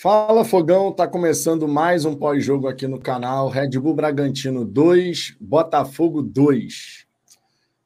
[0.00, 3.48] Fala Fogão, tá começando mais um pós-jogo aqui no canal.
[3.48, 7.04] Red Bull Bragantino 2, Botafogo 2.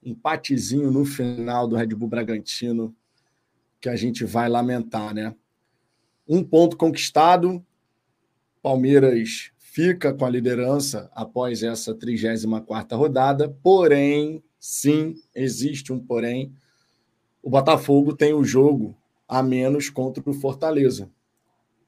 [0.05, 2.95] Empatezinho no final do Red Bull Bragantino
[3.81, 5.35] que a gente vai lamentar, né?
[6.29, 7.65] Um ponto conquistado.
[8.61, 16.53] Palmeiras fica com a liderança após essa 34ª rodada, porém, sim, existe um porém.
[17.43, 18.95] O Botafogo tem o jogo
[19.27, 21.11] a menos contra o Fortaleza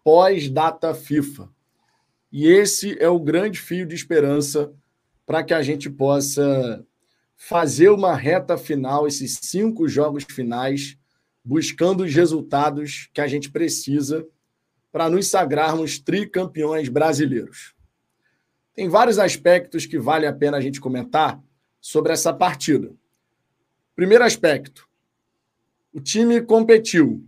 [0.04, 1.48] pós-data FIFA.
[2.30, 4.72] E esse é o grande fio de esperança
[5.24, 6.84] para que a gente possa
[7.36, 10.96] fazer uma reta final, esses cinco jogos finais,
[11.44, 14.26] buscando os resultados que a gente precisa
[14.92, 17.74] para nos sagrarmos tricampeões brasileiros.
[18.74, 21.42] Tem vários aspectos que vale a pena a gente comentar
[21.80, 22.92] sobre essa partida.
[23.94, 24.88] Primeiro aspecto:
[25.92, 27.26] o time competiu,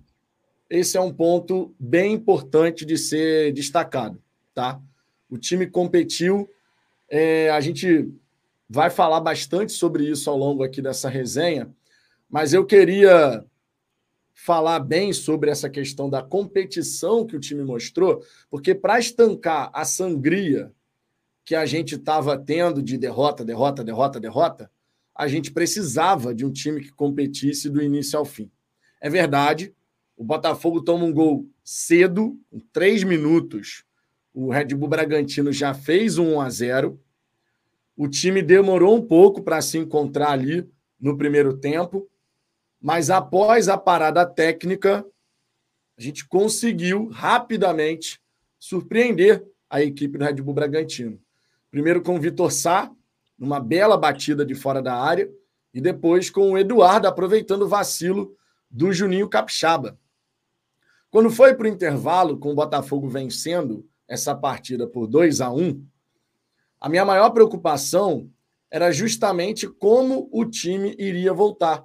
[0.68, 4.20] esse é um ponto bem importante de ser destacado,
[4.54, 4.80] tá?
[5.28, 6.48] O time competiu,
[7.08, 8.12] é, a gente
[8.68, 11.72] vai falar bastante sobre isso ao longo aqui dessa resenha,
[12.28, 13.44] mas eu queria
[14.34, 19.84] falar bem sobre essa questão da competição que o time mostrou, porque para estancar a
[19.84, 20.72] sangria
[21.44, 24.70] que a gente estava tendo de derrota, derrota, derrota, derrota,
[25.14, 28.50] a gente precisava de um time que competisse do início ao fim.
[29.00, 29.72] É verdade,
[30.16, 33.84] o Botafogo toma um gol cedo, em três minutos.
[34.32, 37.00] O Red Bull Bragantino já fez um 1 a 0.
[37.96, 42.08] O time demorou um pouco para se encontrar ali no primeiro tempo,
[42.80, 45.04] mas após a parada técnica,
[45.98, 48.20] a gente conseguiu rapidamente
[48.58, 51.20] surpreender a equipe do Red Bull Bragantino.
[51.70, 52.90] Primeiro com o Vitor Sá,
[53.38, 55.30] numa bela batida de fora da área,
[55.74, 58.34] e depois com o Eduardo aproveitando o vacilo
[58.70, 59.98] do Juninho Capixaba.
[61.10, 65.86] Quando foi para o intervalo, com o Botafogo vencendo essa partida por 2 a 1
[66.80, 68.30] a minha maior preocupação
[68.70, 71.84] era justamente como o time iria voltar.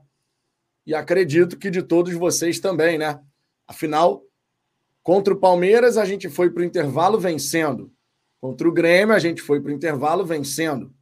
[0.85, 3.19] E acredito que de todos vocês também, né?
[3.67, 4.23] Afinal,
[5.01, 7.91] contra o Palmeiras, a gente foi para o intervalo vencendo.
[8.39, 10.93] Contra o Grêmio, a gente foi para o intervalo vencendo.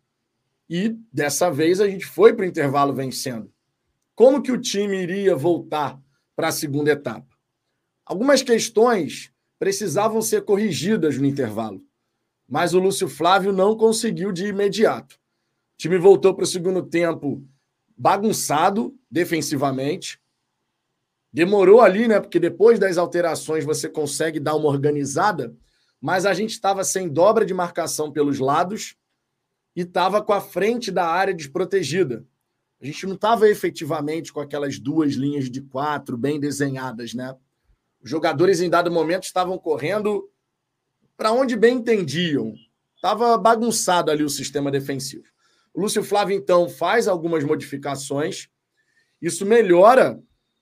[0.69, 3.51] E dessa vez a gente foi para o intervalo vencendo.
[4.13, 5.99] Como que o time iria voltar
[6.35, 7.28] para a segunda etapa?
[8.09, 11.79] Algumas questões precisavam ser corrigidas no intervalo,
[12.47, 15.13] mas o Lúcio Flávio não conseguiu de imediato.
[15.13, 17.47] O time voltou para o segundo tempo
[17.95, 20.19] bagunçado defensivamente.
[21.31, 22.19] Demorou ali, né?
[22.19, 25.55] Porque depois das alterações você consegue dar uma organizada,
[26.01, 28.95] mas a gente estava sem dobra de marcação pelos lados
[29.75, 32.25] e estava com a frente da área desprotegida.
[32.81, 37.37] A gente não estava efetivamente com aquelas duas linhas de quatro bem desenhadas, né?
[38.01, 40.29] Os jogadores, em dado momento, estavam correndo
[41.17, 42.53] para onde bem entendiam.
[42.95, 45.25] Estava bagunçado ali o sistema defensivo.
[45.73, 48.49] O Lúcio Flávio, então, faz algumas modificações.
[49.21, 50.21] Isso melhora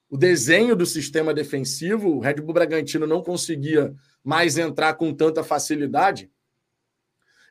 [0.09, 2.09] o desenho do sistema defensivo.
[2.09, 3.93] O Red Bull Bragantino não conseguia
[4.23, 6.31] mais entrar com tanta facilidade.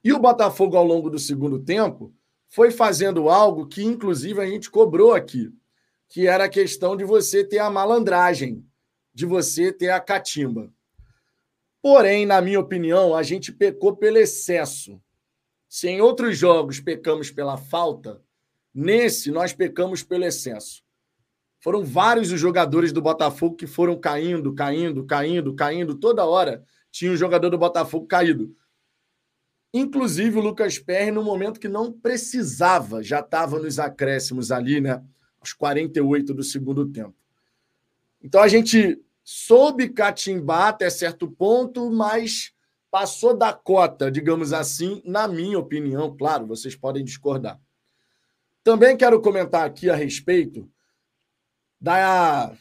[0.03, 2.13] E o Botafogo, ao longo do segundo tempo,
[2.49, 5.53] foi fazendo algo que, inclusive, a gente cobrou aqui,
[6.09, 8.66] que era a questão de você ter a malandragem
[9.17, 10.71] de você ter a catimba.
[11.81, 15.01] Porém, na minha opinião, a gente pecou pelo excesso.
[15.67, 18.23] Se em outros jogos pecamos pela falta,
[18.75, 20.83] nesse nós pecamos pelo excesso.
[21.61, 25.95] Foram vários os jogadores do Botafogo que foram caindo, caindo, caindo, caindo.
[25.95, 28.55] Toda hora tinha um jogador do Botafogo caído.
[29.73, 35.03] Inclusive o Lucas Perry, no momento que não precisava, já estava nos acréscimos ali, né?
[35.41, 37.17] Aos 48 do segundo tempo.
[38.23, 42.53] Então a gente soube catimbar até certo ponto, mas
[42.89, 46.17] passou da cota, digamos assim, na minha opinião.
[46.17, 47.61] Claro, vocês podem discordar.
[48.63, 50.71] Também quero comentar aqui a respeito
[51.81, 52.53] da.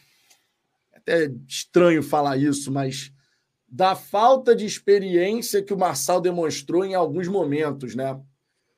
[0.92, 3.14] É até estranho falar isso, mas
[3.68, 8.20] da falta de experiência que o Marçal demonstrou em alguns momentos, né?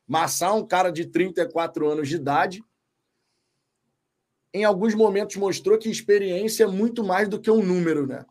[0.06, 2.62] Marçal é um cara de 34 anos de idade,
[4.58, 8.26] em alguns momentos mostrou que experiência é muito mais do que um número, né?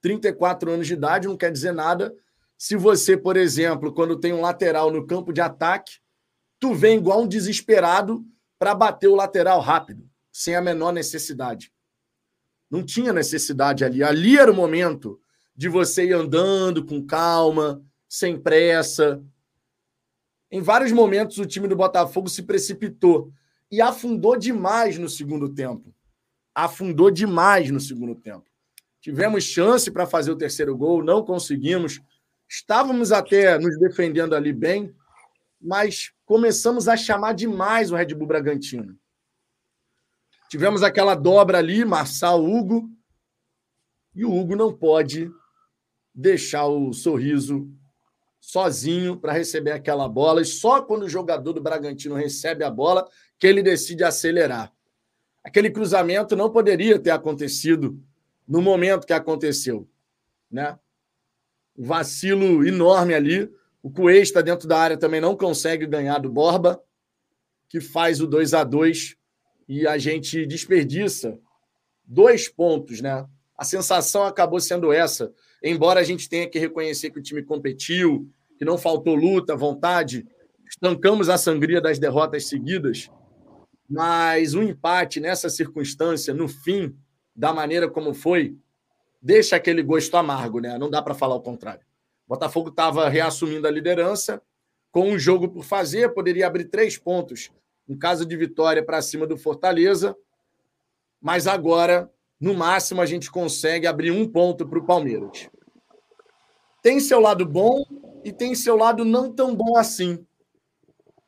[0.00, 2.14] 34 anos de idade não quer dizer nada.
[2.56, 5.98] Se você, por exemplo, quando tem um lateral no campo de ataque,
[6.58, 8.24] tu vem igual um desesperado
[8.58, 11.72] para bater o lateral rápido, sem a menor necessidade.
[12.70, 14.02] Não tinha necessidade ali.
[14.02, 15.20] Ali era o momento
[15.54, 19.22] de você ir andando com calma, sem pressa.
[20.50, 23.32] Em vários momentos o time do Botafogo se precipitou
[23.70, 25.94] e afundou demais no segundo tempo.
[26.54, 28.46] Afundou demais no segundo tempo.
[29.00, 32.00] Tivemos chance para fazer o terceiro gol, não conseguimos.
[32.48, 34.94] Estávamos até nos defendendo ali bem,
[35.60, 38.98] mas começamos a chamar demais o Red Bull Bragantino.
[40.48, 42.90] Tivemos aquela dobra ali, Marçal, Hugo,
[44.14, 45.30] e o Hugo não pode
[46.14, 47.70] deixar o sorriso
[48.48, 53.06] sozinho para receber aquela bola, e só quando o jogador do Bragantino recebe a bola
[53.38, 54.72] que ele decide acelerar.
[55.44, 58.02] Aquele cruzamento não poderia ter acontecido
[58.48, 59.86] no momento que aconteceu,
[60.50, 60.78] né?
[61.76, 63.52] Vacilo enorme ali.
[63.82, 66.82] O Cuesta dentro da área também não consegue ganhar do Borba,
[67.68, 69.14] que faz o 2 a 2
[69.68, 71.38] e a gente desperdiça
[72.02, 73.26] dois pontos, né?
[73.54, 75.30] A sensação acabou sendo essa,
[75.62, 78.26] embora a gente tenha que reconhecer que o time competiu,
[78.58, 80.26] que não faltou luta, vontade,
[80.68, 83.08] estancamos a sangria das derrotas seguidas,
[83.88, 86.94] mas um empate nessa circunstância, no fim,
[87.34, 88.56] da maneira como foi,
[89.22, 90.76] deixa aquele gosto amargo, né?
[90.76, 91.86] Não dá para falar o contrário.
[92.26, 94.42] O Botafogo estava reassumindo a liderança,
[94.90, 97.50] com um jogo por fazer, poderia abrir três pontos
[97.88, 100.14] em caso de vitória para cima do Fortaleza,
[101.20, 105.48] mas agora, no máximo, a gente consegue abrir um ponto para o Palmeiras.
[106.82, 107.82] Tem seu lado bom
[108.24, 110.24] e tem seu lado não tão bom assim.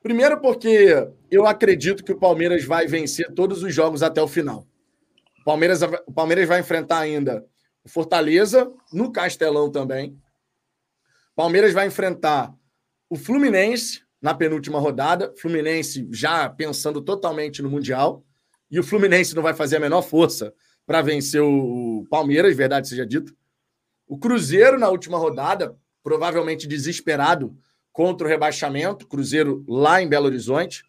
[0.02, 4.66] Primeiro, porque eu acredito que o Palmeiras vai vencer todos os jogos até o final.
[5.40, 7.44] O Palmeiras, o Palmeiras vai enfrentar ainda
[7.84, 10.18] o Fortaleza, no Castelão também.
[11.32, 12.54] O Palmeiras vai enfrentar
[13.08, 15.32] o Fluminense na penúltima rodada.
[15.36, 18.24] Fluminense já pensando totalmente no Mundial.
[18.70, 20.54] E o Fluminense não vai fazer a menor força
[20.86, 23.34] para vencer o Palmeiras, verdade seja dito.
[24.06, 27.56] O Cruzeiro na última rodada, provavelmente desesperado
[27.92, 29.06] contra o rebaixamento.
[29.06, 30.84] Cruzeiro lá em Belo Horizonte.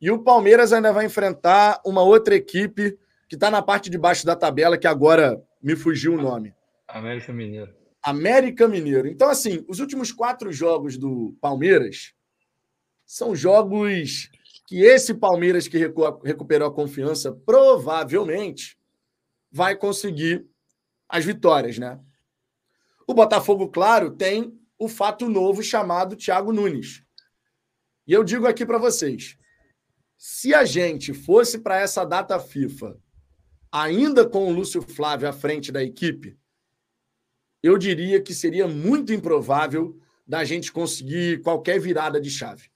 [0.00, 2.98] E o Palmeiras ainda vai enfrentar uma outra equipe
[3.28, 6.54] que está na parte de baixo da tabela, que agora me fugiu o nome.
[6.86, 7.74] América Mineiro.
[8.02, 9.08] América Mineiro.
[9.08, 12.14] Então, assim, os últimos quatro jogos do Palmeiras
[13.04, 14.30] são jogos
[14.68, 18.76] que esse Palmeiras que recuperou a confiança provavelmente
[19.50, 20.46] vai conseguir
[21.08, 21.98] as vitórias, né?
[23.06, 27.02] O Botafogo, claro, tem o fato novo chamado Thiago Nunes.
[28.06, 29.38] E eu digo aqui para vocês:
[30.16, 32.98] se a gente fosse para essa data FIFA
[33.70, 36.38] ainda com o Lúcio Flávio à frente da equipe,
[37.62, 42.70] eu diria que seria muito improvável da gente conseguir qualquer virada de chave.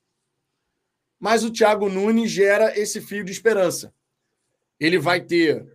[1.18, 3.94] Mas o Thiago Nunes gera esse fio de esperança.
[4.78, 5.66] Ele vai ter,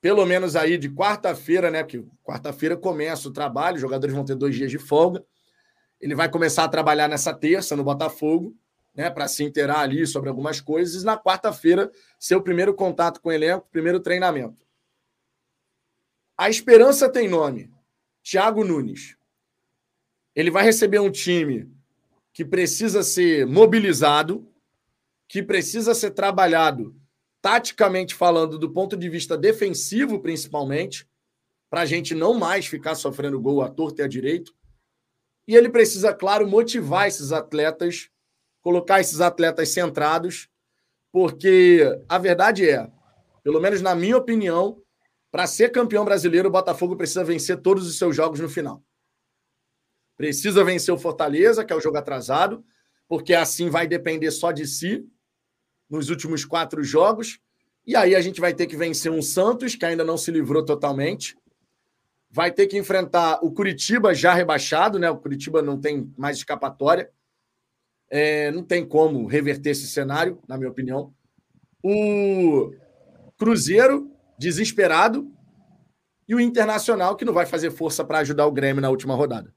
[0.00, 1.82] pelo menos aí de quarta-feira, né?
[1.82, 5.24] Porque quarta-feira começa o trabalho, os jogadores vão ter dois dias de folga.
[6.00, 8.56] Ele vai começar a trabalhar nessa terça no Botafogo
[8.94, 13.28] né, para se inteirar ali sobre algumas coisas, e na quarta-feira, seu primeiro contato com
[13.28, 14.66] o elenco, primeiro treinamento.
[16.36, 17.72] A esperança tem nome:
[18.22, 19.16] Thiago Nunes.
[20.34, 21.72] Ele vai receber um time
[22.32, 24.48] que precisa ser mobilizado,
[25.26, 26.94] que precisa ser trabalhado
[27.40, 31.08] taticamente falando, do ponto de vista defensivo, principalmente,
[31.70, 34.54] para a gente não mais ficar sofrendo gol à torta e à direito.
[35.46, 38.10] E ele precisa, claro, motivar esses atletas
[38.68, 40.48] colocar esses atletas centrados,
[41.10, 42.90] porque a verdade é,
[43.42, 44.82] pelo menos na minha opinião,
[45.30, 48.82] para ser campeão brasileiro, o Botafogo precisa vencer todos os seus jogos no final.
[50.16, 52.62] Precisa vencer o Fortaleza, que é o jogo atrasado,
[53.08, 55.06] porque assim vai depender só de si
[55.88, 57.38] nos últimos quatro jogos.
[57.86, 60.64] E aí a gente vai ter que vencer um Santos, que ainda não se livrou
[60.64, 61.36] totalmente.
[62.30, 65.10] Vai ter que enfrentar o Curitiba já rebaixado, né?
[65.10, 67.10] O Curitiba não tem mais escapatória.
[68.10, 71.14] É, não tem como reverter esse cenário, na minha opinião.
[71.82, 72.70] O
[73.38, 75.30] Cruzeiro, desesperado,
[76.28, 79.54] e o Internacional, que não vai fazer força para ajudar o Grêmio na última rodada.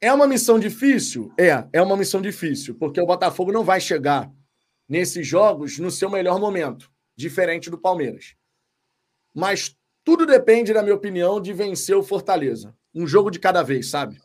[0.00, 1.32] É uma missão difícil?
[1.38, 4.30] É, é uma missão difícil, porque o Botafogo não vai chegar
[4.88, 8.34] nesses jogos no seu melhor momento, diferente do Palmeiras.
[9.34, 12.74] Mas tudo depende, na minha opinião, de vencer o Fortaleza.
[12.94, 14.18] Um jogo de cada vez, sabe?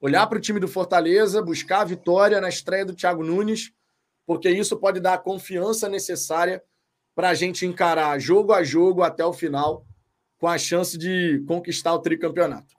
[0.00, 3.72] olhar para o time do Fortaleza, buscar a vitória na estreia do Thiago Nunes,
[4.24, 6.62] porque isso pode dar a confiança necessária
[7.14, 9.84] para a gente encarar jogo a jogo até o final,
[10.38, 12.75] com a chance de conquistar o tricampeonato.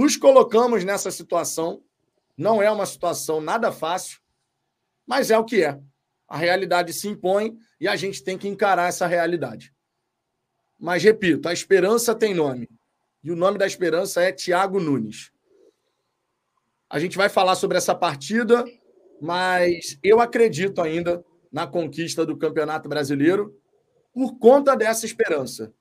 [0.00, 1.84] Nos colocamos nessa situação,
[2.34, 4.18] não é uma situação nada fácil,
[5.06, 5.78] mas é o que é.
[6.26, 9.74] A realidade se impõe e a gente tem que encarar essa realidade.
[10.78, 12.66] Mas, repito, a esperança tem nome.
[13.22, 15.30] E o nome da esperança é Thiago Nunes.
[16.88, 18.64] A gente vai falar sobre essa partida,
[19.20, 23.54] mas eu acredito ainda na conquista do Campeonato Brasileiro
[24.14, 25.74] por conta dessa esperança.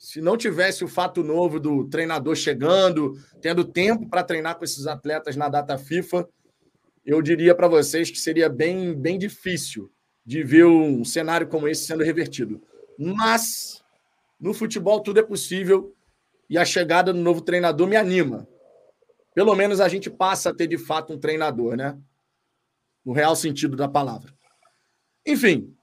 [0.00, 4.86] Se não tivesse o fato novo do treinador chegando, tendo tempo para treinar com esses
[4.86, 6.26] atletas na data FIFA,
[7.04, 9.92] eu diria para vocês que seria bem, bem difícil
[10.24, 12.62] de ver um cenário como esse sendo revertido.
[12.98, 13.84] Mas
[14.40, 15.94] no futebol tudo é possível
[16.48, 18.48] e a chegada do novo treinador me anima.
[19.34, 21.98] Pelo menos a gente passa a ter de fato um treinador, né?
[23.04, 24.32] No real sentido da palavra.
[25.26, 25.76] Enfim,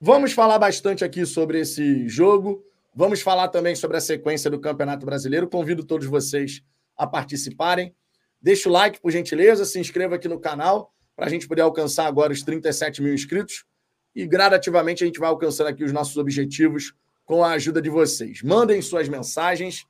[0.00, 2.64] vamos falar bastante aqui sobre esse jogo.
[2.94, 5.48] Vamos falar também sobre a sequência do Campeonato Brasileiro.
[5.48, 6.62] Convido todos vocês
[6.96, 7.94] a participarem.
[8.40, 12.06] Deixe o like, por gentileza, se inscreva aqui no canal para a gente poder alcançar
[12.06, 13.64] agora os 37 mil inscritos.
[14.14, 18.42] E gradativamente a gente vai alcançando aqui os nossos objetivos com a ajuda de vocês.
[18.42, 19.84] Mandem suas mensagens.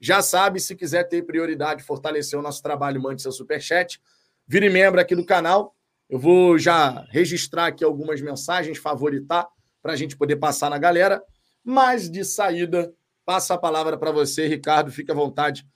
[0.00, 4.00] Já sabe, se quiser ter prioridade, fortalecer o nosso trabalho, mande seu superchat.
[4.46, 5.76] Vire membro aqui do canal.
[6.08, 9.46] Eu vou já registrar aqui algumas mensagens, favoritar,
[9.82, 11.22] para a gente poder passar na galera.
[11.64, 14.90] Mas de saída, passa a palavra para você, Ricardo.
[14.90, 15.66] Fique à vontade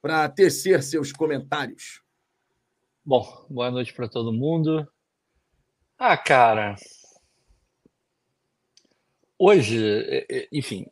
[0.00, 2.02] para tecer seus comentários.
[3.04, 4.86] Bom, boa noite para todo mundo.
[5.98, 6.76] Ah, cara.
[9.38, 10.86] Hoje, enfim,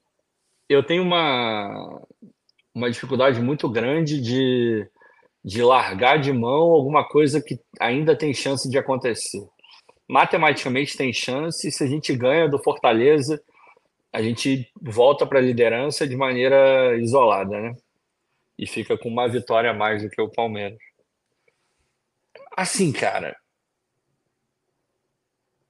[0.68, 2.00] eu tenho uma,
[2.74, 4.88] uma dificuldade muito grande de,
[5.44, 9.48] de largar de mão alguma coisa que ainda tem chance de acontecer.
[10.08, 13.40] Matematicamente tem chance, se a gente ganha do Fortaleza,
[14.12, 17.72] a gente volta para a liderança de maneira isolada, né?
[18.58, 20.78] E fica com uma vitória a mais do que o Palmeiras.
[22.56, 23.36] Assim, cara,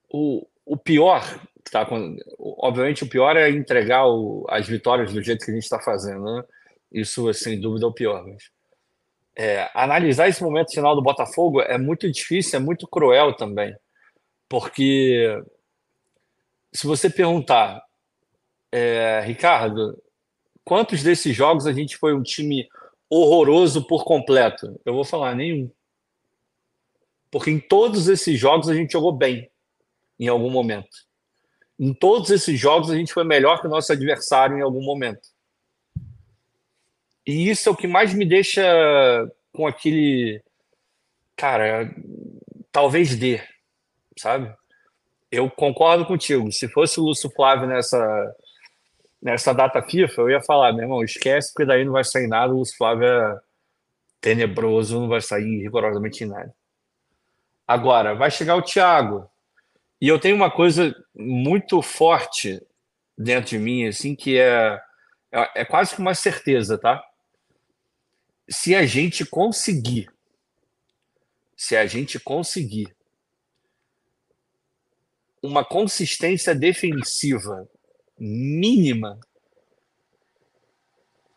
[0.09, 1.23] o, o pior,
[1.71, 1.87] tá,
[2.39, 6.23] obviamente o pior é entregar o, as vitórias do jeito que a gente está fazendo,
[6.23, 6.43] né?
[6.91, 8.25] Isso é sem dúvida o pior.
[8.27, 8.51] Mas,
[9.35, 13.73] é, analisar esse momento final do Botafogo é muito difícil, é muito cruel também,
[14.49, 15.41] porque
[16.73, 17.81] se você perguntar
[18.71, 20.01] é, Ricardo,
[20.63, 22.67] quantos desses jogos a gente foi um time
[23.09, 24.79] horroroso por completo?
[24.85, 25.69] Eu vou falar nenhum.
[27.29, 29.49] Porque em todos esses jogos a gente jogou bem,
[30.19, 30.89] em algum momento.
[31.79, 35.29] Em todos esses jogos a gente foi melhor que o nosso adversário em algum momento.
[37.25, 38.61] E isso é o que mais me deixa
[39.53, 40.43] com aquele.
[41.35, 41.93] Cara,
[42.71, 43.41] talvez dê,
[44.17, 44.53] sabe?
[45.31, 46.51] Eu concordo contigo.
[46.51, 48.35] Se fosse o Lúcio Flávio nessa,
[49.21, 52.53] nessa data FIFA, eu ia falar, meu irmão, esquece, porque daí não vai sair nada,
[52.53, 53.39] o Flávio é
[54.19, 56.53] tenebroso, não vai sair rigorosamente nada.
[57.67, 59.29] Agora, vai chegar o Thiago.
[59.99, 62.61] E eu tenho uma coisa muito forte
[63.17, 64.81] dentro de mim, assim, que é,
[65.31, 67.03] é, é quase que uma certeza, tá?
[68.49, 70.09] Se a gente conseguir,
[71.55, 72.95] se a gente conseguir
[75.41, 77.67] uma consistência defensiva
[78.23, 79.19] mínima,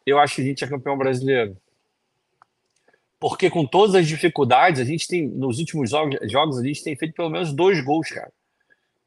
[0.05, 1.57] eu acho que a gente é campeão brasileiro.
[3.19, 6.95] Porque com todas as dificuldades, a gente tem, nos últimos jogos, jogos a gente tem
[6.95, 8.31] feito pelo menos dois gols, cara.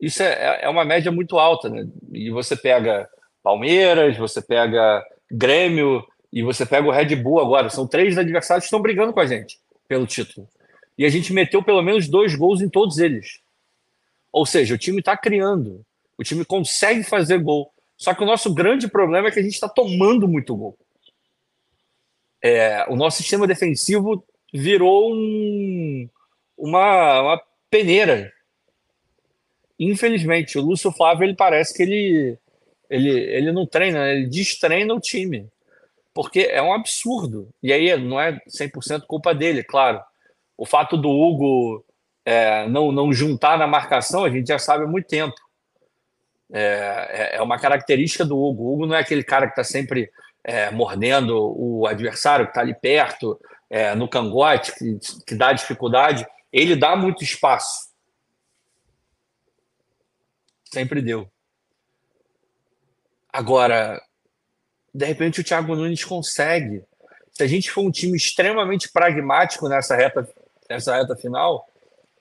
[0.01, 1.87] Isso é, é, é uma média muito alta, né?
[2.11, 3.07] E você pega
[3.43, 6.03] Palmeiras, você pega Grêmio
[6.33, 7.69] e você pega o Red Bull agora.
[7.69, 10.47] São três adversários que estão brigando com a gente pelo título.
[10.97, 13.39] E a gente meteu pelo menos dois gols em todos eles.
[14.31, 15.85] Ou seja, o time está criando.
[16.17, 17.71] O time consegue fazer gol.
[17.95, 20.77] Só que o nosso grande problema é que a gente está tomando muito gol.
[22.41, 26.09] É, o nosso sistema defensivo virou um,
[26.57, 28.31] uma, uma peneira.
[29.79, 32.37] Infelizmente, o Lúcio Flávio ele parece que ele,
[32.89, 35.47] ele, ele não treina, ele destreina o time.
[36.13, 37.49] Porque é um absurdo.
[37.61, 40.01] E aí não é 100% culpa dele, claro.
[40.57, 41.85] O fato do Hugo
[42.25, 45.35] é, não, não juntar na marcação, a gente já sabe há muito tempo.
[46.51, 48.63] É, é, é uma característica do Hugo.
[48.63, 50.09] O Hugo não é aquele cara que está sempre
[50.43, 53.39] é, mordendo o adversário, que está ali perto,
[53.69, 56.25] é, no cangote, que, que dá dificuldade.
[56.51, 57.87] Ele dá muito espaço.
[60.71, 61.29] Sempre deu.
[63.31, 64.01] Agora,
[64.93, 66.83] de repente o Thiago Nunes consegue.
[67.31, 70.27] Se a gente for um time extremamente pragmático nessa reta,
[70.69, 71.67] nessa reta final,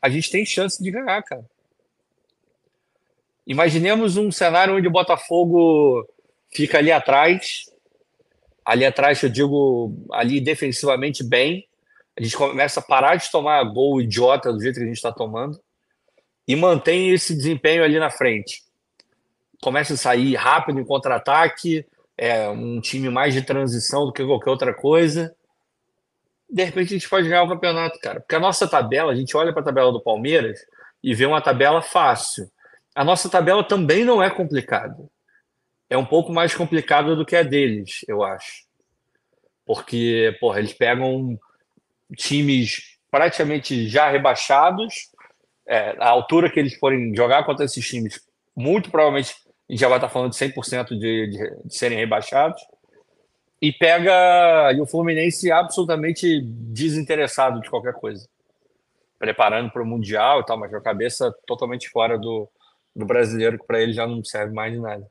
[0.03, 1.45] a gente tem chance de ganhar, cara.
[3.47, 6.05] Imaginemos um cenário onde o Botafogo
[6.53, 7.71] fica ali atrás,
[8.65, 11.69] ali atrás, eu digo, ali defensivamente bem.
[12.19, 15.13] A gente começa a parar de tomar gol idiota do jeito que a gente está
[15.13, 15.61] tomando
[16.49, 18.65] e mantém esse desempenho ali na frente.
[19.63, 21.87] Começa a sair rápido em contra-ataque,
[22.17, 25.35] é um time mais de transição do que qualquer outra coisa.
[26.49, 28.21] De repente a gente pode ganhar o campeonato, cara.
[28.21, 30.59] Porque a nossa tabela, a gente olha para a tabela do Palmeiras
[31.03, 32.51] e vê uma tabela fácil
[32.97, 34.97] a nossa tabela também não é complicada.
[35.91, 38.65] é um pouco mais complicada do que a deles, eu acho.
[39.67, 41.39] Porque, porra, eles pegam
[42.17, 45.11] times praticamente já rebaixados,
[45.67, 48.21] é, a altura que eles forem jogar contra esses times,
[48.57, 49.35] muito provavelmente
[49.69, 52.61] a gente já vai estar falando de 100% de, de, de serem rebaixados,
[53.61, 58.27] e pega e o Fluminense absolutamente desinteressado de qualquer coisa,
[59.19, 62.49] preparando para o Mundial e tal, mas com a cabeça totalmente fora do,
[62.97, 65.07] do brasileiro, que para ele já não serve mais de nada.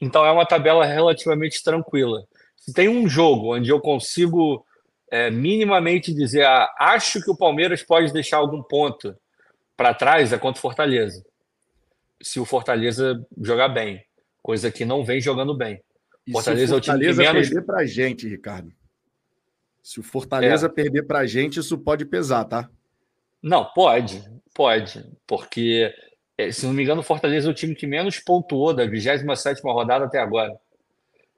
[0.00, 2.26] Então é uma tabela relativamente tranquila.
[2.56, 4.64] Se tem um jogo onde eu consigo
[5.10, 9.14] é, minimamente dizer, ah, acho que o Palmeiras pode deixar algum ponto
[9.76, 11.24] para trás, é contra o Fortaleza.
[12.20, 14.02] Se o Fortaleza jogar bem,
[14.42, 15.82] coisa que não vem jogando bem.
[16.26, 17.48] E Fortaleza, o Fortaleza é o time que menos...
[17.48, 18.72] perder para a gente, Ricardo.
[19.82, 20.70] Se o Fortaleza é.
[20.70, 22.68] perder para a gente, isso pode pesar, tá?
[23.42, 25.94] Não, pode, pode, porque
[26.52, 30.04] se não me engano, o Fortaleza é o time que menos pontuou da 27 rodada
[30.04, 30.56] até agora.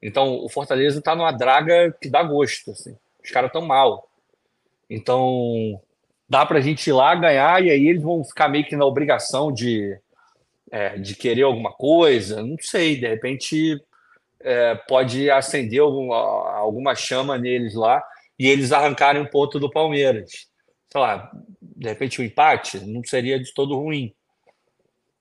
[0.02, 2.71] Então, o Fortaleza está numa draga que dá gosto.
[2.73, 2.97] Assim.
[3.23, 4.09] Os caras estão mal.
[4.88, 5.80] Então,
[6.28, 8.85] dá para a gente ir lá ganhar e aí eles vão ficar meio que na
[8.85, 9.99] obrigação de,
[10.71, 12.42] é, de querer alguma coisa.
[12.42, 13.83] Não sei, de repente
[14.40, 16.16] é, pode acender alguma,
[16.57, 18.02] alguma chama neles lá
[18.38, 20.49] e eles arrancarem um ponto do Palmeiras.
[20.90, 21.30] Sei lá,
[21.61, 24.14] de repente o um empate não seria de todo ruim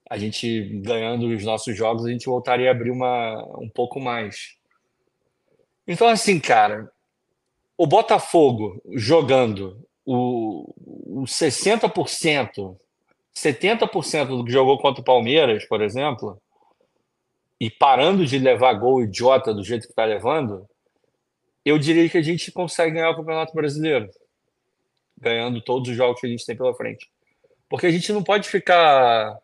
[0.10, 4.56] a gente ganhando os nossos jogos, a gente voltaria a abrir uma, um pouco mais.
[5.88, 6.92] Então, assim, cara,
[7.78, 10.74] o Botafogo jogando o,
[11.22, 12.76] o 60%,
[13.36, 16.42] 70% do que jogou contra o Palmeiras, por exemplo,
[17.60, 20.68] e parando de levar gol idiota do jeito que está levando,
[21.64, 24.10] eu diria que a gente consegue ganhar o Campeonato Brasileiro,
[25.18, 27.12] ganhando todos os jogos que a gente tem pela frente.
[27.70, 29.38] Porque a gente não pode ficar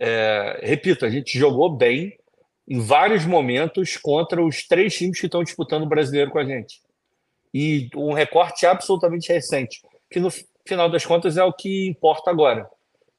[0.00, 2.16] é, repito, a gente jogou bem
[2.66, 6.80] em vários momentos contra os três times que estão disputando o brasileiro com a gente.
[7.52, 10.30] E um recorte absolutamente recente, que no
[10.64, 12.66] final das contas é o que importa agora.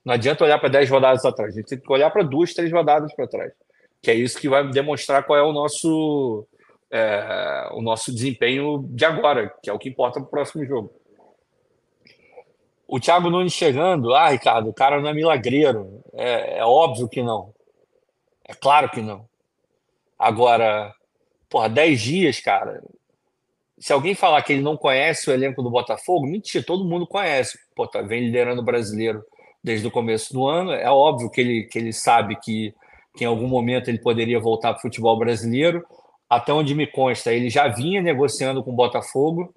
[0.04, 2.72] Não adianta olhar para 10 rodadas atrás, a gente tem que olhar para duas, três
[2.72, 3.54] rodadas para trás.
[4.02, 6.48] Que é isso que vai demonstrar qual é o nosso,
[6.90, 10.92] é, o nosso desempenho de agora, que é o que importa para o próximo jogo.
[12.94, 16.04] O Thiago Nunes chegando, ah, Ricardo, o cara não é milagreiro.
[16.14, 17.54] É, é óbvio que não.
[18.44, 19.26] É claro que não.
[20.20, 20.94] Agora,
[21.50, 22.84] porra, 10 dias, cara.
[23.80, 27.58] Se alguém falar que ele não conhece o elenco do Botafogo, mentira, todo mundo conhece.
[27.74, 29.24] Pô, tá, vem liderando o brasileiro
[29.64, 30.74] desde o começo do ano.
[30.74, 32.76] É óbvio que ele, que ele sabe que,
[33.16, 35.82] que em algum momento ele poderia voltar para o futebol brasileiro.
[36.30, 39.54] Até onde me consta, ele já vinha negociando com o Botafogo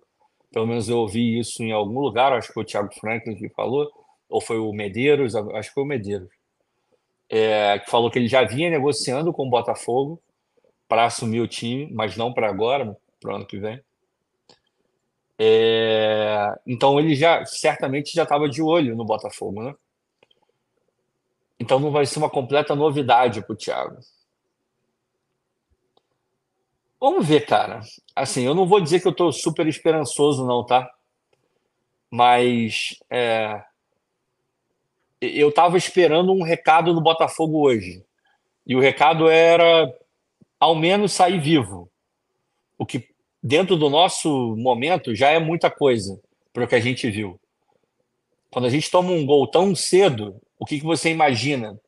[0.55, 3.49] pelo menos eu ouvi isso em algum lugar, acho que foi o Thiago Franklin que
[3.49, 3.91] falou,
[4.29, 6.31] ou foi o Medeiros, acho que foi o Medeiros,
[7.29, 10.23] é, que falou que ele já vinha negociando com o Botafogo
[10.87, 13.83] para assumir o time, mas não para agora, para o ano que vem.
[15.37, 19.75] É, então ele já certamente já estava de olho no Botafogo, né?
[21.59, 23.99] Então não vai ser uma completa novidade para o Thiago.
[27.05, 27.83] Vamos ver, cara.
[28.17, 30.91] Assim, eu não vou dizer que eu estou super esperançoso, não, tá?
[32.11, 33.63] Mas é,
[35.21, 38.03] eu estava esperando um recado do Botafogo hoje.
[38.67, 39.95] E o recado era
[40.59, 41.91] ao menos sair vivo.
[42.79, 43.07] O que,
[43.43, 46.19] dentro do nosso momento, já é muita coisa
[46.55, 47.39] para o que a gente viu.
[48.51, 51.79] Quando a gente toma um gol tão cedo, o que, que você imagina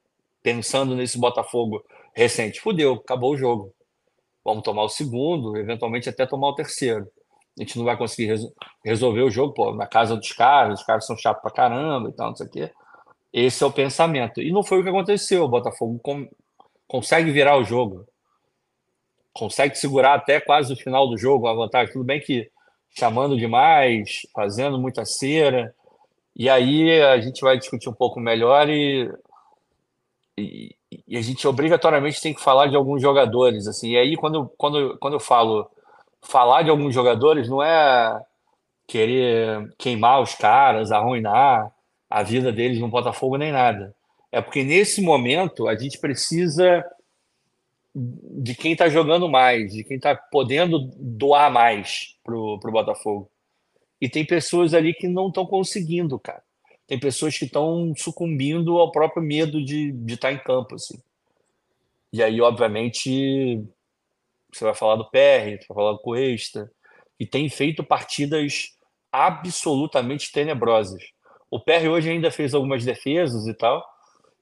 [0.43, 2.61] pensando nesse Botafogo recente?
[2.61, 3.75] Fudeu, acabou o jogo
[4.47, 7.09] vamos tomar o segundo, eventualmente até tomar o terceiro.
[7.59, 8.53] A gente não vai conseguir resol
[8.85, 12.13] resolver o jogo pô, na casa dos caras, os caras são chatos pra caramba e
[12.13, 12.71] tal, não sei o quê.
[13.33, 14.41] Esse é o pensamento.
[14.41, 15.45] E não foi o que aconteceu.
[15.45, 16.29] O Botafogo com
[16.87, 18.07] consegue virar o jogo.
[19.33, 21.93] Consegue segurar até quase o final do jogo a vantagem.
[21.93, 22.49] Tudo bem que
[22.91, 25.75] chamando demais, fazendo muita cera.
[26.35, 29.11] E aí a gente vai discutir um pouco melhor e,
[30.39, 30.75] e,
[31.07, 33.93] e a gente obrigatoriamente tem que falar de alguns jogadores, assim.
[33.93, 35.71] E aí, quando, quando, quando eu falo
[36.23, 38.21] falar de alguns jogadores, não é
[38.87, 41.73] querer queimar os caras, arruinar
[42.09, 43.95] a vida deles no Botafogo nem nada.
[44.31, 46.85] É porque nesse momento a gente precisa
[47.95, 53.31] de quem está jogando mais, de quem está podendo doar mais pro, pro Botafogo.
[54.01, 56.46] E tem pessoas ali que não estão conseguindo, cara
[56.87, 61.01] tem pessoas que estão sucumbindo ao próprio medo de, de estar em campo, assim.
[62.13, 63.65] E aí, obviamente,
[64.53, 66.71] você vai falar do PR, você vai falar do Cuesta,
[67.19, 68.77] que tem feito partidas
[69.11, 71.03] absolutamente tenebrosas.
[71.51, 73.85] O PR hoje ainda fez algumas defesas e tal,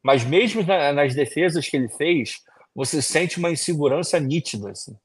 [0.03, 2.43] mas mesmo na, nas defesas que ele fez,
[2.75, 4.71] você sente uma insegurança nítida.
[4.71, 4.97] Assim.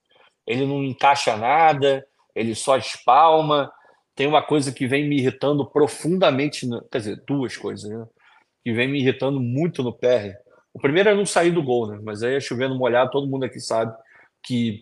[0.45, 3.71] Ele não encaixa nada, ele só espalma.
[4.19, 8.05] Tem uma coisa que vem me irritando profundamente, no, quer dizer, duas coisas, né?
[8.65, 10.35] Que vem me irritando muito no PR.
[10.73, 12.01] O primeiro é não sair do gol, né?
[12.03, 13.95] Mas aí é chovendo molhado, todo mundo aqui sabe
[14.43, 14.81] que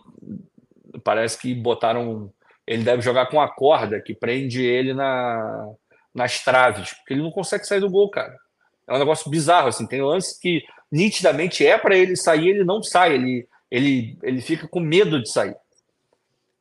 [1.03, 2.33] parece que botaram.
[2.65, 5.69] Ele deve jogar com a corda que prende ele na,
[6.15, 8.35] nas traves, porque ele não consegue sair do gol, cara.
[8.87, 9.85] É um negócio bizarro, assim.
[9.85, 14.67] Tem lance que nitidamente é para ele sair, ele não sai, ele, ele, ele fica
[14.67, 15.55] com medo de sair.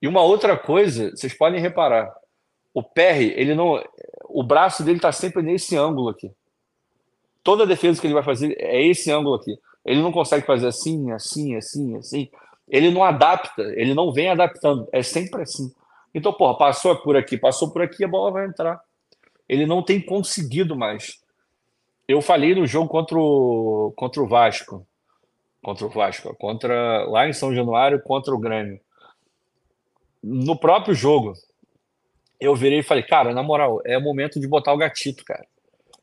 [0.03, 2.15] E uma outra coisa, vocês podem reparar,
[2.77, 3.83] o Perry, ele não,
[4.25, 6.31] o braço dele está sempre nesse ângulo aqui.
[7.43, 9.59] Toda a defesa que ele vai fazer é esse ângulo aqui.
[9.83, 12.29] Ele não consegue fazer assim, assim, assim, assim.
[12.69, 15.73] Ele não adapta, ele não vem adaptando, é sempre assim.
[16.15, 18.79] Então, porra, passou por aqui, passou por aqui, a bola vai entrar.
[19.49, 21.19] Ele não tem conseguido mais.
[22.07, 24.87] Eu falei no jogo contra o, contra o Vasco.
[25.63, 26.37] Contra o Vasco.
[26.37, 28.79] Contra, lá em São Januário, contra o Grêmio.
[30.23, 31.33] No próprio jogo,
[32.41, 35.47] eu virei e falei, cara, na moral, é o momento de botar o gatito, cara.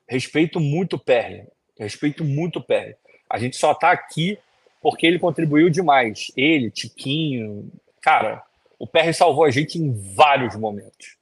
[0.08, 1.43] Respeito muito o Perry.
[1.78, 2.96] Respeito muito o Perry.
[3.30, 4.38] A gente só tá aqui
[4.82, 6.32] porque ele contribuiu demais.
[6.36, 7.72] Ele, Tiquinho.
[8.02, 8.43] Cara,
[8.78, 11.17] o Perry salvou a gente em vários momentos.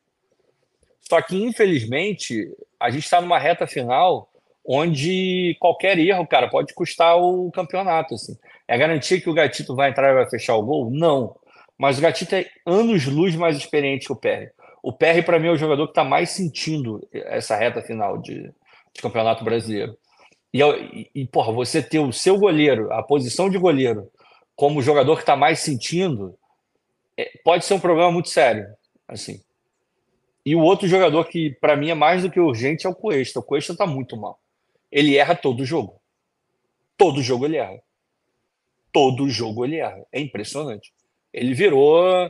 [1.00, 4.30] Só que, infelizmente, a gente está numa reta final
[4.66, 8.16] onde qualquer erro, cara, pode custar o campeonato.
[8.16, 8.38] Assim.
[8.68, 10.90] É garantia que o Gatito vai entrar e vai fechar o gol?
[10.90, 11.36] Não.
[11.78, 14.52] Mas o Gatito é anos-luz mais experiente que o Perry.
[14.82, 18.44] O Perry, para mim, é o jogador que está mais sentindo essa reta final de,
[18.94, 19.98] de Campeonato Brasileiro.
[20.54, 24.12] E, e, e, porra, você ter o seu goleiro, a posição de goleiro,
[24.56, 26.36] como jogador que está mais sentindo,
[27.16, 28.68] é, pode ser um problema muito sério.
[29.08, 29.42] assim.
[30.46, 33.40] E o outro jogador que, para mim, é mais do que urgente é o Cuesta.
[33.40, 34.42] O Cuesta está muito mal
[34.92, 36.00] ele erra todo jogo.
[36.98, 37.82] Todo jogo ele erra.
[38.92, 40.06] Todo jogo ele erra.
[40.12, 40.94] É impressionante.
[41.34, 42.30] Ele virou.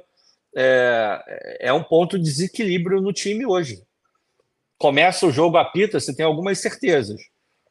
[0.55, 3.81] É, é um ponto de desequilíbrio no time hoje.
[4.77, 7.21] Começa o jogo, apita, você tem algumas certezas.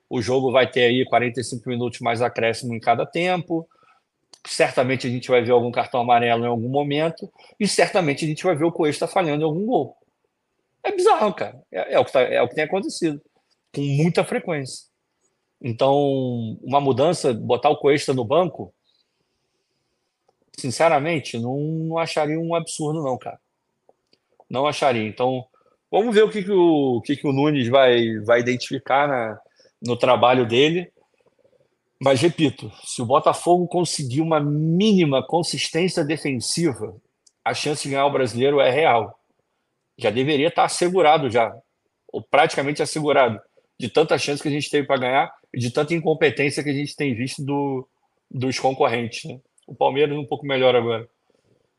[0.08, 3.68] O jogo vai ter aí 45 minutos mais acréscimo em cada tempo.
[4.46, 7.30] Certamente a gente vai ver algum cartão amarelo em algum momento.
[7.58, 9.96] E certamente a gente vai ver o Coelho falhando em algum gol.
[10.82, 11.60] É bizarro, cara.
[11.70, 13.20] É, é o, que tá, é o que tem acontecido
[13.74, 14.90] com muita frequência.
[15.62, 18.72] Então, uma mudança, botar o Cuesta no banco,
[20.56, 23.38] sinceramente, não, não, acharia um absurdo, não, cara.
[24.48, 25.06] Não acharia.
[25.06, 25.44] Então,
[25.90, 29.40] vamos ver o que, que, o, que, que o Nunes vai, vai identificar na,
[29.80, 30.90] no trabalho dele.
[32.02, 36.96] Mas, repito, se o Botafogo conseguir uma mínima consistência defensiva,
[37.44, 39.18] a chance de ganhar o brasileiro é real.
[39.98, 41.54] Já deveria estar assegurado já,
[42.08, 43.40] ou praticamente assegurado
[43.78, 46.74] de tanta chance que a gente teve para ganhar e de tanta incompetência que a
[46.74, 47.88] gente tem visto do,
[48.30, 49.24] dos concorrentes.
[49.24, 49.40] Né?
[49.70, 51.08] O Palmeiras um pouco melhor agora.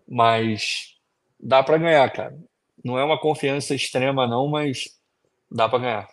[0.07, 0.95] Mas
[1.37, 2.39] dá para ganhar, cara.
[2.81, 4.97] Não é uma confiança extrema, não, mas
[5.51, 6.07] dá para ganhar.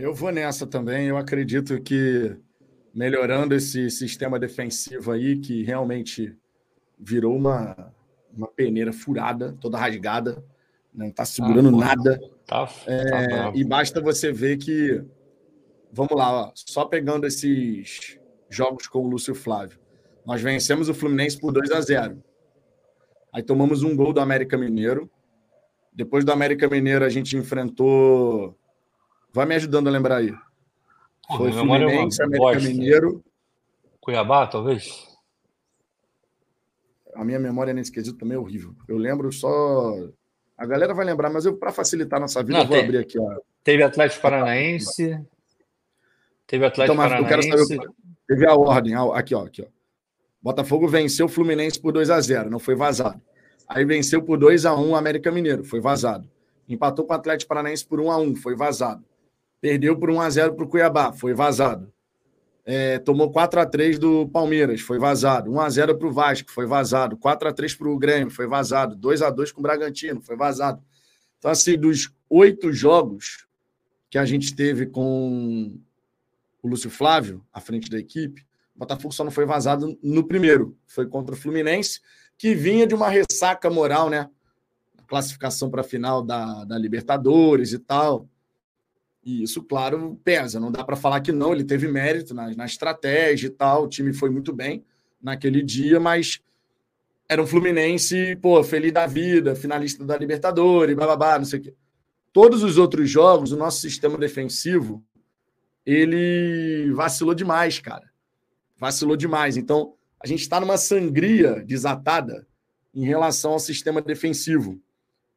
[0.00, 1.06] Eu vou nessa também.
[1.06, 2.34] Eu acredito que
[2.94, 6.34] melhorando esse sistema defensivo aí, que realmente
[6.98, 7.92] virou uma,
[8.34, 10.42] uma peneira furada, toda rasgada,
[10.94, 12.20] não está segurando ah, nada.
[12.46, 15.04] Tá, é, tá e basta você ver que.
[15.92, 19.78] Vamos lá, ó, só pegando esses jogos com o Lúcio Flávio.
[20.26, 22.22] Nós vencemos o Fluminense por 2 a 0
[23.32, 25.10] Aí tomamos um gol do América Mineiro.
[25.92, 28.58] Depois do América Mineiro, a gente enfrentou.
[29.32, 30.34] Vai me ajudando a lembrar aí.
[31.36, 32.68] Foi Fluminense, América bosta.
[32.68, 33.24] Mineiro.
[34.00, 35.06] Cuiabá, talvez?
[37.14, 38.74] A minha memória nesse quesito também é horrível.
[38.88, 39.94] Eu lembro só
[40.56, 42.98] a galera vai lembrar, mas eu para facilitar nossa vida, Não, eu vou tem, abrir
[42.98, 43.18] aqui.
[43.18, 43.40] Ó.
[43.62, 45.20] Teve Atlético Paranaense.
[46.46, 47.50] Teve Atlético então, Paranaense.
[47.50, 47.92] Eu quero saber,
[48.26, 48.94] teve a ordem.
[48.94, 49.75] Aqui, ó, aqui, ó.
[50.46, 53.20] Botafogo venceu o Fluminense por 2 a 0 não foi vazado.
[53.68, 56.30] Aí venceu por 2 a 1 o América Mineiro, foi vazado.
[56.68, 59.04] Empatou com o Atlético Paranaense por 1 a 1 foi vazado.
[59.60, 61.92] Perdeu por 1 a 0 para o Cuiabá, foi vazado.
[62.64, 65.50] É, tomou 4 a 3 do Palmeiras, foi vazado.
[65.50, 67.16] 1 a 0 para o Vasco, foi vazado.
[67.16, 68.94] 4 a 3 para o Grêmio, foi vazado.
[68.94, 70.80] 2 a 2 com o Bragantino, foi vazado.
[71.40, 73.48] Então, assim, dos oito jogos
[74.08, 75.76] que a gente teve com
[76.62, 78.45] o Lúcio Flávio, à frente da equipe,
[78.76, 80.76] o Botafogo só não foi vazado no primeiro.
[80.86, 82.00] Foi contra o Fluminense,
[82.36, 84.28] que vinha de uma ressaca moral, né?
[85.08, 88.28] Classificação para a final da, da Libertadores e tal.
[89.24, 90.60] E isso, claro, pesa.
[90.60, 93.84] Não dá para falar que não, ele teve mérito na, na estratégia e tal.
[93.84, 94.84] O time foi muito bem
[95.22, 96.40] naquele dia, mas
[97.26, 101.74] era um Fluminense, pô, feliz da vida, finalista da Libertadores, bababá, não sei o quê.
[102.30, 105.02] Todos os outros jogos, o nosso sistema defensivo,
[105.84, 108.05] ele vacilou demais, cara.
[108.78, 109.56] Vacilou demais.
[109.56, 112.46] Então, a gente está numa sangria desatada
[112.94, 114.80] em relação ao sistema defensivo.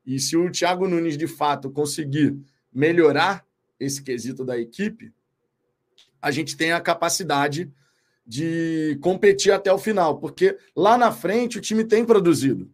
[0.05, 2.37] E se o Thiago Nunes, de fato, conseguir
[2.73, 3.45] melhorar
[3.79, 5.13] esse quesito da equipe,
[6.21, 7.71] a gente tem a capacidade
[8.25, 12.69] de competir até o final, porque lá na frente o time tem produzido.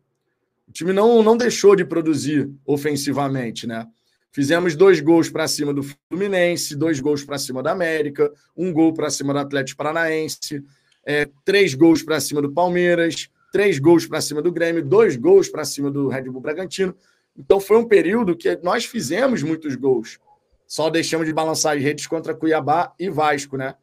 [0.68, 3.88] O time não, não deixou de produzir ofensivamente, né?
[4.36, 8.94] Fizemos dois gols para cima do Fluminense, dois gols para cima da América, um gol
[8.94, 10.62] para cima do Atlético Paranaense,
[11.06, 15.48] é, três gols para cima do Palmeiras, três gols para cima do Grêmio, dois gols
[15.48, 16.94] para cima do Red Bull Bragantino.
[17.38, 20.20] Então foi um período que nós fizemos muitos gols.
[20.68, 23.76] Só deixamos de balançar as redes contra Cuiabá e Vasco, né?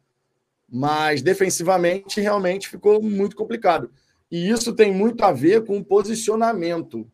[0.69, 3.89] Mas defensivamente realmente ficou muito complicado.
[4.29, 7.09] E isso tem muito a ver com o posicionamento.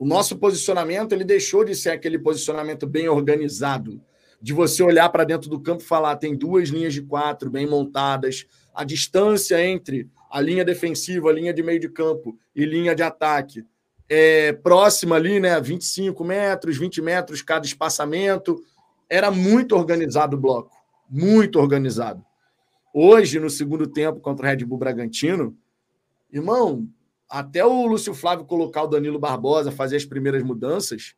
[0.00, 4.00] O nosso posicionamento ele deixou de ser aquele posicionamento bem organizado,
[4.40, 7.66] de você olhar para dentro do campo e falar tem duas linhas de quatro bem
[7.66, 12.94] montadas, a distância entre a linha defensiva, a linha de meio de campo e linha
[12.94, 13.62] de ataque
[14.08, 18.58] é próxima ali, né, 25 metros, 20 metros cada espaçamento.
[19.06, 20.74] Era muito organizado o bloco,
[21.10, 22.24] muito organizado.
[22.94, 25.54] Hoje, no segundo tempo contra o Red Bull Bragantino,
[26.32, 26.88] irmão,
[27.30, 31.14] até o Lúcio Flávio colocar o Danilo Barbosa, fazer as primeiras mudanças,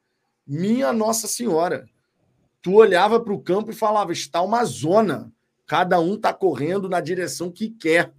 [0.46, 1.86] minha Nossa Senhora,
[2.60, 5.32] tu olhava para o campo e falava: está uma zona,
[5.66, 8.12] cada um está correndo na direção que quer.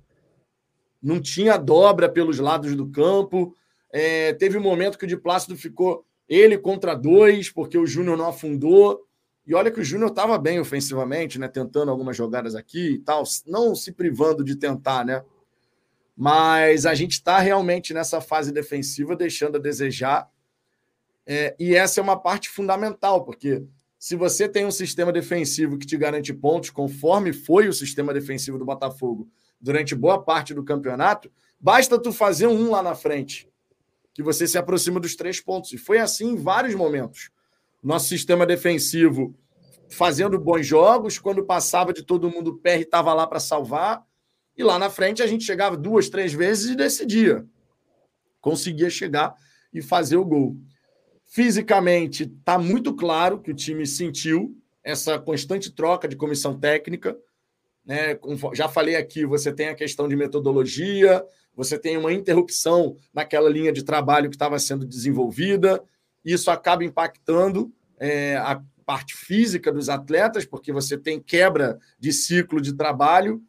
[1.02, 3.56] Não tinha dobra pelos lados do campo.
[3.92, 8.18] É, teve um momento que o de Plácido ficou ele contra dois, porque o Júnior
[8.18, 9.06] não afundou.
[9.46, 11.50] E olha que o Júnior estava bem ofensivamente, né?
[11.50, 15.24] Tentando algumas jogadas aqui e tal, não se privando de tentar, né?
[16.16, 20.30] Mas a gente está realmente nessa fase defensiva, deixando a desejar.
[21.26, 23.64] É, e essa é uma parte fundamental, porque
[23.98, 28.60] se você tem um sistema defensivo que te garante pontos, conforme foi o sistema defensivo
[28.60, 33.50] do Botafogo durante boa parte do campeonato, basta tu fazer um lá na frente,
[34.14, 35.72] que você se aproxima dos três pontos.
[35.72, 37.32] E foi assim em vários momentos.
[37.82, 39.34] Nosso sistema defensivo
[39.90, 44.04] fazendo bons jogos, quando passava de todo mundo, o PR estava lá para salvar
[44.58, 47.46] e lá na frente a gente chegava duas, três vezes e decidia.
[48.40, 49.36] Conseguia chegar
[49.74, 50.58] e fazer o gol.
[51.26, 57.18] Fisicamente, está muito claro que o time sentiu essa constante troca de comissão técnica.
[57.86, 58.20] Né?
[58.54, 63.72] Já falei aqui, você tem a questão de metodologia, você tem uma interrupção naquela linha
[63.72, 65.84] de trabalho que estava sendo desenvolvida.
[66.24, 72.62] Isso acaba impactando é, a parte física dos atletas, porque você tem quebra de ciclo
[72.62, 73.42] de trabalho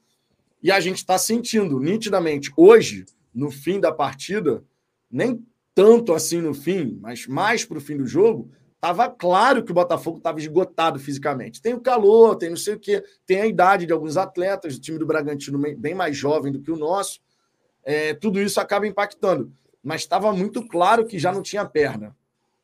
[0.64, 4.64] e a gente está sentindo nitidamente hoje, no fim da partida,
[5.10, 9.70] nem tanto assim no fim, mas mais para o fim do jogo, estava claro que
[9.70, 11.60] o Botafogo estava esgotado fisicamente.
[11.60, 14.80] Tem o calor, tem não sei o quê, tem a idade de alguns atletas, o
[14.80, 17.20] time do Bragantino bem mais jovem do que o nosso.
[17.84, 19.52] É, tudo isso acaba impactando.
[19.82, 22.16] Mas estava muito claro que já não tinha perna.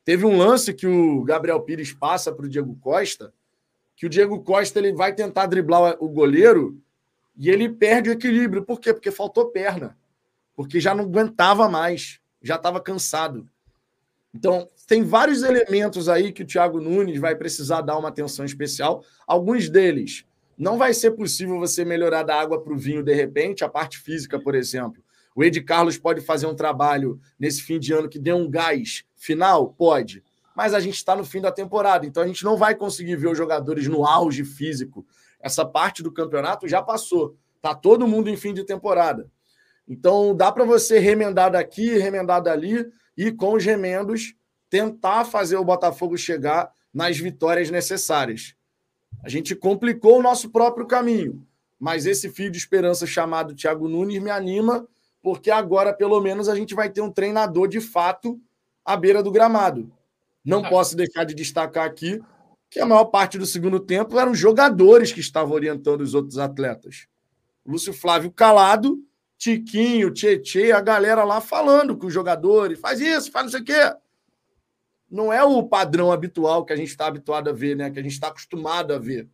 [0.03, 3.31] Teve um lance que o Gabriel Pires passa para o Diego Costa,
[3.95, 6.81] que o Diego Costa ele vai tentar driblar o goleiro
[7.41, 8.63] e ele perde o equilíbrio.
[8.63, 8.93] Por quê?
[8.93, 9.97] Porque faltou perna.
[10.55, 12.19] Porque já não aguentava mais.
[12.39, 13.49] Já estava cansado.
[14.31, 19.03] Então, tem vários elementos aí que o Thiago Nunes vai precisar dar uma atenção especial.
[19.25, 20.23] Alguns deles
[20.55, 23.97] não vai ser possível você melhorar da água para o vinho de repente, a parte
[23.97, 25.03] física, por exemplo.
[25.35, 29.03] O Ed Carlos pode fazer um trabalho nesse fim de ano que dê um gás
[29.15, 29.69] final?
[29.73, 30.23] Pode.
[30.55, 33.29] Mas a gente está no fim da temporada, então a gente não vai conseguir ver
[33.29, 35.03] os jogadores no auge físico
[35.41, 37.35] essa parte do campeonato já passou.
[37.61, 39.29] Tá todo mundo em fim de temporada.
[39.87, 42.85] Então dá para você remendar daqui, remendar dali
[43.17, 44.35] e com os remendos
[44.69, 48.55] tentar fazer o Botafogo chegar nas vitórias necessárias.
[49.23, 51.45] A gente complicou o nosso próprio caminho,
[51.79, 54.87] mas esse fio de esperança chamado Thiago Nunes me anima,
[55.21, 58.39] porque agora pelo menos a gente vai ter um treinador de fato
[58.83, 59.91] à beira do gramado.
[60.43, 62.19] Não posso deixar de destacar aqui
[62.71, 67.05] que a maior parte do segundo tempo eram jogadores que estavam orientando os outros atletas.
[67.65, 68.97] Lúcio Flávio calado,
[69.37, 73.65] Tiquinho, Tietê, a galera lá falando com os jogadores, faz isso, faz não sei o
[73.65, 73.95] quê.
[75.09, 77.91] Não é o padrão habitual que a gente está habituado a ver, né?
[77.91, 79.27] Que a gente está acostumado a ver.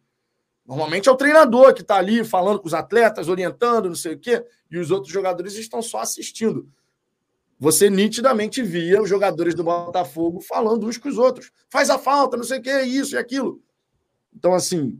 [0.66, 4.20] Normalmente é o treinador que está ali falando com os atletas, orientando, não sei o
[4.20, 6.68] quê, e os outros jogadores estão só assistindo
[7.60, 11.52] você nitidamente via os jogadores do Botafogo falando uns com os outros.
[11.70, 13.62] Faz a falta, não sei o que, isso e aquilo.
[14.36, 15.00] Então, assim,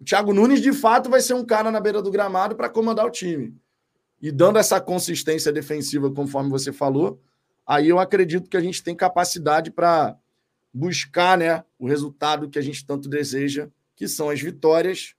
[0.00, 3.04] o Thiago Nunes, de fato, vai ser um cara na beira do gramado para comandar
[3.04, 3.54] o time.
[4.20, 7.20] E dando essa consistência defensiva, conforme você falou,
[7.66, 10.16] aí eu acredito que a gente tem capacidade para
[10.72, 15.16] buscar né, o resultado que a gente tanto deseja, que são as vitórias,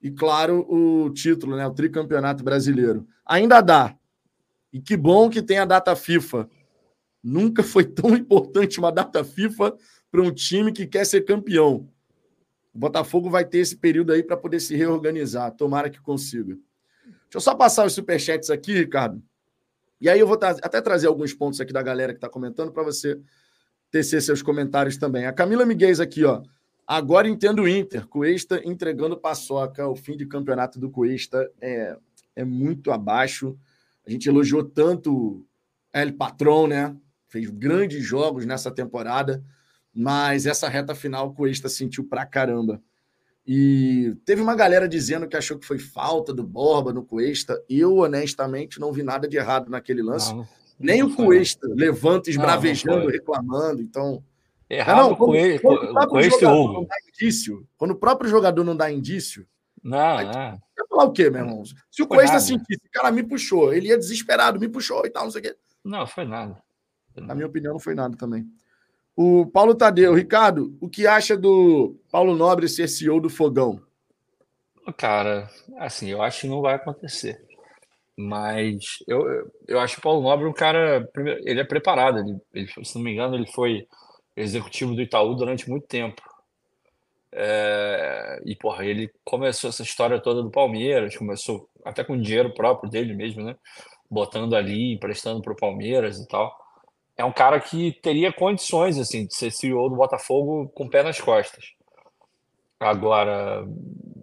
[0.00, 1.66] e, claro, o título, né?
[1.66, 3.06] O tricampeonato brasileiro.
[3.26, 3.96] Ainda dá.
[4.72, 6.48] E que bom que tem a data FIFA.
[7.22, 9.76] Nunca foi tão importante uma data FIFA
[10.10, 11.88] para um time que quer ser campeão.
[12.72, 15.50] O Botafogo vai ter esse período aí para poder se reorganizar.
[15.52, 16.54] Tomara que consiga.
[16.54, 19.22] Deixa eu só passar os superchats aqui, Ricardo.
[20.00, 22.82] E aí eu vou até trazer alguns pontos aqui da galera que está comentando para
[22.82, 23.20] você
[23.90, 25.26] tecer seus comentários também.
[25.26, 26.42] A Camila Miguel aqui, ó.
[26.86, 28.06] Agora entendo o Inter.
[28.06, 29.86] Cuesta entregando paçoca.
[29.88, 31.96] O fim de campeonato do Cuesta é,
[32.36, 33.58] é muito abaixo.
[34.08, 35.44] A gente elogiou tanto
[35.92, 36.96] El Patron, né?
[37.28, 39.44] Fez grandes jogos nessa temporada,
[39.92, 42.80] mas essa reta final o Cuesta sentiu pra caramba.
[43.46, 47.62] E teve uma galera dizendo que achou que foi falta do Borba no Cuesta.
[47.68, 50.32] Eu, honestamente, não vi nada de errado naquele lance.
[50.32, 53.82] Não, Nem não o Cuesta levanta esbravejando, reclamando.
[53.82, 54.24] Então,
[54.70, 56.88] Errado não, quando, com, quando o Hugo.
[57.14, 59.46] Indício, quando o próprio jogador não dá indício.
[59.82, 60.32] Não, aí, não.
[60.32, 61.62] Vai falar o quê, meu irmão?
[61.90, 65.24] Se o Cuesta sentisse, o cara me puxou, ele ia desesperado, me puxou e tal,
[65.24, 65.56] não sei o quê.
[65.84, 66.60] Não, foi nada.
[67.16, 68.46] Na minha opinião, não foi nada também.
[69.16, 73.82] O Paulo Tadeu, Ricardo, o que acha do Paulo Nobre ser CEO do Fogão?
[74.96, 77.44] Cara, assim, eu acho que não vai acontecer.
[78.16, 81.08] Mas eu, eu acho o Paulo Nobre um cara.
[81.44, 82.18] Ele é preparado.
[82.18, 83.86] Ele, ele, se não me engano, ele foi
[84.36, 86.22] executivo do Itaú durante muito tempo.
[87.32, 92.90] É, e, porra, ele começou essa história toda do Palmeiras, começou até com dinheiro próprio
[92.90, 93.56] dele mesmo, né?
[94.10, 96.56] Botando ali, emprestando para o Palmeiras e tal.
[97.16, 101.02] É um cara que teria condições, assim, de ser CEO do Botafogo com o pé
[101.02, 101.72] nas costas.
[102.80, 103.66] Agora,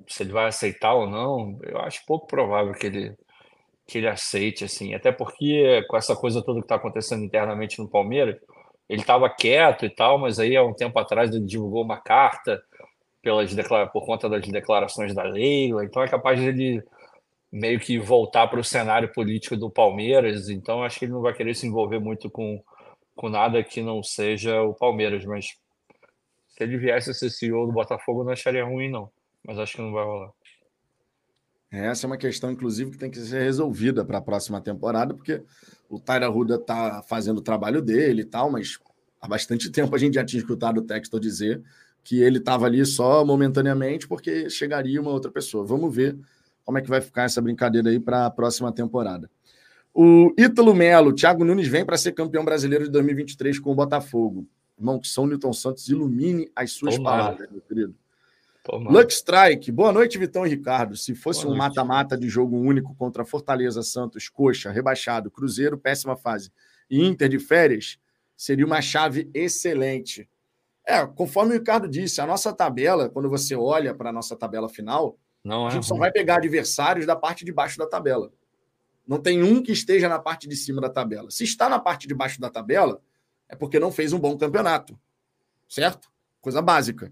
[0.08, 3.16] se ele vai aceitar ou não, eu acho pouco provável que ele,
[3.86, 4.94] que ele aceite, assim.
[4.94, 8.38] Até porque, com essa coisa toda que está acontecendo internamente no Palmeiras,
[8.88, 12.64] ele estava quieto e tal, mas aí há um tempo atrás ele divulgou uma carta
[13.26, 13.52] pelas
[13.92, 16.84] por conta das declarações da Leila, então é capaz de ele
[17.52, 21.34] meio que voltar para o cenário político do Palmeiras, então acho que ele não vai
[21.34, 22.64] querer se envolver muito com,
[23.16, 25.48] com nada que não seja o Palmeiras, mas
[26.50, 29.10] se ele viesse a ser CEO do Botafogo, não acharia ruim, não,
[29.44, 30.30] mas acho que não vai rolar.
[31.72, 35.42] Essa é uma questão, inclusive, que tem que ser resolvida para a próxima temporada, porque
[35.90, 38.78] o Tyra Ruda está fazendo o trabalho dele e tal, mas
[39.20, 41.64] há bastante tempo a gente já tinha escutado o Textor dizer
[42.06, 45.66] que ele estava ali só momentaneamente porque chegaria uma outra pessoa.
[45.66, 46.16] Vamos ver
[46.64, 49.30] como é que vai ficar essa brincadeira aí para a próxima temporada.
[49.92, 54.48] O Ítalo Melo, Thiago Nunes vem para ser campeão brasileiro de 2023 com o Botafogo.
[54.78, 57.24] Irmão, que São Newton Santos ilumine as suas Tomara.
[57.24, 57.96] palavras, meu querido.
[58.72, 60.96] Luck Strike, boa noite, Vitão e Ricardo.
[60.96, 66.16] Se fosse boa um mata-mata de jogo único contra Fortaleza, Santos, Coxa, rebaixado, Cruzeiro, péssima
[66.16, 66.52] fase
[66.90, 67.98] e Inter de férias,
[68.36, 70.28] seria uma chave excelente.
[70.86, 74.70] É, conforme o Ricardo disse, a nossa tabela, quando você olha para a nossa tabela
[74.70, 78.32] final, Não a gente é só vai pegar adversários da parte de baixo da tabela.
[79.08, 81.32] Não tem um que esteja na parte de cima da tabela.
[81.32, 83.02] Se está na parte de baixo da tabela,
[83.50, 84.98] é porque não fez um bom campeonato.
[85.68, 86.10] Certo?
[86.40, 87.12] Coisa básica.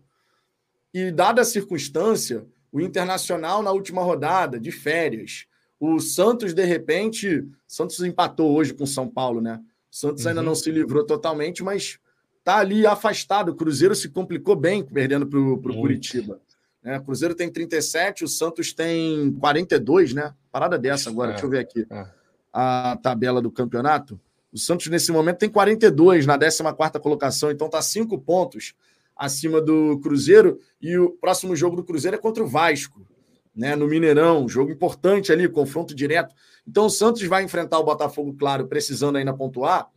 [0.93, 5.47] E, dada a circunstância, o Internacional na última rodada, de férias,
[5.79, 9.59] o Santos, de repente, Santos empatou hoje com o São Paulo, né?
[9.91, 10.29] O Santos uhum.
[10.29, 11.99] ainda não se livrou totalmente, mas
[12.43, 13.49] tá ali afastado.
[13.49, 16.39] O Cruzeiro se complicou bem perdendo para o Curitiba.
[16.83, 16.97] Né?
[16.97, 20.33] O Cruzeiro tem 37, o Santos tem 42, né?
[20.51, 22.05] Parada dessa agora, é, deixa eu ver aqui é.
[22.51, 24.19] a tabela do campeonato.
[24.51, 28.75] O Santos, nesse momento, tem 42 na 14 colocação, então tá cinco pontos
[29.15, 30.59] acima do Cruzeiro.
[30.81, 33.07] E o próximo jogo do Cruzeiro é contra o Vasco,
[33.55, 33.75] né?
[33.75, 36.35] No Mineirão, jogo importante ali, confronto direto.
[36.67, 39.89] Então o Santos vai enfrentar o Botafogo, claro, precisando ainda pontuar,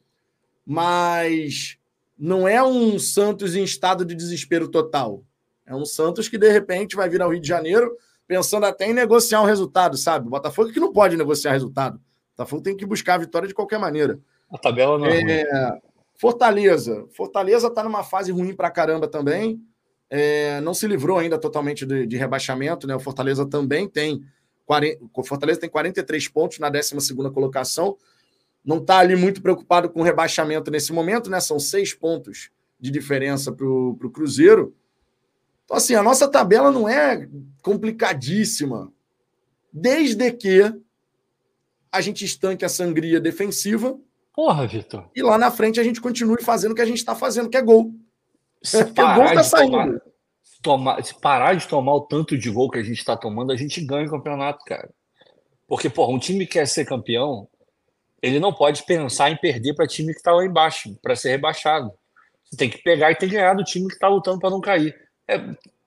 [0.64, 1.78] mas
[2.18, 5.22] não é um Santos em estado de desespero total.
[5.66, 8.94] É um Santos que de repente vai vir ao Rio de Janeiro pensando até em
[8.94, 10.26] negociar um resultado, sabe?
[10.26, 11.96] O Botafogo que não pode negociar resultado.
[11.96, 14.18] O Botafogo tem que buscar a vitória de qualquer maneira.
[14.50, 15.78] A tabela não é, é
[16.16, 17.06] Fortaleza.
[17.12, 19.60] Fortaleza está numa fase ruim para caramba também.
[20.08, 22.94] É, não se livrou ainda totalmente de, de, rebaixamento, né?
[22.94, 24.22] O Fortaleza também tem
[24.64, 27.96] 40, o Fortaleza tem 43 pontos na 12 colocação.
[28.66, 31.40] Não está ali muito preocupado com o rebaixamento nesse momento, né?
[31.40, 34.74] São seis pontos de diferença para o Cruzeiro.
[35.64, 37.28] Então, assim, a nossa tabela não é
[37.62, 38.92] complicadíssima,
[39.72, 40.62] desde que
[41.90, 43.98] a gente estanque a sangria defensiva
[44.36, 45.08] Porra, Vitor.
[45.16, 47.56] E lá na frente a gente continue fazendo o que a gente está fazendo, que
[47.56, 47.94] é gol.
[48.62, 49.70] Se Porque o gol tá saindo.
[49.72, 50.00] Tomar,
[50.42, 53.50] se, tomar, se parar de tomar o tanto de gol que a gente está tomando,
[53.50, 54.90] a gente ganha o campeonato, cara.
[55.66, 57.48] Porque, porra, um time que quer ser campeão,
[58.22, 61.92] ele não pode pensar em perder para time que está lá embaixo, para ser rebaixado.
[62.44, 64.60] Você tem que pegar e tem que ganhar do time que está lutando para não
[64.60, 64.94] cair.
[65.28, 65.40] É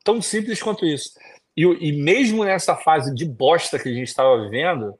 [0.03, 1.11] tão simples quanto isso.
[1.55, 4.97] E, e mesmo nessa fase de bosta que a gente estava vivendo,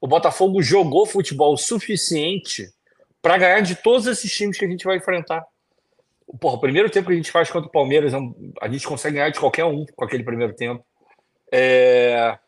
[0.00, 2.70] o Botafogo jogou futebol suficiente
[3.20, 5.44] para ganhar de todos esses times que a gente vai enfrentar.
[6.40, 8.18] Porra, o primeiro tempo que a gente faz contra o Palmeiras, é
[8.60, 10.84] a gente consegue ganhar de qualquer um com aquele primeiro tempo.
[11.50, 12.38] É,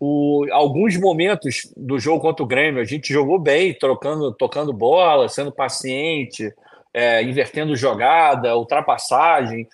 [0.00, 5.28] o, alguns momentos do jogo contra o Grêmio, a gente jogou bem, trocando, tocando bola,
[5.28, 6.50] sendo paciente,
[6.94, 9.68] é, invertendo jogada, ultrapassagem.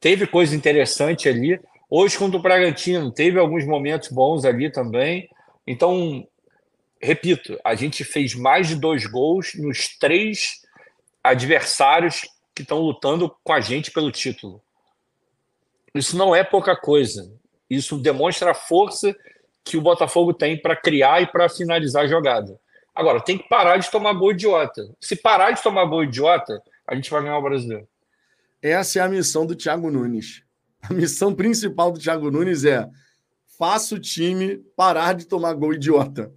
[0.00, 1.60] Teve coisa interessante ali.
[1.88, 5.28] Hoje, contra o Bragantino, teve alguns momentos bons ali também.
[5.64, 6.26] Então,
[7.00, 10.60] repito, a gente fez mais de dois gols nos três
[11.22, 14.60] adversários que estão lutando com a gente pelo título.
[15.94, 17.32] Isso não é pouca coisa.
[17.70, 19.14] Isso demonstra a força
[19.70, 22.58] que o Botafogo tem para criar e para finalizar a jogada.
[22.94, 24.82] Agora, tem que parar de tomar gol idiota.
[25.00, 27.86] Se parar de tomar gol idiota, a gente vai ganhar o brasileiro.
[28.60, 30.42] Essa é a missão do Thiago Nunes.
[30.82, 32.88] A missão principal do Thiago Nunes é
[33.58, 36.32] faça o time parar de tomar gol idiota.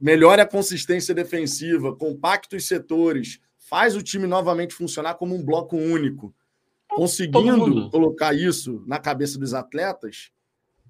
[0.00, 5.76] Melhore a consistência defensiva, compacte os setores, faz o time novamente funcionar como um bloco
[5.76, 6.34] único.
[6.88, 10.30] Conseguindo colocar isso na cabeça dos atletas,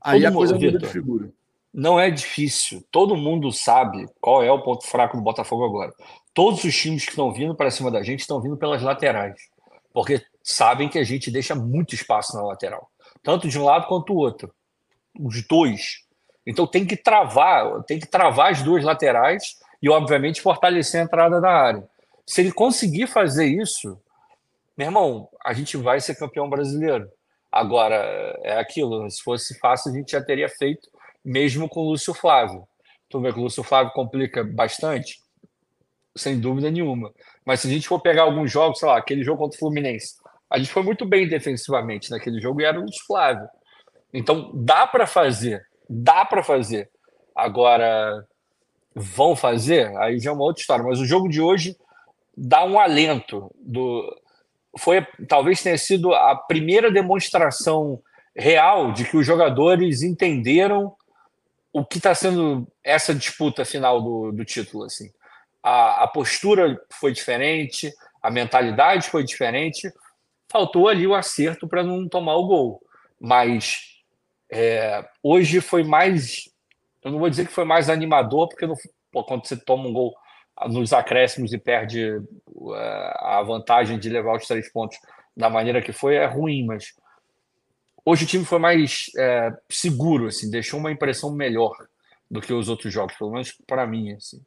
[0.01, 1.33] aí Todo a coisa muda de figura.
[1.75, 2.87] Não é difícil.
[2.89, 5.93] Todo mundo sabe qual é o ponto fraco do Botafogo agora.
[6.33, 9.35] Todos os times que estão vindo para cima da gente estão vindo pelas laterais.
[9.93, 12.89] Porque sabem que a gente deixa muito espaço na lateral.
[13.25, 14.55] Tanto de um lado quanto do outro.
[15.19, 16.05] Os dois.
[16.47, 21.41] Então tem que travar, tem que travar as duas laterais e, obviamente, fortalecer a entrada
[21.41, 21.89] da área.
[22.25, 23.99] Se ele conseguir fazer isso,
[24.77, 27.11] meu irmão, a gente vai ser campeão brasileiro.
[27.51, 27.97] Agora,
[28.43, 30.89] é aquilo, se fosse fácil, a gente já teria feito,
[31.25, 32.67] mesmo com o Lúcio Flávio.
[33.09, 35.19] Tu vê que o Lúcio Flávio complica bastante?
[36.17, 37.13] Sem dúvida nenhuma.
[37.45, 40.15] Mas se a gente for pegar alguns jogos, sei lá, aquele jogo contra o Fluminense,
[40.51, 43.49] a gente foi muito bem defensivamente naquele jogo e era o Lúcio Flávio.
[44.13, 45.65] Então, dá para fazer.
[45.89, 46.91] Dá para fazer.
[47.35, 48.25] Agora,
[48.95, 49.97] vão fazer?
[49.99, 50.85] Aí já é uma outra história.
[50.85, 51.77] Mas o jogo de hoje
[52.37, 54.15] dá um alento do
[54.79, 58.01] foi talvez tenha sido a primeira demonstração
[58.37, 60.93] real de que os jogadores entenderam
[61.75, 65.11] o que está sendo essa disputa final do, do título assim?
[65.63, 67.93] A, a postura foi diferente?
[68.23, 69.93] A mentalidade foi diferente?
[70.49, 72.81] Faltou ali o acerto para não tomar o gol.
[73.21, 73.81] Mas
[74.51, 76.49] é, hoje foi mais
[77.05, 78.75] eu não vou dizer que foi mais animador porque não,
[79.13, 80.15] pô, quando você toma um gol
[80.69, 84.97] nos acréscimos e perde é, a vantagem de levar os três pontos
[85.37, 86.95] da maneira que foi, é ruim, mas
[88.05, 91.75] hoje o time foi mais é, seguro, assim, deixou uma impressão melhor
[92.31, 94.13] do que os outros jogos, pelo menos para mim.
[94.13, 94.41] Assim.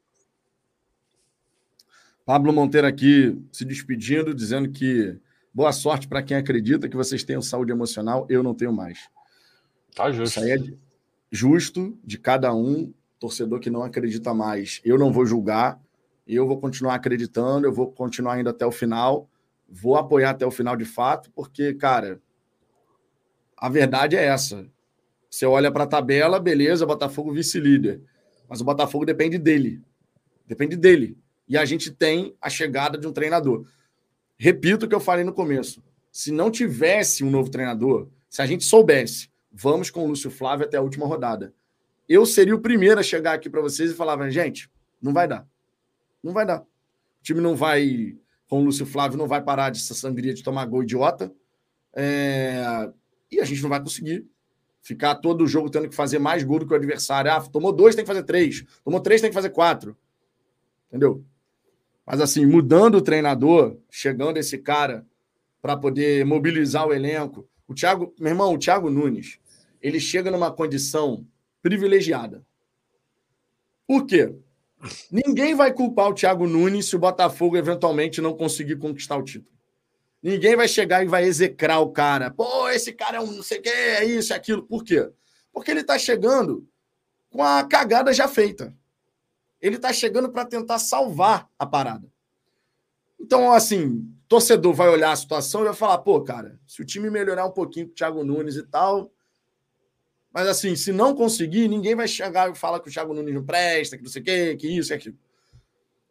[2.26, 5.18] Pablo Monteiro aqui se despedindo, dizendo que
[5.53, 9.10] boa sorte para quem acredita que vocês tenham saúde emocional, eu não tenho mais.
[9.95, 10.39] Tá justo.
[10.39, 10.74] Isso aí é
[11.32, 14.82] justo de cada um, torcedor que não acredita mais.
[14.84, 15.82] Eu não vou julgar,
[16.28, 19.30] eu vou continuar acreditando, eu vou continuar indo até o final,
[19.68, 22.22] vou apoiar até o final de fato, porque, cara,
[23.58, 24.66] a verdade é essa.
[25.30, 28.01] Você olha para a tabela, beleza, Botafogo vice-líder.
[28.47, 29.82] Mas o Botafogo depende dele.
[30.45, 31.18] Depende dele.
[31.47, 33.66] E a gente tem a chegada de um treinador.
[34.38, 35.84] Repito o que eu falei no começo.
[36.12, 40.66] Se não tivesse um novo treinador, se a gente soubesse, vamos com o Lúcio Flávio
[40.66, 41.53] até a última rodada.
[42.08, 44.70] Eu seria o primeiro a chegar aqui para vocês e falar, gente,
[45.01, 45.47] não vai dar.
[46.24, 46.62] Não vai dar.
[46.62, 48.16] O time não vai,
[48.47, 51.34] com o Lúcio Flávio, não vai parar dessa sangria de tomar gol idiota.
[51.93, 52.89] É...
[53.32, 54.25] E a gente não vai conseguir
[54.82, 57.32] ficar todo o jogo tendo que fazer mais gol do que o adversário.
[57.32, 58.65] Ah, tomou dois, tem que fazer três.
[58.84, 59.97] Tomou três, tem que fazer quatro.
[60.88, 61.23] Entendeu?
[62.05, 65.05] Mas assim, mudando o treinador, chegando esse cara
[65.61, 67.47] para poder mobilizar o elenco.
[67.67, 69.39] O Thiago, meu irmão, o Thiago Nunes,
[69.82, 71.28] ele chega numa condição
[71.61, 72.45] privilegiada.
[73.86, 74.34] Por quê?
[75.11, 79.57] Ninguém vai culpar o Thiago Nunes se o Botafogo eventualmente não conseguir conquistar o título.
[80.28, 82.30] Ninguém vai chegar e vai execrar o cara.
[82.30, 84.61] Pô, esse cara é um não sei o que, é isso, é aquilo.
[84.61, 85.09] Por quê?
[85.53, 86.67] Porque ele está chegando
[87.30, 88.75] com a cagada já feita.
[89.61, 92.11] Ele está chegando para tentar salvar a parada.
[93.17, 97.09] Então, assim, torcedor vai olhar a situação e vai falar: pô, cara, se o time
[97.09, 99.09] melhorar um pouquinho com o Thiago Nunes e tal,
[100.34, 103.45] mas assim, se não conseguir, ninguém vai chegar e falar que o Thiago Nunes não
[103.45, 105.17] presta, que não sei o quê, que isso, que aquilo.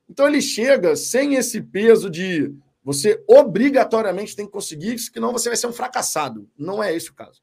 [0.08, 2.56] Então ele chega sem esse peso de
[2.86, 6.48] você obrigatoriamente tem que conseguir, senão você vai ser um fracassado.
[6.56, 7.42] Não é esse o caso.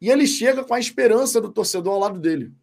[0.00, 2.54] E ele chega com a esperança do torcedor ao lado dele.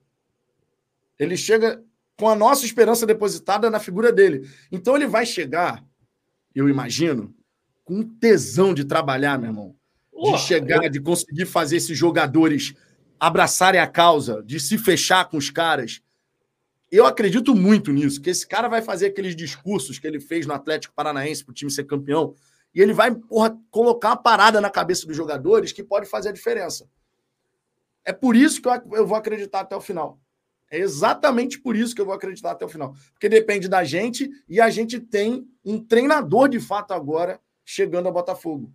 [1.20, 1.84] Ele chega
[2.18, 4.50] com a nossa esperança depositada na figura dele.
[4.72, 5.86] Então ele vai chegar,
[6.56, 7.32] eu imagino,
[7.86, 9.80] com tesão de trabalhar, meu irmão
[10.24, 10.90] de chegar, eu...
[10.90, 12.74] de conseguir fazer esses jogadores
[13.20, 16.02] abraçarem a causa, de se fechar com os caras.
[16.92, 20.54] Eu acredito muito nisso, que esse cara vai fazer aqueles discursos que ele fez no
[20.54, 22.34] Atlético Paranaense para o time ser campeão,
[22.74, 26.34] e ele vai porra, colocar uma parada na cabeça dos jogadores que pode fazer a
[26.34, 26.90] diferença.
[28.04, 30.20] É por isso que eu vou acreditar até o final.
[30.72, 32.96] É exatamente por isso que eu vou acreditar até o final.
[33.12, 38.14] Porque depende da gente e a gente tem um treinador de fato agora chegando ao
[38.14, 38.72] Botafogo.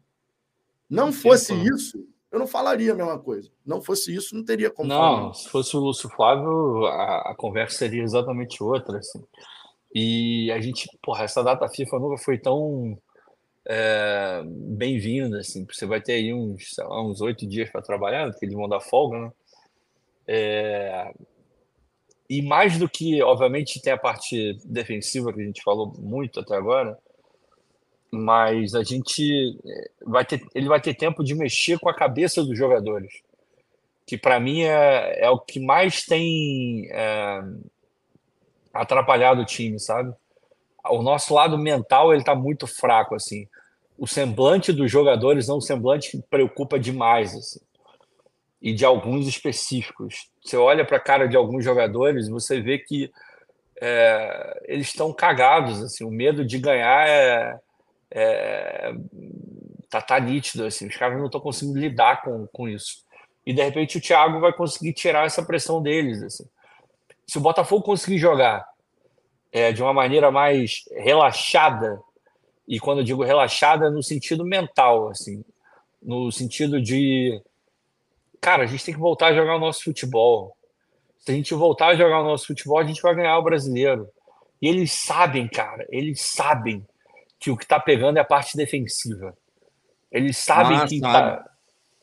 [0.88, 3.48] Não fosse isso, eu não falaria a mesma coisa.
[3.64, 4.88] Não fosse isso, não teria como.
[4.88, 5.34] Não, falar.
[5.34, 8.98] se fosse o Lúcio Flávio, a, a, conversa seria exatamente outra.
[8.98, 9.22] Assim.
[9.94, 12.98] E a gente, porra, essa data FIFA nunca foi tão
[13.64, 15.38] é, bem-vinda.
[15.38, 15.64] Assim.
[15.70, 18.80] Você vai ter aí uns, lá, uns oito dias para trabalhar, porque eles vão dar
[18.80, 19.32] folga, né?
[20.26, 21.14] É,
[22.28, 26.56] e mais do que, obviamente, tem a parte defensiva que a gente falou muito até
[26.56, 26.98] agora,
[28.14, 32.42] mas a gente eh, vai ter, ele vai ter tempo de mexer com a cabeça
[32.44, 33.12] dos jogadores,
[34.06, 37.42] que para mim é, é o que mais tem é,
[38.72, 40.14] atrapalhado o time, sabe?
[40.86, 43.48] O nosso lado mental ele está muito fraco assim.
[43.98, 47.60] O semblante dos jogadores é um semblante que preocupa demais assim
[48.64, 50.30] e de alguns específicos.
[50.42, 53.12] Você olha para a cara de alguns jogadores, você vê que
[53.78, 55.82] é, eles estão cagados.
[55.82, 57.60] Assim, o medo de ganhar é,
[58.14, 58.92] é,
[59.90, 60.64] tá, tá nítido.
[60.64, 63.02] Assim, os caras não estão conseguindo lidar com, com isso.
[63.44, 66.22] E de repente o Thiago vai conseguir tirar essa pressão deles.
[66.22, 66.44] Assim.
[67.26, 68.64] Se o Botafogo conseguir jogar
[69.52, 72.00] é, de uma maneira mais relaxada,
[72.66, 75.44] e quando eu digo relaxada, no sentido mental, assim,
[76.02, 77.42] no sentido de
[78.40, 80.54] cara, a gente tem que voltar a jogar o nosso futebol.
[81.18, 84.06] Se a gente voltar a jogar o nosso futebol, a gente vai ganhar o brasileiro.
[84.60, 86.86] E eles sabem, cara, eles sabem
[87.44, 89.36] que o que está pegando é a parte defensiva.
[90.10, 91.44] Eles sabem ah, que sabe.
[91.44, 91.50] tá...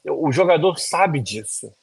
[0.08, 1.74] o jogador sabe disso.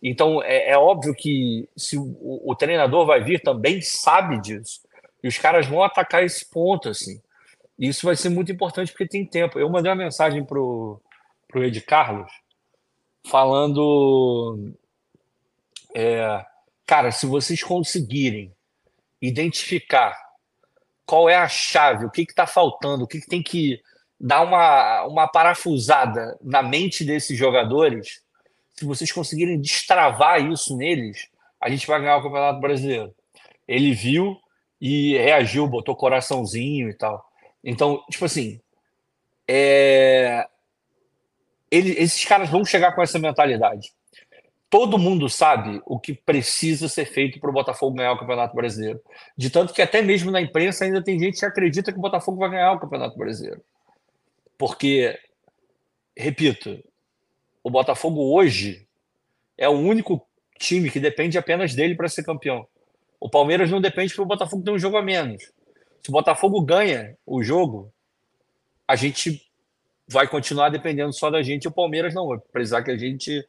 [0.00, 4.80] Então é, é óbvio que se o, o, treinador vai vir também sabe disso.
[5.20, 7.20] E os caras vão atacar esse ponto assim.
[7.76, 9.58] E isso vai ser muito importante porque tem tempo.
[9.58, 11.00] Eu mandei uma mensagem pro
[11.48, 12.30] pro Ed Carlos
[13.26, 14.74] falando.
[15.92, 16.44] É,
[16.86, 18.54] cara, se vocês conseguirem
[19.20, 20.16] identificar
[21.08, 23.80] qual é a chave, o que está faltando, o que, que, tem que
[24.20, 28.20] dar uma, uma parafusada na mente desses jogadores,
[28.76, 31.26] se vocês conseguirem destravar isso neles,
[31.58, 33.14] a gente vai ganhar o Campeonato Brasileiro.
[33.66, 34.36] Ele viu
[34.78, 37.24] e reagiu, botou coraçãozinho e tal.
[37.64, 38.60] Então, tipo assim,
[39.48, 40.46] é,
[41.70, 43.92] ele, esses caras vão chegar com essa mentalidade.
[44.70, 49.00] Todo mundo sabe o que precisa ser feito para o Botafogo ganhar o Campeonato Brasileiro.
[49.36, 52.38] De tanto que até mesmo na imprensa ainda tem gente que acredita que o Botafogo
[52.38, 53.62] vai ganhar o Campeonato Brasileiro.
[54.58, 55.18] Porque,
[56.14, 56.82] repito,
[57.64, 58.86] o Botafogo hoje
[59.56, 60.26] é o único
[60.58, 62.66] time que depende apenas dele para ser campeão.
[63.18, 65.42] O Palmeiras não depende porque o Botafogo tem um jogo a menos.
[66.02, 67.92] Se o Botafogo ganha o jogo,
[68.86, 69.42] a gente
[70.06, 71.64] vai continuar dependendo só da gente.
[71.64, 73.46] E o Palmeiras não vai precisar que a gente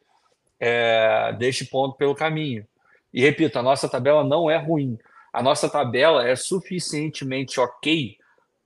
[0.60, 2.66] é, deixe ponto pelo caminho.
[3.12, 4.98] E repito, a nossa tabela não é ruim.
[5.32, 8.16] A nossa tabela é suficientemente ok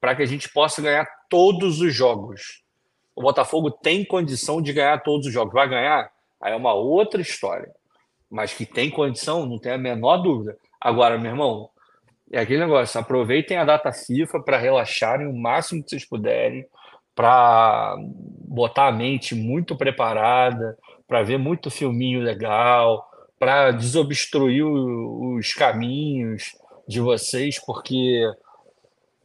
[0.00, 2.62] para que a gente possa ganhar todos os jogos.
[3.14, 5.54] O Botafogo tem condição de ganhar todos os jogos.
[5.54, 6.10] Vai ganhar?
[6.40, 7.70] Aí é uma outra história.
[8.30, 10.58] Mas que tem condição, não tem a menor dúvida.
[10.80, 11.70] Agora, meu irmão,
[12.30, 16.66] é aquele negócio: aproveitem a data FIFA para relaxarem o máximo que vocês puderem
[17.14, 17.96] para
[18.48, 20.76] botar a mente muito preparada,
[21.14, 23.08] para ver muito filminho legal,
[23.38, 26.56] para desobstruir os caminhos
[26.88, 28.20] de vocês, porque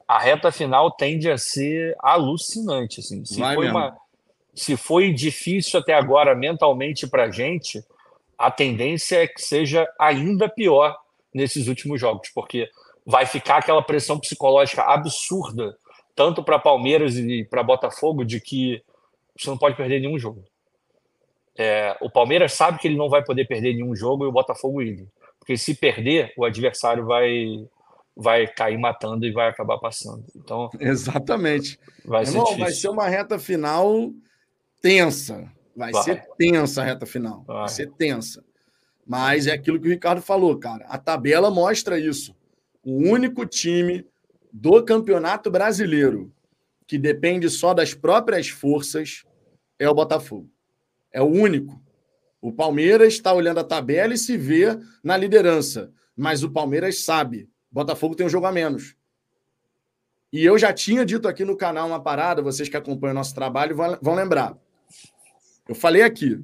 [0.07, 2.99] a reta final tende a ser alucinante.
[2.99, 3.25] Assim.
[3.25, 3.97] Se, foi uma,
[4.53, 7.83] se foi difícil até agora mentalmente para a gente,
[8.37, 10.95] a tendência é que seja ainda pior
[11.33, 12.69] nesses últimos jogos, porque
[13.03, 15.75] vai ficar aquela pressão psicológica absurda
[16.15, 18.79] tanto para Palmeiras e para Botafogo, de que
[19.35, 20.43] você não pode perder nenhum jogo.
[21.57, 24.81] É, o Palmeiras sabe que ele não vai poder perder nenhum jogo e o Botafogo
[24.81, 25.07] ele.
[25.39, 27.65] Porque se perder, o adversário vai
[28.15, 30.25] vai cair matando e vai acabar passando.
[30.35, 31.79] Então, exatamente.
[32.03, 34.11] Vai ser, Irmão, vai ser uma reta final
[34.81, 35.49] tensa.
[35.75, 36.03] Vai, vai.
[36.03, 37.43] ser tensa a reta final.
[37.47, 37.57] Vai.
[37.57, 38.43] vai ser tensa.
[39.07, 40.85] Mas é aquilo que o Ricardo falou, cara.
[40.87, 42.35] A tabela mostra isso.
[42.83, 44.05] O único time
[44.51, 46.31] do Campeonato Brasileiro,
[46.85, 49.23] que depende só das próprias forças,
[49.79, 50.49] é o Botafogo.
[51.11, 51.81] É o único.
[52.41, 55.91] O Palmeiras está olhando a tabela e se vê na liderança.
[56.15, 57.49] Mas o Palmeiras sabe.
[57.71, 58.95] Botafogo tem um jogo a menos.
[60.31, 63.33] E eu já tinha dito aqui no canal uma parada, vocês que acompanham o nosso
[63.33, 64.55] trabalho vão lembrar.
[65.67, 66.39] Eu falei aqui,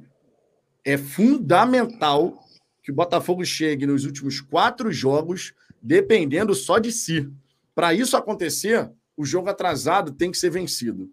[0.84, 2.44] é fundamental
[2.82, 7.32] que o Botafogo chegue nos últimos quatro jogos dependendo só de si.
[7.76, 11.12] Para isso acontecer, o jogo atrasado tem que ser vencido.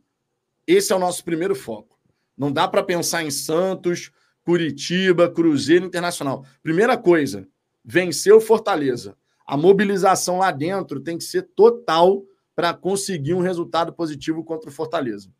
[0.66, 1.91] Esse é o nosso primeiro foco.
[2.37, 4.11] Não dá para pensar em Santos,
[4.45, 6.45] Curitiba, Cruzeiro Internacional.
[6.62, 7.49] Primeira coisa,
[7.85, 9.16] vencer o Fortaleza.
[9.47, 12.24] A mobilização lá dentro tem que ser total
[12.55, 15.33] para conseguir um resultado positivo contra o Fortaleza.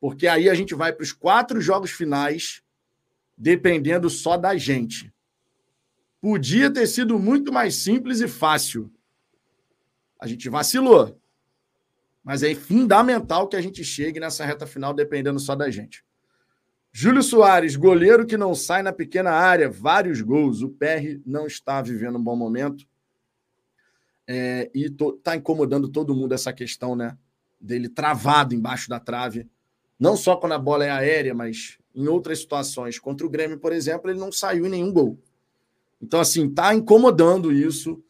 [0.00, 2.62] Porque aí a gente vai para os quatro jogos finais
[3.36, 5.12] dependendo só da gente.
[6.20, 8.90] Podia ter sido muito mais simples e fácil.
[10.20, 11.16] A gente vacilou.
[12.28, 16.04] Mas é fundamental que a gente chegue nessa reta final dependendo só da gente.
[16.92, 20.60] Júlio Soares, goleiro que não sai na pequena área, vários gols.
[20.60, 22.86] O PR não está vivendo um bom momento.
[24.26, 27.16] É, e está incomodando todo mundo essa questão, né?
[27.58, 29.48] Dele travado embaixo da trave.
[29.98, 32.98] Não só quando a bola é aérea, mas em outras situações.
[32.98, 35.18] Contra o Grêmio, por exemplo, ele não saiu em nenhum gol.
[35.98, 38.04] Então, assim, está incomodando isso.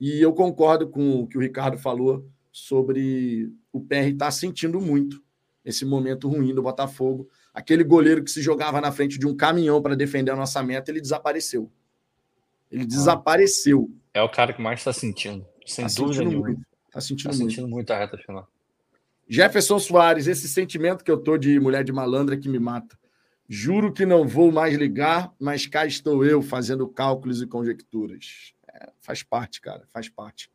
[0.00, 4.80] E eu concordo com o que o Ricardo falou sobre o PR estar tá sentindo
[4.80, 5.22] muito
[5.64, 7.28] esse momento ruim do Botafogo.
[7.52, 10.90] Aquele goleiro que se jogava na frente de um caminhão para defender a nossa meta,
[10.90, 11.70] ele desapareceu.
[12.70, 12.86] Ele ah.
[12.86, 13.90] desapareceu.
[14.14, 16.46] É o cara que mais está sentindo, sem tá dúvida sentindo nenhuma.
[16.48, 16.66] Muito.
[16.90, 17.50] Tá sentindo, tá muito.
[17.50, 18.48] sentindo muito a reta final.
[19.28, 22.98] Jefferson Soares, esse sentimento que eu tô de mulher de malandra que me mata.
[23.48, 28.54] Juro que não vou mais ligar, mas cá estou eu fazendo cálculos e conjecturas.
[28.72, 30.50] É, faz parte, cara, faz parte.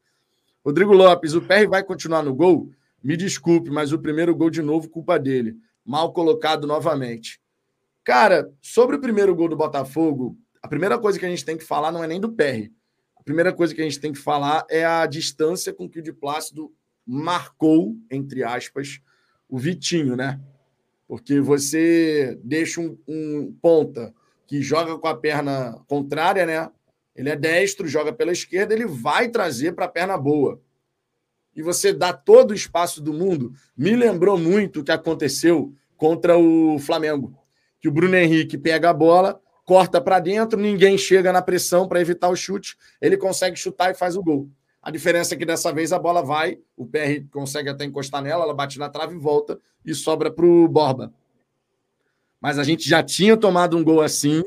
[0.65, 2.71] Rodrigo Lopes, o PR vai continuar no gol?
[3.03, 5.55] Me desculpe, mas o primeiro gol de novo, culpa dele.
[5.85, 7.39] Mal colocado novamente.
[8.03, 11.63] Cara, sobre o primeiro gol do Botafogo, a primeira coisa que a gente tem que
[11.63, 12.71] falar não é nem do PR.
[13.15, 16.01] A primeira coisa que a gente tem que falar é a distância com que o
[16.01, 16.73] de Plácido
[17.05, 18.99] marcou, entre aspas,
[19.47, 20.41] o Vitinho, né?
[21.07, 24.11] Porque você deixa um, um ponta
[24.47, 26.71] que joga com a perna contrária, né?
[27.15, 30.59] Ele é destro, joga pela esquerda, ele vai trazer para a perna boa.
[31.55, 33.53] E você dá todo o espaço do mundo.
[33.77, 37.33] Me lembrou muito o que aconteceu contra o Flamengo.
[37.79, 42.01] Que o Bruno Henrique pega a bola, corta para dentro, ninguém chega na pressão para
[42.01, 44.49] evitar o chute, ele consegue chutar e faz o gol.
[44.81, 48.43] A diferença é que dessa vez a bola vai, o PR consegue até encostar nela,
[48.43, 51.11] ela bate na trave e volta e sobra para o Borba.
[52.39, 54.43] Mas a gente já tinha tomado um gol assim,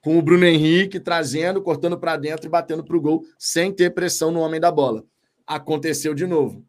[0.00, 3.94] com o Bruno Henrique trazendo, cortando para dentro e batendo para o gol, sem ter
[3.94, 5.04] pressão no homem da bola.
[5.46, 6.64] Aconteceu de novo.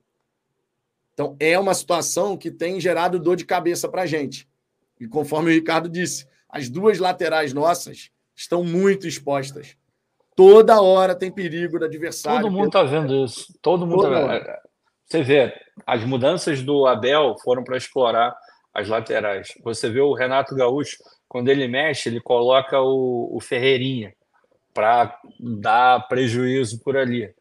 [1.13, 4.47] Então é uma situação que tem gerado dor de cabeça para a gente.
[4.99, 9.75] E conforme o Ricardo disse, as duas laterais nossas estão muito expostas.
[10.35, 12.41] Toda hora tem perigo do adversário.
[12.41, 13.53] Todo mundo está vendo isso.
[13.61, 14.03] Todo mundo.
[14.03, 14.61] Tá...
[15.05, 15.53] Você vê,
[15.85, 18.35] as mudanças do Abel foram para explorar
[18.73, 19.49] as laterais.
[19.63, 20.97] Você vê o Renato Gaúcho,
[21.31, 24.13] quando ele mexe, ele coloca o, o Ferreirinha
[24.73, 27.33] para dar prejuízo por ali.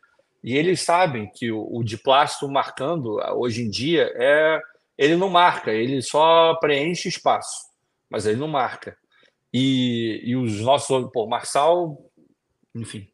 [0.44, 4.60] E eles sabem que o, o de plástico marcando hoje em dia é
[4.96, 7.66] ele não marca, ele só preenche espaço,
[8.08, 8.96] mas ele não marca.
[9.52, 11.98] E, e os nossos, pô, Marçal
[12.72, 13.08] enfim.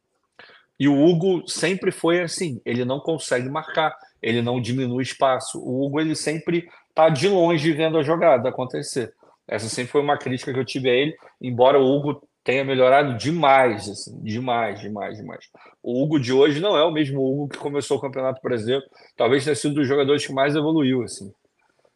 [0.78, 5.58] E o Hugo sempre foi assim, ele não consegue marcar, ele não diminui espaço.
[5.58, 9.14] O Hugo ele sempre está de longe vendo a jogada acontecer.
[9.48, 13.16] Essa sempre foi uma crítica que eu tive a ele, embora o Hugo tenha melhorado
[13.16, 15.44] demais, assim, demais, demais, demais.
[15.82, 18.84] O Hugo de hoje não é o mesmo Hugo que começou o Campeonato Brasileiro,
[19.16, 21.32] talvez tenha sido um dos jogadores que mais evoluiu, assim.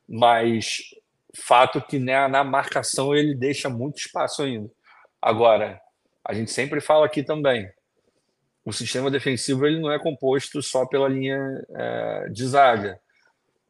[0.08, 0.78] Mas
[1.34, 4.68] fato que né, na marcação ele deixa muito espaço ainda.
[5.22, 5.80] Agora,
[6.24, 7.68] a gente sempre fala aqui também,
[8.64, 11.38] o sistema defensivo ele não é composto só pela linha
[11.74, 13.00] é, de zaga.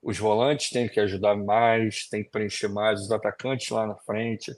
[0.03, 4.55] Os volantes têm que ajudar mais, tem que preencher mais os atacantes lá na frente,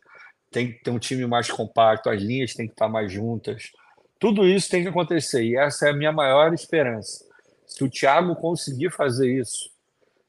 [0.51, 3.71] tem que ter um time mais compacto, as linhas têm que estar mais juntas.
[4.19, 7.25] Tudo isso tem que acontecer e essa é a minha maior esperança.
[7.67, 9.71] Se o Thiago conseguir fazer isso,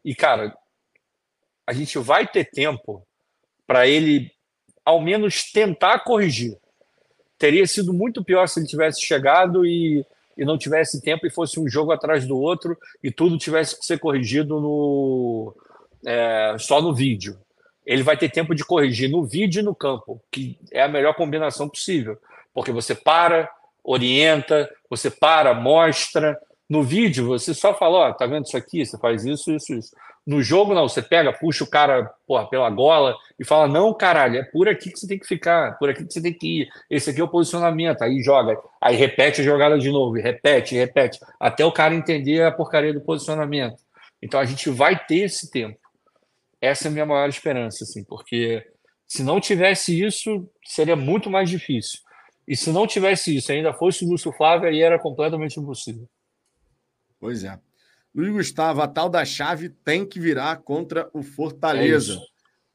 [0.04, 0.56] e cara,
[1.68, 3.06] a gente vai ter tempo
[3.68, 4.32] para ele
[4.84, 6.58] ao menos tentar corrigir
[7.44, 10.06] teria sido muito pior se ele tivesse chegado e,
[10.38, 13.86] e não tivesse tempo e fosse um jogo atrás do outro e tudo tivesse que
[13.86, 15.56] ser corrigido no,
[16.06, 17.38] é, só no vídeo.
[17.86, 21.16] Ele vai ter tempo de corrigir no vídeo e no campo, que é a melhor
[21.16, 22.18] combinação possível,
[22.54, 23.50] porque você para,
[23.84, 26.40] orienta, você para, mostra.
[26.70, 28.86] No vídeo, você só fala: Ó, oh, tá vendo isso aqui?
[28.86, 29.96] Você faz isso, isso, isso.
[30.26, 34.38] No jogo, não, você pega, puxa o cara porra, pela gola e fala: não, caralho,
[34.38, 36.70] é por aqui que você tem que ficar, por aqui que você tem que ir.
[36.90, 38.02] Esse aqui é o posicionamento.
[38.02, 42.52] Aí joga, aí repete a jogada de novo, repete, repete, até o cara entender a
[42.52, 43.82] porcaria do posicionamento.
[44.22, 45.78] Então a gente vai ter esse tempo.
[46.62, 48.66] Essa é a minha maior esperança, assim, porque
[49.06, 52.00] Se não tivesse isso, seria muito mais difícil.
[52.48, 56.08] E se não tivesse isso, ainda fosse o Lúcio Flávio, aí era completamente impossível.
[57.20, 57.60] Pois é.
[58.14, 62.14] Luiz Gustavo, a tal da chave tem que virar contra o Fortaleza.
[62.14, 62.34] É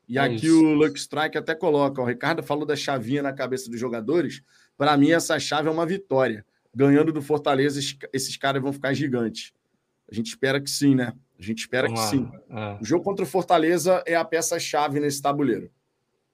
[0.08, 0.64] e é aqui isso.
[0.64, 4.42] o Luck Strike até coloca: o Ricardo falou da chavinha na cabeça dos jogadores.
[4.76, 6.44] Para mim, essa chave é uma vitória.
[6.74, 7.80] Ganhando do Fortaleza,
[8.12, 9.52] esses caras vão ficar gigantes.
[10.10, 11.12] A gente espera que sim, né?
[11.38, 12.24] A gente espera Vamos que lá.
[12.24, 12.32] sim.
[12.50, 12.78] É.
[12.80, 15.70] O jogo contra o Fortaleza é a peça-chave nesse tabuleiro.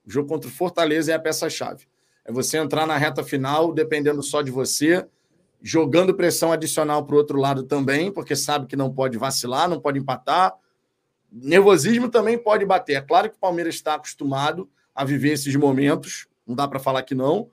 [0.05, 1.85] O jogo contra o Fortaleza é a peça-chave.
[2.23, 5.05] É você entrar na reta final, dependendo só de você,
[5.61, 9.79] jogando pressão adicional para o outro lado também, porque sabe que não pode vacilar, não
[9.79, 10.53] pode empatar.
[11.31, 12.93] Nervosismo também pode bater.
[12.97, 17.03] É claro que o Palmeiras está acostumado a viver esses momentos, não dá para falar
[17.03, 17.49] que não.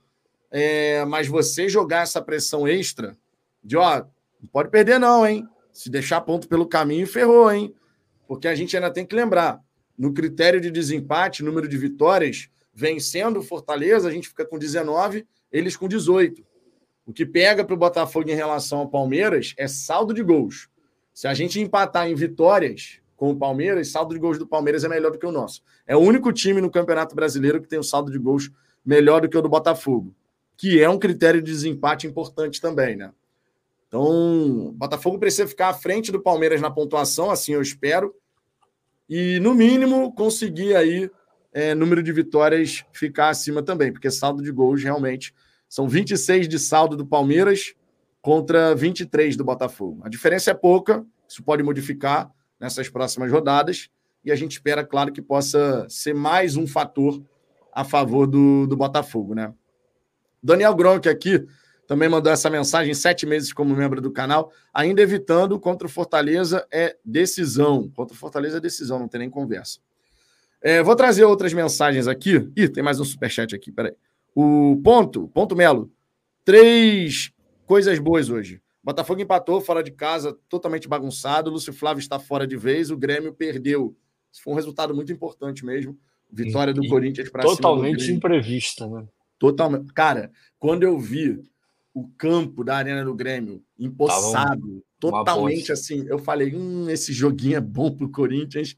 [0.50, 3.16] É, mas você jogar essa pressão extra
[3.64, 4.04] de ó,
[4.40, 5.48] não pode perder, não, hein?
[5.72, 7.74] Se deixar ponto pelo caminho, ferrou, hein?
[8.28, 9.60] Porque a gente ainda tem que lembrar:
[9.96, 15.26] no critério de desempate, número de vitórias, vencendo o Fortaleza, a gente fica com 19,
[15.50, 16.44] eles com 18.
[17.06, 20.68] O que pega para o Botafogo em relação ao Palmeiras é saldo de gols.
[21.12, 24.88] Se a gente empatar em vitórias com o Palmeiras, saldo de gols do Palmeiras é
[24.88, 25.62] melhor do que o nosso.
[25.86, 28.50] É o único time no Campeonato Brasileiro que tem o saldo de gols
[28.84, 30.14] melhor do que o do Botafogo,
[30.56, 33.12] que é um critério de desempate importante também, né?
[33.86, 38.14] Então, o Botafogo precisa ficar à frente do Palmeiras na pontuação, assim eu espero,
[39.08, 41.10] e no mínimo conseguir aí
[41.52, 45.34] é, número de vitórias ficar acima também, porque saldo de gols realmente
[45.72, 47.72] são 26 de saldo do Palmeiras
[48.20, 50.02] contra 23 do Botafogo.
[50.04, 53.88] A diferença é pouca, isso pode modificar nessas próximas rodadas,
[54.22, 57.22] e a gente espera, claro, que possa ser mais um fator
[57.72, 59.50] a favor do, do Botafogo, né?
[60.42, 61.42] Daniel Gronk aqui
[61.86, 66.66] também mandou essa mensagem, sete meses como membro do canal, ainda evitando contra o Fortaleza
[66.70, 67.90] é decisão.
[67.96, 69.78] Contra o Fortaleza é decisão, não tem nem conversa.
[70.60, 72.46] É, vou trazer outras mensagens aqui.
[72.54, 73.94] Ih, tem mais um superchat aqui, peraí.
[74.34, 75.92] O ponto, ponto Melo.
[76.44, 77.32] Três
[77.66, 78.60] coisas boas hoje.
[78.82, 81.50] Botafogo empatou fora de casa, totalmente bagunçado.
[81.50, 82.90] O Lúcio Flávio está fora de vez.
[82.90, 83.96] O Grêmio perdeu.
[84.32, 85.96] Isso foi um resultado muito importante mesmo.
[86.30, 87.56] Vitória do e, Corinthians para cima.
[87.56, 89.06] Totalmente imprevista, né?
[89.38, 89.92] Totalmente.
[89.92, 91.40] Cara, quando eu vi
[91.94, 97.60] o campo da Arena do Grêmio empossado, totalmente assim, eu falei: hum, esse joguinho é
[97.60, 98.76] bom pro Corinthians,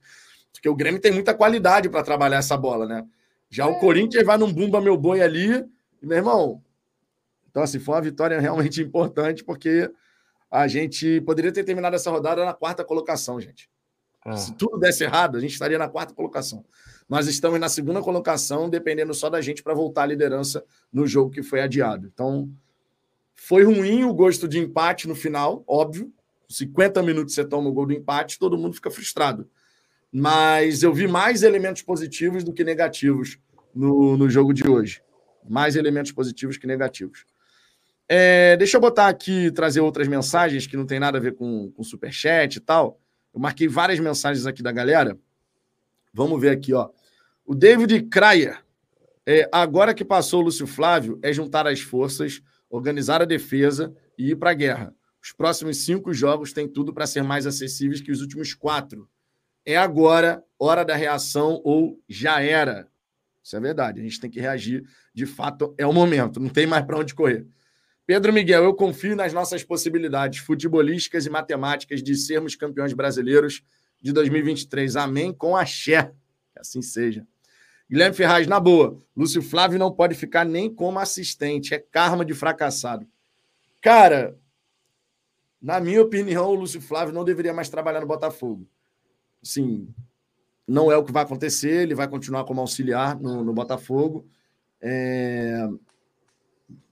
[0.52, 3.06] porque o Grêmio tem muita qualidade para trabalhar essa bola, né?
[3.54, 5.64] Já o Corinthians vai num bumba meu boi ali,
[6.02, 6.60] e, meu irmão.
[7.48, 9.88] Então, assim, foi uma vitória realmente importante, porque
[10.50, 13.70] a gente poderia ter terminado essa rodada na quarta colocação, gente.
[14.24, 14.36] Ah.
[14.36, 16.64] Se tudo desse errado, a gente estaria na quarta colocação.
[17.08, 21.30] Nós estamos na segunda colocação, dependendo só da gente para voltar à liderança no jogo
[21.30, 22.10] que foi adiado.
[22.12, 22.50] Então,
[23.36, 26.12] foi ruim o gosto de empate no final, óbvio.
[26.48, 29.48] 50 minutos você toma o gol do empate, todo mundo fica frustrado
[30.16, 33.36] mas eu vi mais elementos positivos do que negativos
[33.74, 35.02] no, no jogo de hoje.
[35.50, 37.26] Mais elementos positivos que negativos.
[38.08, 41.72] É, deixa eu botar aqui, trazer outras mensagens que não tem nada a ver com,
[41.72, 43.00] com superchat e tal.
[43.34, 45.18] Eu marquei várias mensagens aqui da galera.
[46.12, 46.90] Vamos ver aqui, ó.
[47.44, 48.62] O David Krayer.
[49.26, 52.40] É, agora que passou o Lúcio Flávio, é juntar as forças,
[52.70, 54.94] organizar a defesa e ir para a guerra.
[55.20, 59.08] Os próximos cinco jogos têm tudo para ser mais acessíveis que os últimos quatro
[59.64, 62.88] é agora, hora da reação ou já era.
[63.42, 64.84] Isso é verdade, a gente tem que reagir.
[65.12, 67.46] De fato, é o momento, não tem mais para onde correr.
[68.06, 73.62] Pedro Miguel, eu confio nas nossas possibilidades futebolísticas e matemáticas de sermos campeões brasileiros
[74.00, 74.96] de 2023.
[74.96, 76.12] Amém com axé.
[76.52, 77.26] Que assim seja.
[77.88, 82.34] Guilherme Ferraz, na boa, Lúcio Flávio não pode ficar nem como assistente, é karma de
[82.34, 83.06] fracassado.
[83.80, 84.38] Cara,
[85.60, 88.66] na minha opinião, o Lúcio Flávio não deveria mais trabalhar no Botafogo
[89.44, 89.88] sim,
[90.66, 94.26] não é o que vai acontecer, ele vai continuar como auxiliar no, no Botafogo.
[94.80, 95.68] É...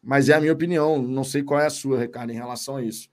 [0.02, 2.82] Mas é a minha opinião, não sei qual é a sua, Ricardo, em relação a
[2.82, 3.08] isso.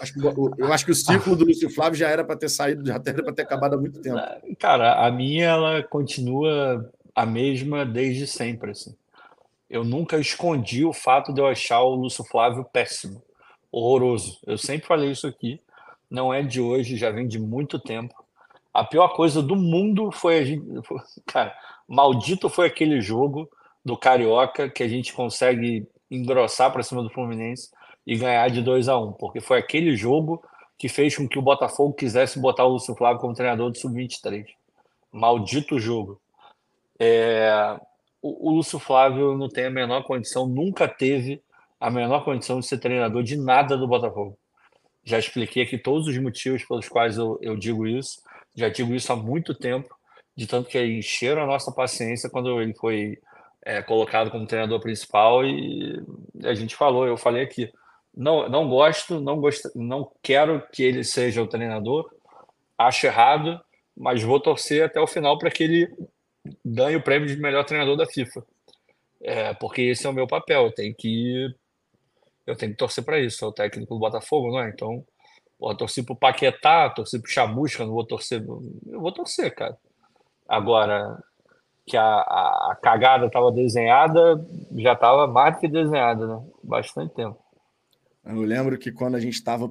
[0.00, 0.20] Acho que,
[0.58, 3.22] eu acho que o ciclo do Lúcio Flávio já era para ter saído, já era
[3.22, 4.18] para ter acabado há muito tempo.
[4.58, 8.72] Cara, a minha ela continua a mesma desde sempre.
[8.72, 8.96] Assim.
[9.70, 13.22] Eu nunca escondi o fato de eu achar o Lúcio Flávio péssimo,
[13.70, 14.40] horroroso.
[14.44, 15.60] Eu sempre falei isso aqui.
[16.10, 18.23] Não é de hoje, já vem de muito tempo.
[18.74, 20.64] A pior coisa do mundo foi a gente.
[21.24, 21.56] Cara,
[21.86, 23.48] maldito foi aquele jogo
[23.84, 27.70] do Carioca que a gente consegue engrossar para cima do Fluminense
[28.04, 30.42] e ganhar de 2 a 1 um, porque foi aquele jogo
[30.76, 34.46] que fez com que o Botafogo quisesse botar o Lúcio Flávio como treinador do Sub-23.
[35.12, 36.20] Maldito jogo.
[36.98, 37.78] É...
[38.20, 41.40] O, o Lúcio Flávio não tem a menor condição, nunca teve
[41.78, 44.36] a menor condição de ser treinador de nada do Botafogo.
[45.04, 48.20] Já expliquei aqui todos os motivos pelos quais eu, eu digo isso
[48.54, 49.94] já digo isso há muito tempo.
[50.36, 53.18] de tanto que encheram a nossa paciência quando ele foi
[53.64, 56.02] é, colocado como treinador principal e
[56.44, 57.70] a gente falou, eu falei aqui,
[58.14, 62.10] não, não gosto, não gosto, não quero que ele seja o treinador,
[62.78, 63.60] acho errado,
[63.96, 65.96] mas vou torcer até o final para que ele
[66.64, 68.44] ganhe o prêmio de melhor treinador da FIFA,
[69.22, 71.48] é, porque esse é o meu papel, eu tenho que
[72.46, 74.68] eu tenho que torcer para isso, sou o técnico do Botafogo, não é?
[74.68, 75.04] Então,
[75.64, 78.44] pô, torci pro Paquetá, torci pro Chamusca, não vou torcer,
[78.86, 79.78] eu vou torcer, cara.
[80.46, 81.18] Agora,
[81.86, 84.46] que a, a, a cagada estava desenhada,
[84.76, 86.42] já estava mais do que desenhada, né?
[86.62, 87.38] Bastante tempo.
[88.26, 89.66] Eu lembro que quando a gente estava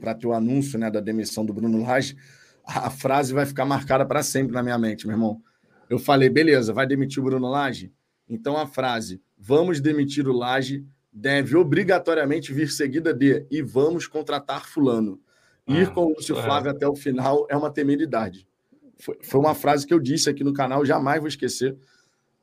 [0.00, 2.16] para ter o anúncio né, da demissão do Bruno Lage,
[2.64, 5.42] a frase vai ficar marcada para sempre na minha mente, meu irmão.
[5.90, 7.92] Eu falei, beleza, vai demitir o Bruno Lage?
[8.28, 14.66] Então a frase, vamos demitir o Lage, deve obrigatoriamente vir seguida de e vamos contratar
[14.66, 15.20] fulano.
[15.66, 16.42] Ir ah, com o Lúcio é.
[16.42, 18.46] Flávio até o final é uma temeridade.
[18.98, 21.76] Foi, foi uma frase que eu disse aqui no canal, jamais vou esquecer.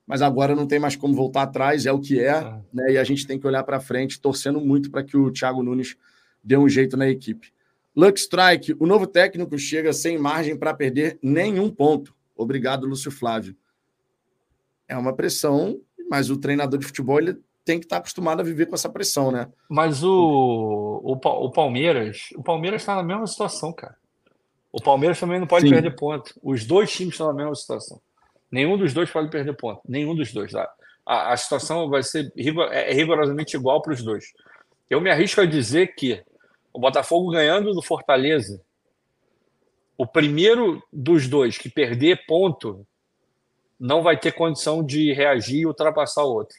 [0.08, 2.62] Mas agora não tem mais como voltar atrás, é o que é, ah.
[2.74, 2.94] né?
[2.94, 5.96] E a gente tem que olhar para frente, torcendo muito para que o Thiago Nunes
[6.44, 7.54] dê um jeito na equipe.
[7.96, 12.16] Luck Strike, o novo técnico chega sem margem para perder nenhum ponto.
[12.36, 13.56] Obrigado, Lúcio Flávio.
[14.88, 17.38] É uma pressão, mas o treinador de futebol ele
[17.70, 19.48] tem que estar acostumado a viver com essa pressão, né?
[19.70, 20.10] Mas o,
[21.04, 23.96] o, o Palmeiras, o Palmeiras está na mesma situação, cara.
[24.72, 25.74] O Palmeiras também não pode Sim.
[25.74, 26.34] perder ponto.
[26.42, 28.02] Os dois times estão na mesma situação.
[28.52, 29.82] Nenhum dos dois pode perder ponto.
[29.88, 30.52] Nenhum dos dois.
[30.52, 30.68] Tá?
[31.06, 34.26] A, a situação vai ser é, é rigorosamente igual para os dois.
[34.90, 36.24] Eu me arrisco a dizer que
[36.74, 38.60] o Botafogo ganhando do Fortaleza,
[39.96, 42.84] o primeiro dos dois que perder ponto
[43.80, 46.58] não vai ter condição de reagir e ultrapassar o outro.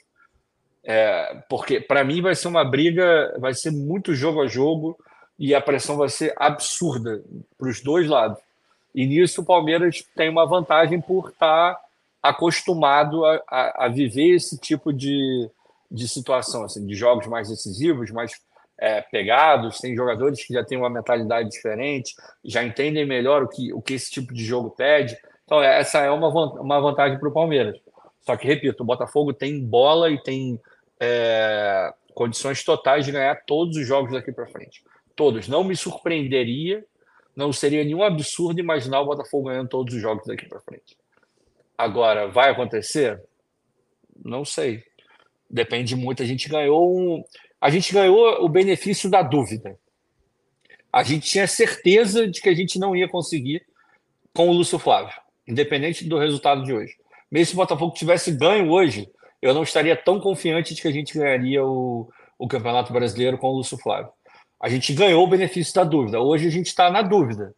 [0.82, 4.98] É, porque para mim vai ser uma briga, vai ser muito jogo a jogo
[5.38, 7.22] e a pressão vai ser absurda
[7.58, 8.38] para os dois lados.
[8.94, 11.80] E nisso o Palmeiras tem uma vantagem por estar tá
[12.22, 15.48] acostumado a, a, a, viver esse tipo de,
[15.90, 18.32] de situação, assim, de jogos mais decisivos, mais
[18.78, 19.78] é, pegados.
[19.78, 22.14] Tem jogadores que já têm uma mentalidade diferente,
[22.44, 25.16] já entendem melhor o que, o que esse tipo de jogo pede.
[25.44, 27.78] Então, essa é uma, uma vantagem para o Palmeiras.
[28.30, 30.60] Só que, repito, o Botafogo tem bola e tem
[31.00, 34.84] é, condições totais de ganhar todos os jogos daqui para frente
[35.16, 35.48] todos.
[35.48, 36.82] Não me surpreenderia,
[37.34, 40.96] não seria nenhum absurdo imaginar o Botafogo ganhando todos os jogos daqui para frente.
[41.76, 43.20] Agora, vai acontecer?
[44.24, 44.82] Não sei.
[45.50, 46.22] Depende muito.
[46.22, 47.22] A gente ganhou um,
[47.60, 49.78] a gente ganhou o benefício da dúvida.
[50.90, 53.62] A gente tinha certeza de que a gente não ia conseguir
[54.32, 55.14] com o Lúcio Flávio,
[55.46, 56.96] independente do resultado de hoje.
[57.30, 59.10] Mesmo se o Botafogo tivesse ganho hoje,
[59.40, 62.08] eu não estaria tão confiante de que a gente ganharia o,
[62.38, 64.10] o Campeonato Brasileiro com o Lúcio Flávio.
[64.60, 66.20] A gente ganhou o benefício da dúvida.
[66.20, 67.54] Hoje a gente está na dúvida.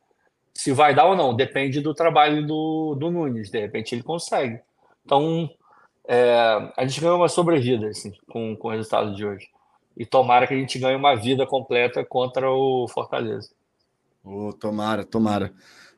[0.55, 3.51] Se vai dar ou não, depende do trabalho do, do Nunes.
[3.51, 4.61] De repente ele consegue.
[5.05, 5.51] Então,
[6.07, 9.49] é, a gente ganhou uma sobrevida assim, com, com o resultado de hoje.
[9.97, 13.51] E tomara que a gente ganhe uma vida completa contra o Fortaleza.
[14.25, 15.53] Oh, tomara, tomara.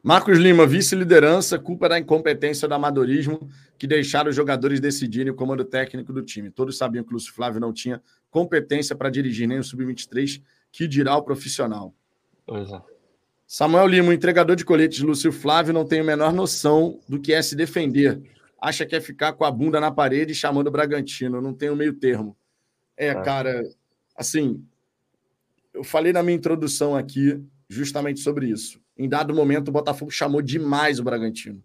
[0.06, 3.48] Marcos Lima, vice-liderança, culpa da incompetência do amadorismo
[3.78, 6.50] que deixaram os jogadores decidirem o comando técnico do time.
[6.50, 10.86] Todos sabiam que o Lúcio Flávio não tinha competência para dirigir nem o Sub-23 que
[10.86, 11.94] dirá o profissional.
[12.44, 12.82] Pois é.
[13.46, 17.40] Samuel Lima, entregador de coletes Lúcio Flávio, não tem a menor noção do que é
[17.40, 18.20] se defender.
[18.60, 21.40] Acha que é ficar com a bunda na parede chamando o Bragantino.
[21.40, 22.36] Não tem o meio termo.
[22.94, 23.62] É, é, cara,
[24.14, 24.62] assim,
[25.72, 28.83] eu falei na minha introdução aqui justamente sobre isso.
[28.96, 31.62] Em dado momento, o Botafogo chamou demais o Bragantino.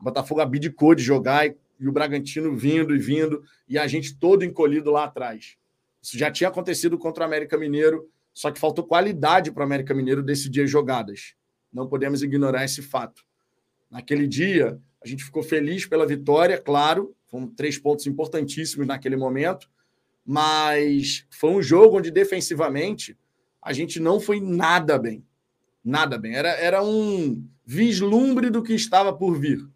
[0.00, 4.16] O Botafogo abdicou de jogar e, e o Bragantino vindo e vindo, e a gente
[4.16, 5.56] todo encolhido lá atrás.
[6.02, 9.94] Isso já tinha acontecido contra o América Mineiro só que faltou qualidade para o América
[9.94, 11.34] Mineiro decidir as jogadas.
[11.72, 13.22] Não podemos ignorar esse fato.
[13.90, 19.70] Naquele dia, a gente ficou feliz pela vitória, claro, foram três pontos importantíssimos naquele momento,
[20.24, 23.16] mas foi um jogo onde defensivamente
[23.60, 25.24] a gente não foi nada bem.
[25.84, 26.34] Nada bem.
[26.34, 29.66] Era, era um vislumbre do que estava por vir.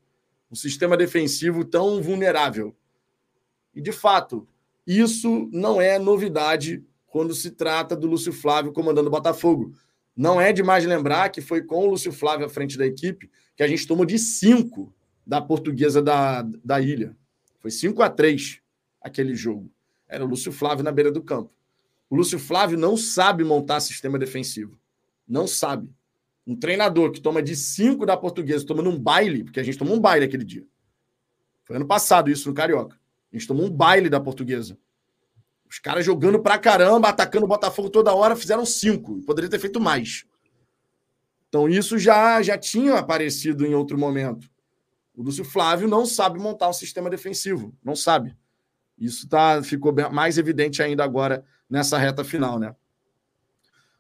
[0.51, 2.77] Um sistema defensivo tão vulnerável.
[3.75, 4.47] E, de fato,
[4.87, 9.75] isso não é novidade quando se trata do Lúcio Flávio comandando o Botafogo.
[10.17, 13.63] Não é demais lembrar que foi com o Lúcio Flávio à frente da equipe que
[13.63, 14.95] a gente tomou de 5
[15.27, 17.17] da portuguesa da, da ilha.
[17.59, 18.61] Foi 5 a 3
[19.01, 19.71] aquele jogo.
[20.09, 21.53] Era o Lúcio Flávio na beira do campo.
[22.09, 24.79] O Lúcio Flávio não sabe montar sistema defensivo.
[25.27, 25.91] Não sabe.
[26.47, 29.97] Um treinador que toma de 5 da portuguesa, tomando um baile, porque a gente tomou
[29.97, 30.65] um baile aquele dia.
[31.65, 32.97] Foi ano passado isso no Carioca.
[33.33, 34.79] A gente tomou um baile da portuguesa.
[35.69, 39.21] Os caras jogando pra caramba, atacando o Botafogo toda hora, fizeram cinco.
[39.23, 40.25] Poderia ter feito mais.
[41.49, 44.49] Então, isso já, já tinha aparecido em outro momento.
[45.15, 48.37] O Lúcio Flávio não sabe montar um sistema defensivo, não sabe.
[48.99, 52.75] Isso tá, ficou mais evidente ainda agora nessa reta final, né?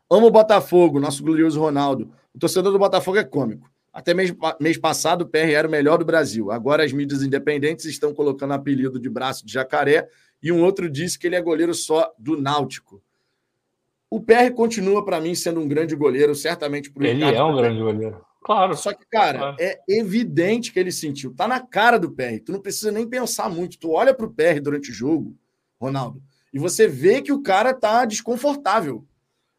[0.08, 2.12] Amo o Botafogo, nosso glorioso Ronaldo.
[2.34, 3.68] O torcedor do Botafogo é cômico.
[3.92, 6.52] Até mês, mês passado, o PR era o melhor do Brasil.
[6.52, 10.06] Agora as mídias independentes estão colocando apelido de braço de jacaré
[10.42, 13.02] e um outro disse que ele é goleiro só do Náutico.
[14.08, 17.56] O PR continua, para mim, sendo um grande goleiro, certamente por Ele Ricardo é um
[17.56, 18.24] grande goleiro.
[18.44, 18.76] Claro.
[18.76, 19.56] Só que, cara, claro.
[19.58, 21.34] é evidente que ele sentiu.
[21.34, 22.38] Tá na cara do PR.
[22.44, 23.76] Tu não precisa nem pensar muito.
[23.76, 25.34] Tu olha pro PR durante o jogo,
[25.80, 29.04] Ronaldo, e você vê que o cara tá desconfortável.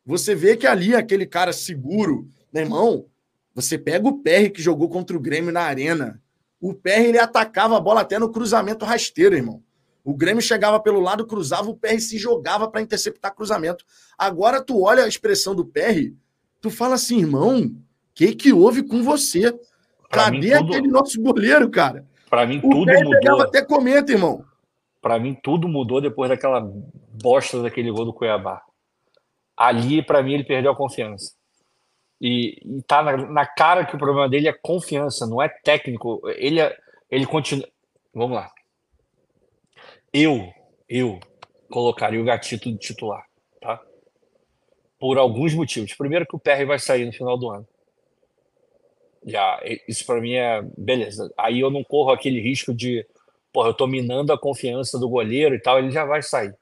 [0.08, 3.06] Você vê que ali aquele cara seguro, meu irmão,
[3.54, 6.22] você pega o PR que jogou contra o Grêmio na arena.
[6.62, 9.62] O PR ele atacava a bola até no cruzamento rasteiro, irmão.
[10.06, 13.84] O Grêmio chegava pelo lado, cruzava, o PR se jogava para interceptar cruzamento.
[14.18, 16.14] Agora tu olha a expressão do PR,
[16.62, 17.76] tu fala assim, irmão, o
[18.16, 19.54] que que houve com você?
[20.10, 20.74] Cadê tudo...
[20.74, 22.06] aquele nosso goleiro, cara?
[22.30, 23.42] Para mim o tudo PR mudou.
[23.42, 24.46] até comenta, irmão.
[25.02, 26.62] Para mim tudo mudou depois daquela
[27.22, 28.62] bosta daquele gol do Cuiabá.
[29.58, 31.36] Ali, para mim, ele perdeu a confiança.
[32.22, 36.22] E, e tá na, na, cara que o problema dele é confiança, não é técnico.
[36.36, 36.78] Ele, é,
[37.10, 37.68] ele continua.
[38.14, 38.52] Vamos lá.
[40.14, 40.52] Eu,
[40.88, 41.20] eu
[41.70, 43.26] colocaria o Gatito de titular,
[43.60, 43.82] tá?
[45.00, 45.94] Por alguns motivos.
[45.94, 47.68] Primeiro que o PR vai sair no final do ano.
[49.26, 51.32] Já, isso para mim é beleza.
[51.38, 53.06] Aí eu não corro aquele risco de,
[53.52, 56.56] porra, eu tô minando a confiança do goleiro e tal, ele já vai sair.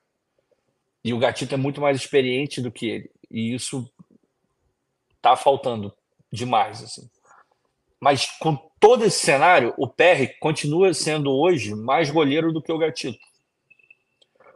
[1.05, 3.11] E o Gatito é muito mais experiente do que ele.
[3.29, 3.87] E isso
[5.21, 5.93] tá faltando
[6.33, 7.07] demais, assim.
[8.01, 12.77] Mas com todo esse cenário, o PR continua sendo hoje mais goleiro do que o
[12.79, 13.19] Gatito.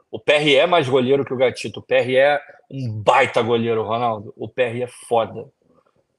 [0.09, 1.81] O PR é mais goleiro que o Gatito.
[1.81, 2.41] O PR é
[2.71, 4.33] um baita goleiro, Ronaldo.
[4.35, 5.47] O PR é foda.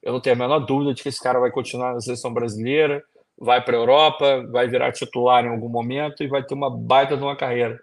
[0.00, 3.02] Eu não tenho a menor dúvida de que esse cara vai continuar na seleção brasileira,
[3.36, 7.16] vai para a Europa, vai virar titular em algum momento e vai ter uma baita
[7.16, 7.80] de uma carreira.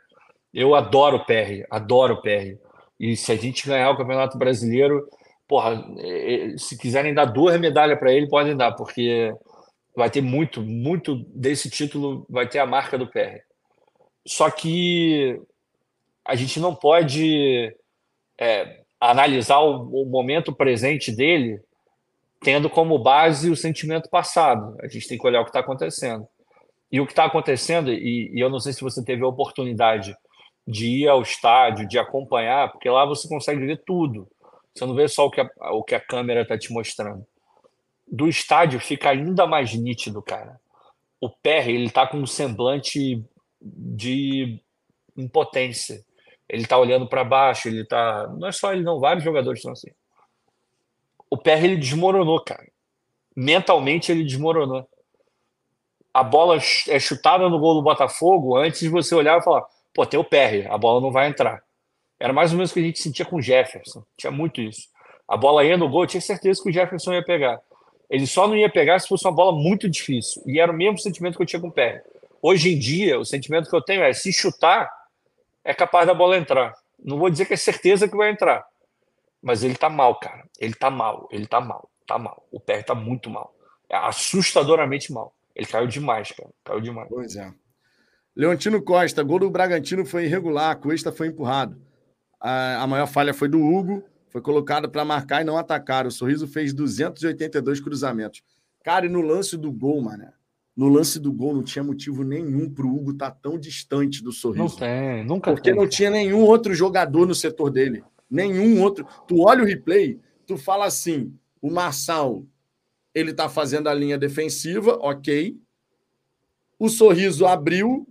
[0.57, 2.57] Eu adoro o PR, adoro o PR.
[2.99, 5.07] E se a gente ganhar o Campeonato Brasileiro,
[5.47, 9.31] porra, é, é, se quiserem dar duas medalhas para ele, podem dar, porque
[9.95, 13.43] vai ter muito, muito desse título, vai ter a marca do PR.
[14.25, 15.39] Só que
[16.25, 17.71] a gente não pode
[18.39, 21.61] é, analisar o, o, momento presente dele
[22.41, 24.75] tendo como base o sentimento passado.
[24.81, 26.27] A gente tem que olhar o que está acontecendo.
[26.91, 30.17] E o que está acontecendo, e, e, eu não sei se você teve a oportunidade
[30.67, 34.27] de ir ao estádio, de acompanhar, porque lá você consegue ver tudo.
[34.73, 37.25] Você não vê só o que a, o que a câmera está te mostrando.
[38.05, 40.59] Do estádio fica ainda mais nítido, cara.
[41.19, 43.23] O Perry, ele tá com um semblante
[43.61, 44.61] de
[45.15, 46.05] impotência
[46.49, 48.27] ele tá olhando para baixo, ele tá.
[48.37, 49.91] Não é só ele, não, vários jogadores estão assim.
[51.29, 52.65] O PR ele desmoronou, cara.
[53.35, 54.87] Mentalmente ele desmoronou.
[56.13, 56.57] A bola
[56.87, 59.65] é chutada no gol do Botafogo antes de você olhar e falar:
[59.97, 61.63] pô, tem o PR, a bola não vai entrar.
[62.19, 64.03] Era mais ou menos o que a gente sentia com o Jefferson.
[64.15, 64.89] Tinha muito isso.
[65.27, 67.59] A bola ia no gol, eu tinha certeza que o Jefferson ia pegar.
[68.07, 70.43] Ele só não ia pegar se fosse uma bola muito difícil.
[70.45, 72.03] E era o mesmo sentimento que eu tinha com o PR.
[72.43, 74.87] Hoje em dia, o sentimento que eu tenho é: se chutar,
[75.65, 76.75] é capaz da bola entrar.
[77.03, 78.63] Não vou dizer que é certeza que vai entrar,
[79.41, 80.43] mas ele tá mal, cara.
[80.59, 82.47] Ele tá mal, ele tá mal, tá mal.
[82.51, 83.51] O pé tá muito mal.
[83.89, 85.33] É assustadoramente mal.
[85.55, 86.49] Ele caiu demais, cara.
[86.63, 87.09] Caiu demais.
[87.09, 87.51] Pois é.
[88.37, 91.75] Leontino Costa, gol do Bragantino foi irregular, a Cuesta foi empurrado.
[92.39, 96.05] A, a maior falha foi do Hugo, foi colocado para marcar e não atacar.
[96.05, 98.43] O Sorriso fez 282 cruzamentos.
[98.83, 100.31] Cara, e no lance do gol, mano,
[100.75, 104.23] no lance do gol não tinha motivo nenhum para o Hugo estar tá tão distante
[104.23, 104.65] do sorriso.
[104.65, 105.79] Não tem, nunca Porque tem.
[105.79, 108.03] não tinha nenhum outro jogador no setor dele.
[108.29, 109.03] Nenhum outro.
[109.27, 112.45] Tu olha o replay, tu fala assim: o Marçal,
[113.15, 115.59] ele tá fazendo a linha defensiva, ok.
[116.77, 118.07] O sorriso abriu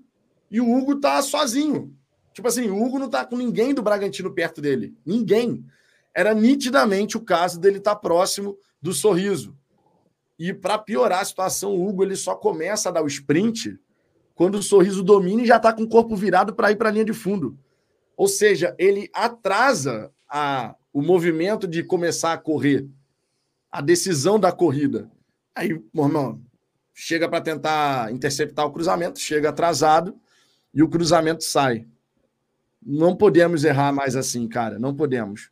[0.50, 1.94] e o Hugo tá sozinho.
[2.32, 4.94] Tipo assim, o Hugo não tá com ninguém do Bragantino perto dele.
[5.04, 5.64] Ninguém.
[6.14, 9.56] Era nitidamente o caso dele estar tá próximo do sorriso.
[10.38, 13.78] E para piorar a situação, o Hugo ele só começa a dar o sprint
[14.34, 16.92] quando o sorriso domina e já está com o corpo virado para ir para a
[16.92, 17.58] linha de fundo.
[18.16, 22.86] Ou seja, ele atrasa a, o movimento de começar a correr,
[23.70, 25.10] a decisão da corrida.
[25.54, 26.42] Aí, irmão,
[26.92, 30.20] chega para tentar interceptar o cruzamento, chega atrasado
[30.76, 31.86] e o cruzamento sai.
[32.82, 34.78] Não podemos errar mais assim, cara.
[34.78, 35.50] Não podemos.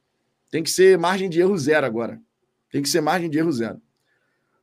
[0.50, 2.20] Tem que ser margem de erro zero agora.
[2.70, 3.80] Tem que ser margem de erro zero.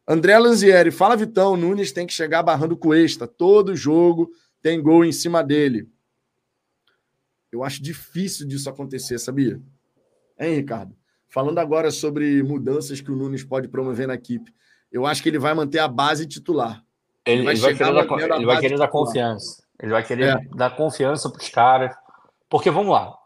[0.07, 3.27] André Lanzieri, fala Vitão, Nunes tem que chegar barrando Cuesta.
[3.27, 4.31] Todo jogo
[4.61, 5.89] tem gol em cima dele.
[7.51, 9.59] Eu acho difícil disso acontecer, sabia?
[10.39, 10.95] Hein, Ricardo?
[11.27, 14.53] Falando agora sobre mudanças que o Nunes pode promover na equipe.
[14.91, 16.85] Eu acho que ele vai manter a base titular.
[17.25, 19.63] Ele, ele vai, ele vai querer, dar, ele vai querer dar confiança.
[19.81, 20.55] Ele vai querer é.
[20.55, 21.95] dar confiança para os caras.
[22.47, 23.17] Porque vamos lá.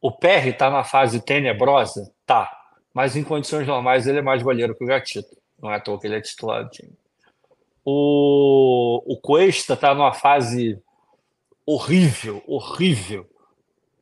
[0.00, 2.12] O PR está na fase tenebrosa?
[2.26, 2.50] Tá.
[2.92, 5.36] Mas em condições normais ele é mais goleiro que o Gatito.
[5.60, 6.92] Não é à toa que ele é titular do time.
[7.84, 10.78] O, o Cuesta está numa fase
[11.64, 13.26] horrível, horrível.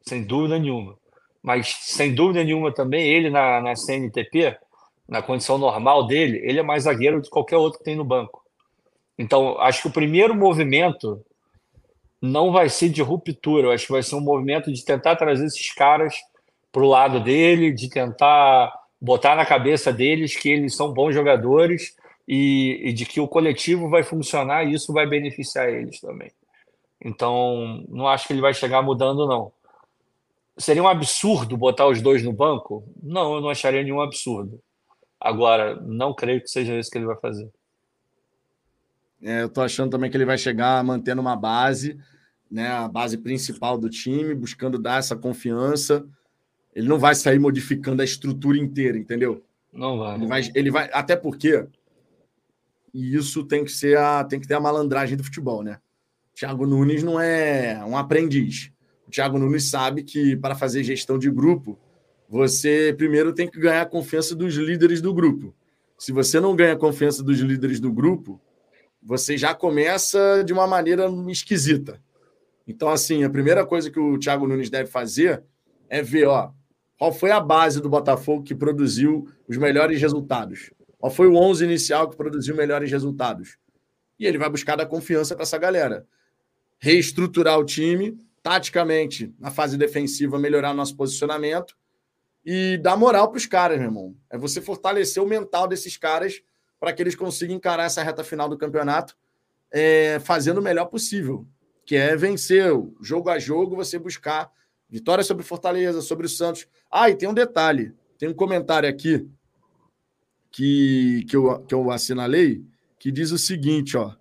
[0.03, 0.97] Sem dúvida nenhuma.
[1.43, 4.57] Mas sem dúvida nenhuma também, ele na, na CNTP,
[5.09, 8.05] na condição normal dele, ele é mais zagueiro do que qualquer outro que tem no
[8.05, 8.45] banco.
[9.17, 11.25] Então, acho que o primeiro movimento
[12.21, 15.47] não vai ser de ruptura, eu acho que vai ser um movimento de tentar trazer
[15.47, 16.15] esses caras
[16.73, 21.97] para o lado dele, de tentar botar na cabeça deles que eles são bons jogadores
[22.27, 26.31] e, e de que o coletivo vai funcionar e isso vai beneficiar eles também.
[27.03, 29.53] Então, não acho que ele vai chegar mudando, não.
[30.57, 32.85] Seria um absurdo botar os dois no banco?
[33.01, 34.61] Não, eu não acharia nenhum absurdo.
[35.21, 37.49] Agora, não creio que seja isso que ele vai fazer.
[39.23, 41.99] É, eu tô achando também que ele vai chegar mantendo uma base,
[42.51, 46.07] né, a base principal do time, buscando dar essa confiança.
[46.75, 49.45] Ele não vai sair modificando a estrutura inteira, entendeu?
[49.73, 50.17] Não vai.
[50.17, 51.67] Ele vai, ele vai até porque
[52.93, 55.79] e isso tem que ser a, tem que ter a malandragem do futebol, né?
[56.35, 58.71] Thiago Nunes não é um aprendiz.
[59.07, 61.79] O Thiago Nunes sabe que para fazer gestão de grupo,
[62.29, 65.55] você primeiro tem que ganhar a confiança dos líderes do grupo.
[65.99, 68.41] Se você não ganha a confiança dos líderes do grupo,
[69.09, 71.99] você já começa de uma maneira esquisita.
[72.67, 75.43] Então, assim, a primeira coisa que o Thiago Nunes deve fazer
[75.89, 76.53] é ver, ó,
[76.99, 80.71] qual foi a base do Botafogo que produziu os melhores resultados?
[80.99, 83.57] Qual foi o 11 inicial que produziu melhores resultados?
[84.19, 86.07] E ele vai buscar dar confiança para essa galera.
[86.79, 91.75] Reestruturar o time, taticamente, na fase defensiva, melhorar nosso posicionamento
[92.45, 94.15] e dar moral para os caras, meu irmão.
[94.29, 96.43] É você fortalecer o mental desses caras
[96.79, 99.17] para que eles consigam encarar essa reta final do campeonato
[99.71, 101.47] é, fazendo o melhor possível,
[101.85, 104.51] que é vencer jogo a jogo, você buscar
[104.89, 106.67] vitória sobre Fortaleza, sobre o Santos.
[106.91, 109.29] Ah, e tem um detalhe: tem um comentário aqui
[110.51, 112.65] que, que, eu, que eu assinalei
[112.99, 114.15] que diz o seguinte: ó.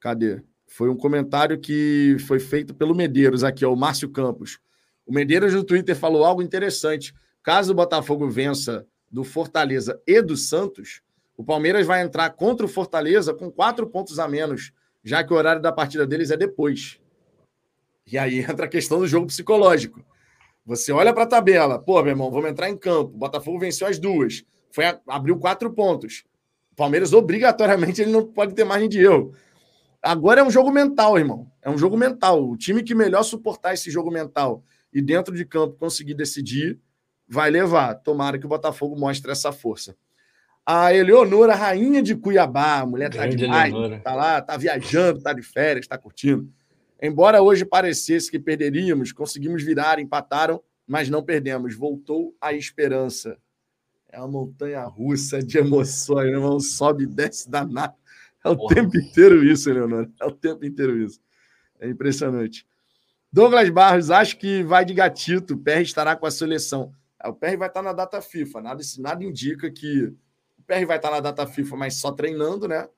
[0.00, 0.42] Cadê?
[0.66, 4.58] Foi um comentário que foi feito pelo Medeiros, aqui, ó, o Márcio Campos.
[5.06, 7.14] O Medeiros no Twitter falou algo interessante.
[7.42, 11.00] Caso o Botafogo vença do Fortaleza e do Santos,
[11.36, 14.72] o Palmeiras vai entrar contra o Fortaleza com quatro pontos a menos,
[15.04, 16.98] já que o horário da partida deles é depois.
[18.10, 20.04] E aí entra a questão do jogo psicológico.
[20.64, 23.14] Você olha para a tabela, pô, meu irmão, vamos entrar em campo.
[23.14, 26.24] O Botafogo venceu as duas, foi abriu quatro pontos.
[26.72, 29.32] O Palmeiras, obrigatoriamente, ele não pode ter margem de erro.
[30.02, 31.50] Agora é um jogo mental, irmão.
[31.62, 32.48] É um jogo mental.
[32.48, 34.62] O time que melhor suportar esse jogo mental
[34.92, 36.78] e dentro de campo conseguir decidir,
[37.28, 37.94] vai levar.
[37.94, 39.96] Tomara que o Botafogo mostre essa força.
[40.68, 44.00] A Eleonora, rainha de Cuiabá, a mulher tá Grande tá demais, Eleonora.
[44.00, 46.52] tá lá, tá viajando, tá de férias, tá curtindo.
[47.00, 51.76] Embora hoje parecesse que perderíamos, conseguimos virar, empataram, mas não perdemos.
[51.76, 53.38] Voltou a esperança.
[54.10, 56.58] É uma montanha russa de emoções, irmão.
[56.58, 57.94] Sobe e desce danado.
[58.44, 58.74] É o Porra.
[58.76, 60.10] tempo inteiro isso, Eleonora.
[60.20, 61.20] É o tempo inteiro isso.
[61.78, 62.66] É impressionante.
[63.32, 65.54] Douglas Barros, acho que vai de gatito.
[65.54, 66.92] O PR estará com a seleção.
[67.22, 68.62] É, o PR vai estar na data FIFA.
[68.62, 70.12] Nada, nada indica que
[70.66, 72.88] PR vai estar na data FIFA, mas só treinando, né?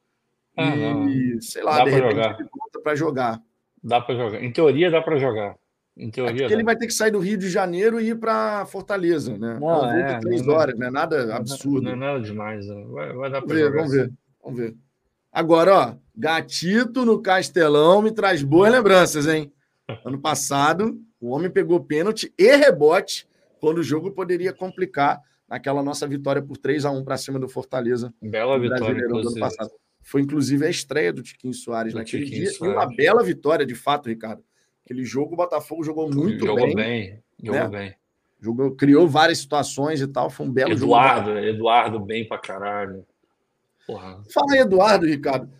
[0.57, 2.35] E, sei lá, dá de repente jogar.
[2.41, 3.43] ele volta para jogar.
[3.83, 4.43] Dá para jogar.
[4.43, 5.57] Em teoria, dá para jogar.
[5.97, 6.47] Em teoria.
[6.47, 9.59] É ele vai ter que sair do Rio de Janeiro e ir para Fortaleza, né?
[9.61, 11.83] Não, não é, três não, horas, não é nada absurdo.
[11.83, 12.67] Não é nada demais.
[12.67, 12.85] Né?
[12.89, 13.77] Vai, vai dar para jogar.
[13.77, 14.13] Vamos ver,
[14.43, 14.77] vamos ver.
[15.33, 19.53] Agora, ó, Gatito no Castelão me traz boas lembranças, hein?
[20.05, 23.29] Ano passado, o homem pegou pênalti e rebote
[23.61, 27.49] quando o jogo poderia complicar naquela nossa vitória por 3 a 1 para cima do
[27.49, 28.13] Fortaleza.
[28.21, 29.71] Bela vitória do ano passado.
[30.03, 32.53] Foi inclusive a estreia do Tiquinho Soares do naquele Tiquinho dia.
[32.53, 32.75] Soares.
[32.75, 34.43] E uma bela vitória, de fato, Ricardo.
[34.85, 36.75] Aquele jogo o Botafogo jogou muito jogou bem.
[36.75, 37.23] bem.
[37.43, 37.69] Jogou né?
[37.69, 37.95] bem.
[38.41, 40.31] Jogou, criou várias situações e tal.
[40.31, 41.47] Foi um belo Eduardo, jogo.
[41.47, 43.05] Eduardo, bem pra caralho.
[43.87, 44.23] Porra.
[44.33, 45.47] Fala aí, Eduardo, Ricardo.
[45.47, 45.51] O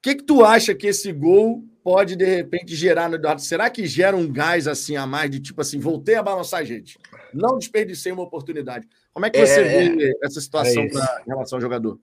[0.00, 3.42] que, que tu acha que esse gol pode, de repente, gerar no Eduardo?
[3.42, 6.64] Será que gera um gás assim a mais de tipo assim, voltei a balançar a
[6.64, 6.98] gente?
[7.32, 8.88] Não desperdicei uma oportunidade.
[9.12, 12.00] Como é que você é, vê essa situação é pra, em relação ao jogador?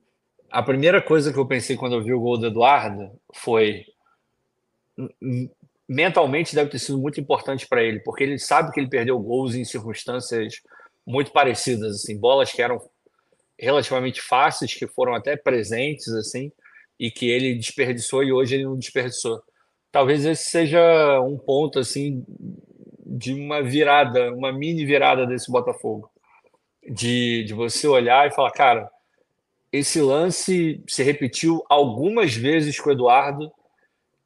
[0.48, 3.84] A primeira coisa que eu pensei quando eu vi o gol do Eduardo foi
[5.88, 9.54] mentalmente deve ter sido muito importante para ele, porque ele sabe que ele perdeu gols
[9.54, 10.62] em circunstâncias
[11.04, 12.80] muito parecidas, assim, bolas que eram
[13.58, 16.52] relativamente fáceis, que foram até presentes, assim,
[17.00, 19.42] e que ele desperdiçou e hoje ele não desperdiçou
[19.92, 22.24] talvez esse seja um ponto assim
[23.06, 26.10] de uma virada, uma mini virada desse Botafogo.
[26.84, 28.90] De, de você olhar e falar, cara,
[29.70, 33.52] esse lance se repetiu algumas vezes com o Eduardo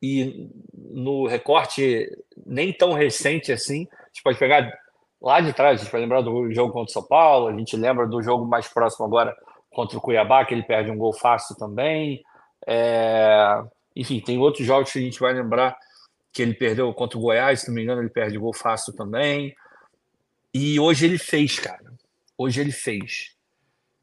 [0.02, 2.08] e no recorte
[2.46, 4.72] nem tão recente assim, a gente pode pegar
[5.20, 7.76] lá de trás, a gente vai lembrar do jogo contra o São Paulo, a gente
[7.76, 9.36] lembra do jogo mais próximo agora
[9.70, 12.22] contra o Cuiabá, que ele perde um gol fácil também.
[12.66, 13.62] É...
[13.96, 15.76] Enfim, tem outros jogos que a gente vai lembrar
[16.30, 19.56] que ele perdeu contra o Goiás, se não me engano, ele perde gol fácil também.
[20.52, 21.94] E hoje ele fez, cara.
[22.36, 23.34] Hoje ele fez.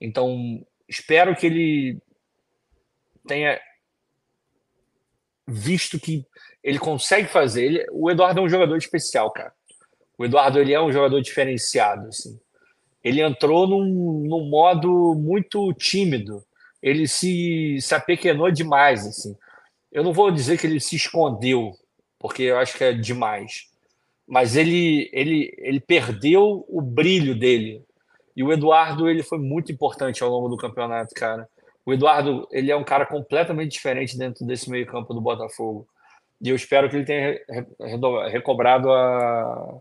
[0.01, 2.01] Então, espero que ele
[3.27, 3.59] tenha
[5.47, 6.25] visto que
[6.63, 7.65] ele consegue fazer.
[7.65, 9.53] Ele, o Eduardo é um jogador especial, cara.
[10.17, 12.39] O Eduardo ele é um jogador diferenciado, assim.
[13.03, 16.43] Ele entrou num, num modo muito tímido.
[16.81, 19.35] Ele se, se apequenou demais, assim.
[19.93, 21.71] Eu não vou dizer que ele se escondeu,
[22.17, 23.67] porque eu acho que é demais.
[24.27, 27.83] Mas ele, ele, ele perdeu o brilho dele.
[28.35, 31.47] E o Eduardo ele foi muito importante ao longo do campeonato, cara.
[31.85, 35.87] O Eduardo ele é um cara completamente diferente dentro desse meio campo do Botafogo.
[36.41, 37.39] E eu espero que ele tenha
[38.31, 39.79] recobrado a,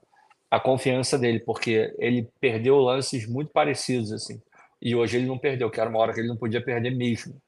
[0.50, 4.42] a confiança dele, porque ele perdeu lances muito parecidos assim.
[4.80, 7.40] E hoje ele não perdeu, que era uma hora que ele não podia perder mesmo.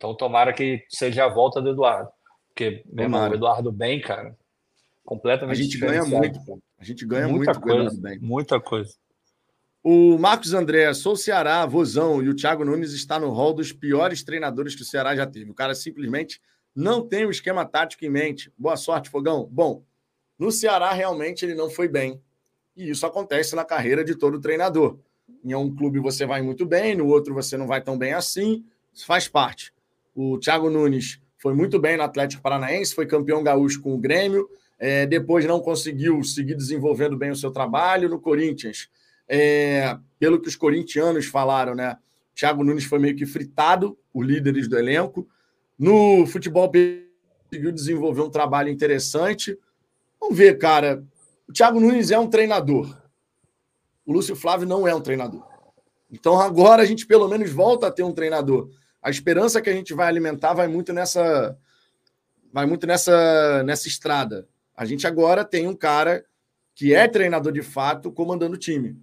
[0.00, 2.08] Então tomara que seja a volta do Eduardo.
[2.48, 4.34] Porque, meu irmão, o Eduardo bem, cara,
[5.04, 6.40] completamente A gente ganha muito,
[6.78, 8.18] A gente ganha muita muito coisa, bem.
[8.18, 8.94] Muita coisa.
[9.84, 14.24] O Marcos André, sou Ceará, vozão, e o Thiago Nunes está no rol dos piores
[14.24, 15.50] treinadores que o Ceará já teve.
[15.50, 16.40] O cara simplesmente
[16.74, 18.50] não tem o esquema tático em mente.
[18.56, 19.46] Boa sorte, Fogão.
[19.52, 19.84] Bom,
[20.38, 22.22] no Ceará realmente ele não foi bem.
[22.74, 24.98] E isso acontece na carreira de todo treinador.
[25.44, 28.64] Em um clube você vai muito bem, no outro você não vai tão bem assim.
[28.94, 29.74] Isso faz parte.
[30.14, 34.48] O Thiago Nunes foi muito bem no Atlético Paranaense, foi campeão gaúcho com o Grêmio,
[34.78, 38.88] é, depois não conseguiu seguir desenvolvendo bem o seu trabalho no Corinthians.
[39.28, 41.96] É, pelo que os corintianos falaram, né?
[42.34, 45.28] Thiago Nunes foi meio que fritado, os líderes do elenco.
[45.78, 46.70] No futebol,
[47.44, 49.58] conseguiu desenvolver um trabalho interessante.
[50.20, 51.04] Vamos ver, cara.
[51.48, 52.96] O Thiago Nunes é um treinador.
[54.06, 55.46] O Lúcio Flávio não é um treinador.
[56.10, 58.70] Então agora a gente pelo menos volta a ter um treinador
[59.02, 61.56] a esperança que a gente vai alimentar vai muito nessa
[62.52, 64.46] vai muito nessa nessa estrada.
[64.76, 66.24] A gente agora tem um cara
[66.74, 68.96] que é treinador de fato comandando o time.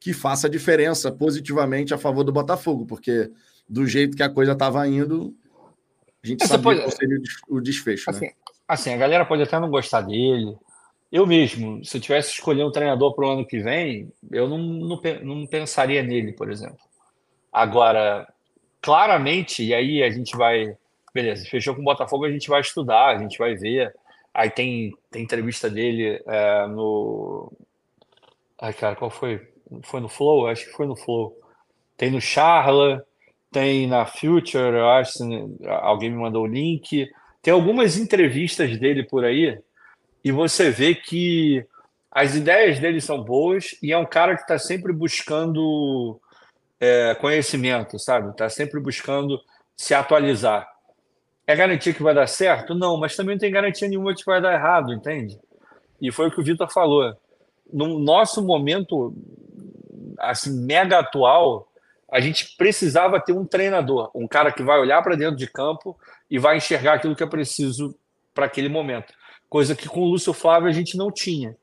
[0.00, 3.30] Que faça diferença positivamente a favor do Botafogo, porque
[3.68, 5.34] do jeito que a coisa estava indo,
[6.22, 6.80] a gente sabia pode...
[6.80, 7.18] qual seria
[7.48, 8.10] o desfecho.
[8.10, 8.32] Assim, né?
[8.66, 10.56] assim, a galera pode até não gostar dele.
[11.10, 14.58] Eu mesmo, se eu tivesse escolher um treinador para o ano que vem, eu não,
[14.58, 16.80] não, não pensaria nele, por exemplo.
[17.52, 18.26] Agora,
[18.80, 20.76] claramente, e aí a gente vai.
[21.14, 23.94] Beleza, fechou com o Botafogo, a gente vai estudar, a gente vai ver.
[24.34, 27.52] Aí tem, tem entrevista dele é, no.
[28.60, 29.40] Ai, cara, qual foi?
[29.82, 30.46] Foi no Flow?
[30.46, 31.38] Acho que foi no Flow.
[31.96, 33.04] Tem no Charla,
[33.50, 35.18] tem na Future, eu acho.
[35.66, 37.10] Alguém me mandou o link.
[37.40, 39.58] Tem algumas entrevistas dele por aí,
[40.24, 41.64] e você vê que
[42.10, 46.20] as ideias dele são boas, e é um cara que está sempre buscando
[46.80, 48.30] é, conhecimento, sabe?
[48.30, 49.40] Está sempre buscando
[49.76, 50.68] se atualizar.
[51.46, 52.74] É garantia que vai dar certo?
[52.74, 55.38] Não, mas também não tem garantia nenhuma de que vai dar errado, entende?
[56.00, 57.14] E foi o que o Vitor falou.
[57.72, 59.14] No nosso momento,
[60.18, 61.68] assim, mega atual,
[62.10, 65.96] a gente precisava ter um treinador, um cara que vai olhar para dentro de campo
[66.30, 67.94] e vai enxergar aquilo que é preciso
[68.34, 69.12] para aquele momento.
[69.48, 71.56] Coisa que com o Lúcio Flávio a gente não tinha.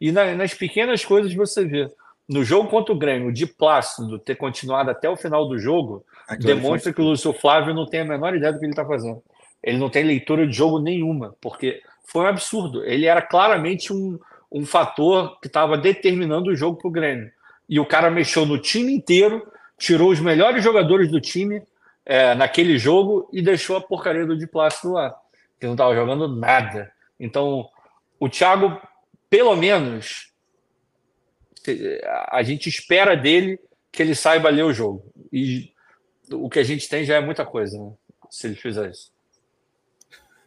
[0.00, 1.90] E nas pequenas coisas você vê
[2.30, 6.04] no jogo contra o Grêmio, de Plácido ter continuado até o final do jogo,
[6.38, 9.20] demonstra que o Lúcio Flávio não tem a menor ideia do que ele está fazendo.
[9.60, 12.84] Ele não tem leitura de jogo nenhuma, porque foi um absurdo.
[12.84, 14.16] Ele era claramente um,
[14.50, 17.32] um fator que estava determinando o jogo para o Grêmio.
[17.68, 19.44] E o cara mexeu no time inteiro,
[19.76, 21.60] tirou os melhores jogadores do time
[22.06, 25.16] é, naquele jogo e deixou a porcaria do de Plácido lá,
[25.58, 26.92] que não estava jogando nada.
[27.18, 27.68] Então,
[28.20, 28.80] o Thiago,
[29.28, 30.29] pelo menos,
[32.28, 33.58] a gente espera dele
[33.92, 35.04] que ele saiba ler o jogo.
[35.32, 35.72] E
[36.32, 37.92] o que a gente tem já é muita coisa, né?
[38.30, 39.10] Se ele fizer isso.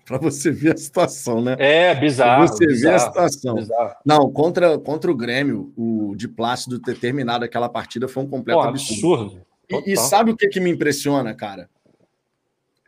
[0.05, 1.55] Para você ver a situação, né?
[1.59, 2.45] É, bizarro.
[2.45, 3.55] Pra você bizarro, ver a situação.
[3.55, 3.95] Bizarro.
[4.05, 8.61] Não, contra, contra o Grêmio, o de Plácido ter terminado aquela partida foi um completo
[8.61, 9.23] Pô, absurdo.
[9.69, 9.87] absurdo.
[9.87, 11.69] E, e, sabe o que, que me impressiona, cara?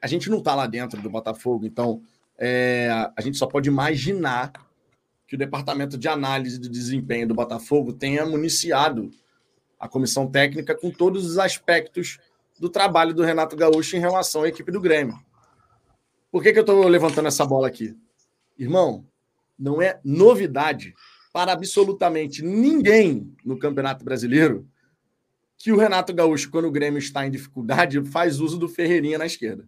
[0.02, 2.02] A gente não tá lá dentro do Botafogo, então
[2.38, 4.52] é, a gente só pode imaginar
[5.28, 9.10] que o departamento de análise do desempenho do Botafogo tenha municiado
[9.80, 12.20] a comissão técnica com todos os aspectos
[12.60, 15.20] do trabalho do Renato Gaúcho em relação à equipe do Grêmio.
[16.32, 17.96] Por que, que eu estou levantando essa bola aqui?
[18.58, 19.06] Irmão,
[19.58, 20.94] não é novidade
[21.34, 24.68] para absolutamente ninguém no Campeonato Brasileiro
[25.58, 29.26] que o Renato Gaúcho, quando o Grêmio está em dificuldade, faz uso do Ferreirinha na
[29.26, 29.68] esquerda.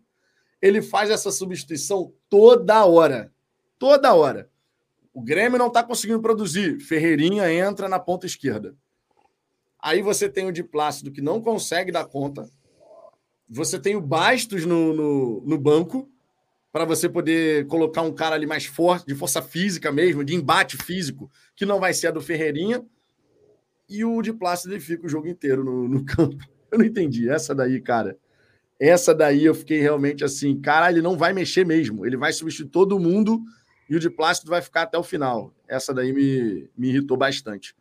[0.61, 3.31] Ele faz essa substituição toda hora.
[3.79, 4.49] Toda hora.
[5.17, 6.79] O Grêmio não está conseguindo produzir.
[6.79, 8.75] Ferreirinha entra na ponta esquerda.
[9.81, 12.47] Aí você tem o de Plácido que não consegue dar conta.
[13.49, 16.07] Você tem o Bastos no, no, no banco
[16.71, 20.77] para você poder colocar um cara ali mais forte, de força física mesmo, de embate
[20.77, 22.85] físico, que não vai ser a do Ferreirinha.
[23.89, 26.45] E o de Plácido fica o jogo inteiro no, no campo.
[26.69, 27.27] Eu não entendi.
[27.27, 28.19] Essa daí, cara.
[28.79, 32.05] Essa daí eu fiquei realmente assim, cara, ele não vai mexer mesmo.
[32.05, 33.41] Ele vai substituir todo mundo
[33.89, 35.53] e o de Plácido vai ficar até o final.
[35.67, 37.75] Essa daí me, me irritou bastante.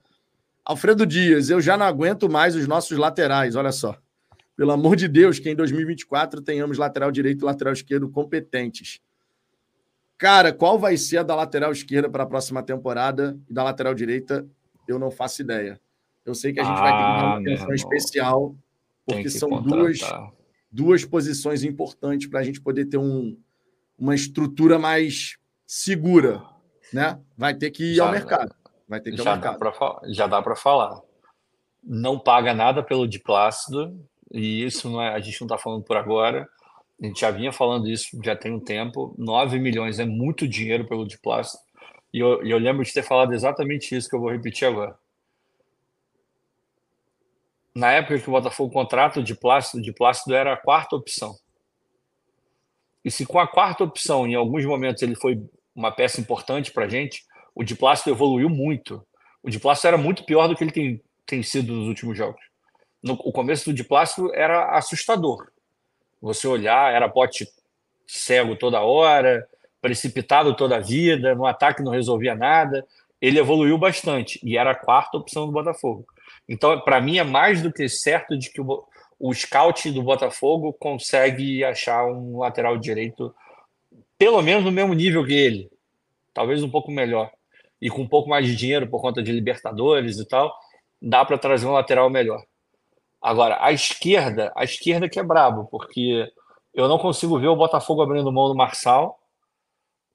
[0.64, 3.96] Alfredo Dias, eu já não aguento mais os nossos laterais, olha só.
[4.56, 9.00] Pelo amor de Deus, que em 2024 tenhamos lateral direito e lateral esquerdo competentes.
[10.18, 13.94] Cara, qual vai ser a da lateral esquerda para a próxima temporada e da lateral
[13.94, 14.46] direita?
[14.88, 15.78] Eu não faço ideia.
[16.24, 18.56] Eu sei que a gente ah, vai ter uma ah, atenção especial,
[19.04, 20.00] porque são duas,
[20.72, 23.38] duas posições importantes para a gente poder ter um,
[23.98, 25.36] uma estrutura mais
[25.66, 26.42] segura,
[26.92, 27.20] né?
[27.36, 28.54] Vai ter que ir já, ao mercado.
[28.88, 29.58] Vai ter que ir já ao mercado.
[29.58, 31.00] Dá já dá para falar.
[31.82, 33.98] Não paga nada pelo de Plácido,
[34.32, 36.48] e isso não é, a gente não está falando por agora.
[37.02, 39.14] A gente já vinha falando isso já tem um tempo.
[39.18, 41.62] 9 milhões é muito dinheiro pelo de Plácido.
[42.12, 44.96] E eu, eu lembro de ter falado exatamente isso que eu vou repetir agora
[47.76, 51.36] na época que o Botafogo contrata o de Plácido, de Plácido era a quarta opção.
[53.04, 55.38] E se com a quarta opção, em alguns momentos, ele foi
[55.76, 57.22] uma peça importante para a gente,
[57.54, 59.06] o de Plácido evoluiu muito.
[59.42, 62.40] O de Plácido era muito pior do que ele tem, tem sido nos últimos jogos.
[63.02, 65.48] No, o começo do de Plácido era assustador.
[66.20, 67.46] Você olhar, era bote
[68.06, 69.46] cego toda hora,
[69.80, 72.86] precipitado toda a vida, no ataque não resolvia nada.
[73.20, 76.06] Ele evoluiu bastante e era a quarta opção do Botafogo.
[76.48, 78.84] Então, para mim, é mais do que certo de que o,
[79.18, 83.34] o scout do Botafogo consegue achar um lateral direito
[84.18, 85.70] pelo menos no mesmo nível que ele,
[86.32, 87.30] talvez um pouco melhor.
[87.80, 90.54] E com um pouco mais de dinheiro por conta de Libertadores e tal,
[91.00, 92.42] dá para trazer um lateral melhor.
[93.20, 96.30] Agora, a esquerda, a esquerda que é brabo, porque
[96.72, 99.18] eu não consigo ver o Botafogo abrindo mão do Marçal.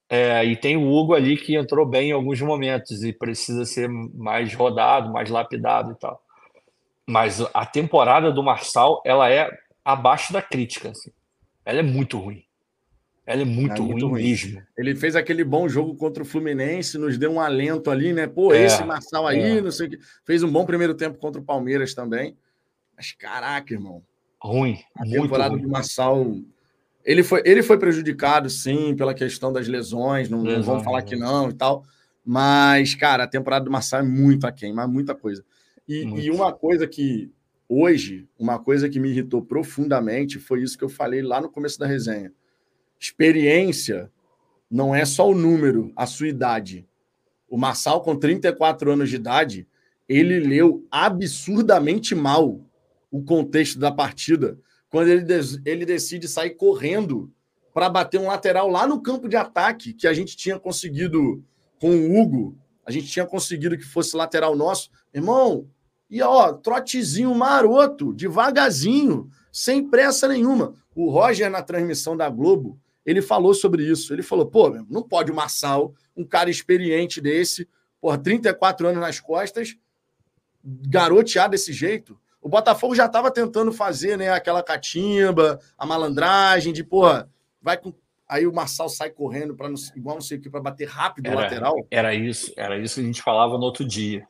[0.10, 3.90] É, e tem o Hugo ali que entrou bem em alguns momentos e precisa ser
[3.90, 6.22] mais rodado, mais lapidado e tal.
[7.07, 9.49] Mas a temporada do Marçal, ela é
[9.84, 10.90] abaixo da crítica.
[10.90, 11.11] Assim.
[11.65, 12.44] Ela é muito ruim.
[13.32, 14.62] Ela é muito, é muito ruim, ruim, mesmo.
[14.78, 18.28] Ele fez aquele bom jogo contra o Fluminense, nos deu um alento ali, né?
[18.28, 19.62] Pô, é, esse Marçal aí, é.
[19.62, 19.99] não sei o que.
[20.26, 22.36] Fez um bom primeiro tempo contra o Palmeiras também.
[22.95, 24.03] Mas caraca, irmão.
[24.41, 24.80] Ruim.
[24.95, 25.64] A temporada ruim.
[25.64, 26.36] do Marçal
[27.03, 31.16] ele foi, ele foi prejudicado, sim, pela questão das lesões, não, não vamos falar que
[31.16, 31.84] não e tal.
[32.24, 35.44] Mas, cara, a temporada do Marçal é muito aquém, mas muita coisa.
[35.88, 37.32] E, e, uma coisa que,
[37.68, 41.80] hoje, uma coisa que me irritou profundamente foi isso que eu falei lá no começo
[41.80, 42.32] da resenha.
[43.02, 44.11] Experiência
[44.69, 46.88] não é só o número, a sua idade.
[47.49, 49.68] O Marçal, com 34 anos de idade,
[50.07, 52.61] ele leu absurdamente mal
[53.10, 54.57] o contexto da partida
[54.91, 55.26] quando ele,
[55.65, 57.32] ele decide sair correndo
[57.73, 61.41] para bater um lateral lá no campo de ataque, que a gente tinha conseguido
[61.80, 64.91] com o Hugo, a gente tinha conseguido que fosse lateral nosso.
[65.14, 65.65] Irmão,
[66.10, 70.76] e ó, trotezinho maroto, devagarzinho, sem pressa nenhuma.
[70.94, 74.14] O Roger, na transmissão da Globo, ele falou sobre isso.
[74.14, 77.68] Ele falou: pô, não pode o Massal, um cara experiente desse,
[77.99, 79.76] por 34 anos nas costas,
[80.64, 82.19] garotear desse jeito.
[82.41, 87.30] O Botafogo já estava tentando fazer, né, aquela catimba, a malandragem de, porra,
[87.61, 87.94] vai com
[88.28, 91.36] aí o Marçal sai correndo para igual não sei o que para bater rápido era,
[91.36, 91.88] o lateral.
[91.91, 94.26] Era isso, era isso que a gente falava no outro dia.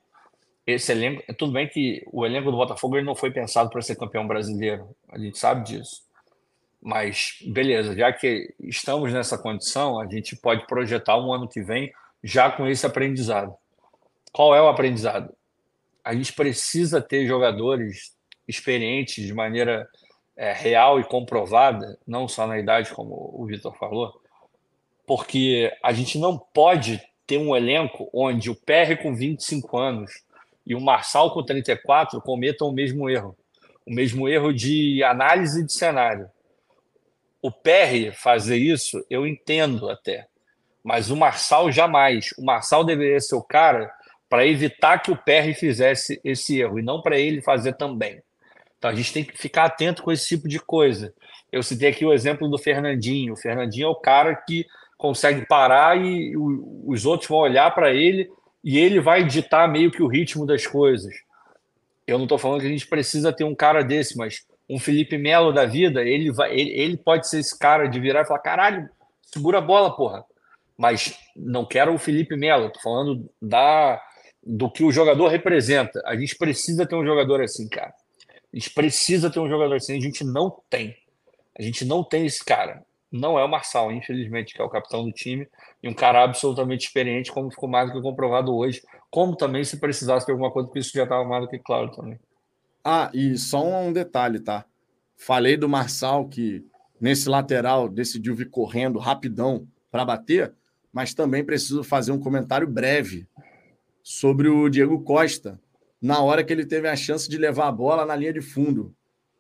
[0.66, 3.96] Esse elenco, tudo bem que o elenco do Botafogo ele não foi pensado para ser
[3.96, 6.02] campeão brasileiro, a gente sabe disso.
[6.82, 11.92] Mas beleza, já que estamos nessa condição, a gente pode projetar um ano que vem
[12.24, 13.54] já com esse aprendizado.
[14.32, 15.32] Qual é o aprendizado?
[16.04, 18.16] a gente precisa ter jogadores
[18.48, 19.88] experientes de maneira
[20.36, 24.12] é, real e comprovada, não só na idade, como o Vitor falou,
[25.06, 30.12] porque a gente não pode ter um elenco onde o PR com 25 anos
[30.66, 33.36] e o Marçal com 34 cometam o mesmo erro,
[33.86, 36.30] o mesmo erro de análise de cenário.
[37.42, 40.28] O PR fazer isso, eu entendo até,
[40.84, 42.30] mas o Marçal jamais.
[42.38, 43.92] O Marçal deveria ser o cara
[44.30, 48.22] para evitar que o PR fizesse esse erro e não para ele fazer também.
[48.78, 51.14] Então a gente tem que ficar atento com esse tipo de coisa.
[51.52, 53.34] Eu citei aqui o exemplo do Fernandinho.
[53.34, 54.66] O Fernandinho é o cara que
[54.98, 58.32] consegue parar e os outros vão olhar para ele
[58.64, 61.14] e ele vai ditar meio que o ritmo das coisas.
[62.08, 65.18] Eu não estou falando que a gente precisa ter um cara desse, mas um Felipe
[65.18, 68.40] Melo da vida, ele, vai, ele, ele pode ser esse cara de virar e falar:
[68.40, 68.90] caralho,
[69.22, 70.24] segura a bola, porra.
[70.78, 74.02] Mas não quero o Felipe Melo, estou falando da,
[74.42, 76.02] do que o jogador representa.
[76.06, 77.94] A gente precisa ter um jogador assim, cara.
[78.52, 80.96] A gente precisa ter um jogador assim, a gente não tem.
[81.60, 82.82] A gente não tem esse cara.
[83.12, 85.46] Não é o Marçal, infelizmente, que é o capitão do time,
[85.84, 88.82] e um cara absolutamente experiente, como ficou mais do que comprovado hoje.
[89.10, 91.92] Como também, se precisasse de alguma coisa, porque isso já estava mais do que claro
[91.92, 92.18] também.
[92.84, 94.66] Ah, e só um detalhe, tá?
[95.16, 96.66] Falei do Marçal que
[97.00, 100.54] nesse lateral decidiu vir correndo rapidão para bater,
[100.92, 103.28] mas também preciso fazer um comentário breve
[104.04, 105.60] sobre o Diego Costa,
[106.02, 108.96] na hora que ele teve a chance de levar a bola na linha de fundo.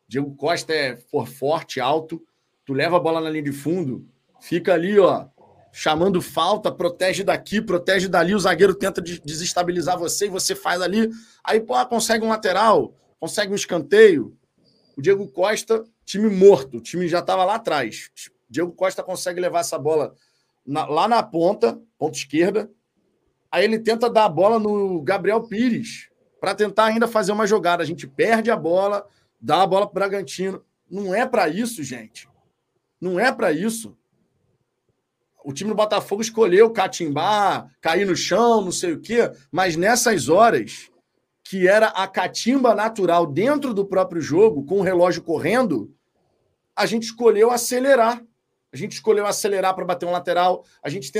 [0.07, 2.21] Diego Costa é for forte, alto,
[2.65, 4.05] tu leva a bola na linha de fundo,
[4.39, 5.25] fica ali, ó,
[5.71, 11.09] chamando falta, protege daqui, protege dali, o zagueiro tenta desestabilizar você e você faz ali,
[11.43, 14.35] aí pô, consegue um lateral, consegue um escanteio.
[14.97, 18.09] O Diego Costa, time morto, o time já estava lá atrás.
[18.49, 20.15] Diego Costa consegue levar essa bola
[20.65, 22.69] na, lá na ponta, ponta esquerda.
[23.51, 27.83] Aí ele tenta dar a bola no Gabriel Pires para tentar ainda fazer uma jogada.
[27.83, 29.07] A gente perde a bola,
[29.39, 30.65] dá a bola para o Bragantino.
[30.89, 32.27] Não é para isso, gente.
[32.99, 33.95] Não é para isso.
[35.43, 40.27] O time do Botafogo escolheu catimbar, cair no chão, não sei o quê, mas nessas
[40.27, 40.90] horas
[41.51, 45.93] que era a catimba natural dentro do próprio jogo, com o relógio correndo,
[46.73, 48.25] a gente escolheu acelerar.
[48.71, 51.11] A gente escolheu acelerar para bater um lateral, a gente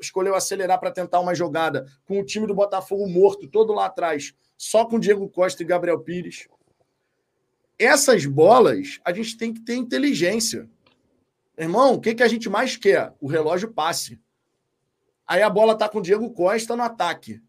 [0.00, 4.32] escolheu acelerar para tentar uma jogada com o time do Botafogo morto, todo lá atrás,
[4.56, 6.46] só com Diego Costa e Gabriel Pires.
[7.76, 10.70] Essas bolas, a gente tem que ter inteligência.
[11.58, 13.12] Irmão, o que, que a gente mais quer?
[13.20, 14.20] O relógio passe.
[15.26, 17.42] Aí a bola tá com o Diego Costa no ataque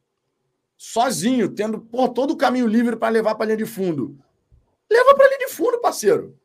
[0.77, 4.17] sozinho, tendo pô, todo o caminho livre para levar para a linha de fundo.
[4.91, 6.37] Leva para a linha de fundo, parceiro.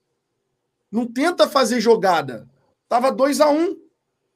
[0.91, 2.49] Não tenta fazer jogada.
[2.89, 3.77] Tava 2 a 1 um.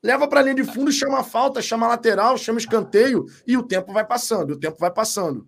[0.02, 3.56] Leva para a linha de fundo, chama a falta, chama a lateral, chama escanteio e
[3.56, 5.46] o tempo vai passando, o tempo vai passando.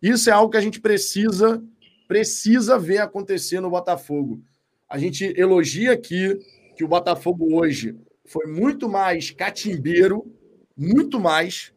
[0.00, 1.62] Isso é algo que a gente precisa
[2.08, 4.42] precisa ver acontecer no Botafogo.
[4.88, 6.38] A gente elogia aqui
[6.74, 7.94] que o Botafogo hoje
[8.24, 10.24] foi muito mais catimbeiro,
[10.74, 11.72] muito mais,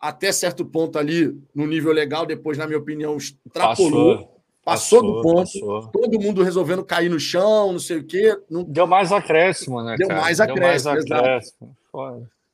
[0.00, 4.16] até certo ponto ali, no nível legal, depois, na minha opinião, extrapolou.
[4.16, 4.40] Passou.
[4.62, 5.86] Passou, do ponto, passou.
[5.88, 8.38] todo mundo resolvendo cair no chão, não sei o quê.
[8.48, 8.62] Não...
[8.62, 9.96] Deu mais acréscimo, né?
[9.96, 10.20] Deu cara?
[10.20, 10.94] mais acréscimo.
[10.94, 11.76] Deu mais acréscimo.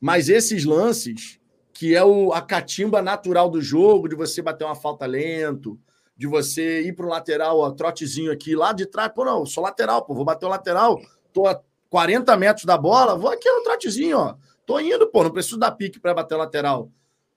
[0.00, 1.40] Mas esses lances,
[1.72, 5.78] que é o, a catimba natural do jogo, de você bater uma falta lento,
[6.16, 9.62] de você ir para o lateral, ó, trotezinho aqui, lá de trás, pô, não, sou
[9.62, 11.00] lateral, pô, vou bater o lateral,
[11.32, 11.60] tô a
[11.90, 14.36] 40 metros da bola, vou aqui no trotezinho, ó.
[14.64, 16.90] Tô indo, pô, não preciso dar pique para bater o lateral.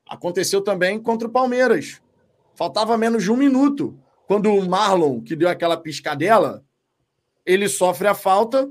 [0.09, 2.01] Aconteceu também contra o Palmeiras.
[2.55, 3.97] Faltava menos de um minuto.
[4.27, 6.65] Quando o Marlon, que deu aquela piscadela,
[7.45, 8.67] ele sofre a falta.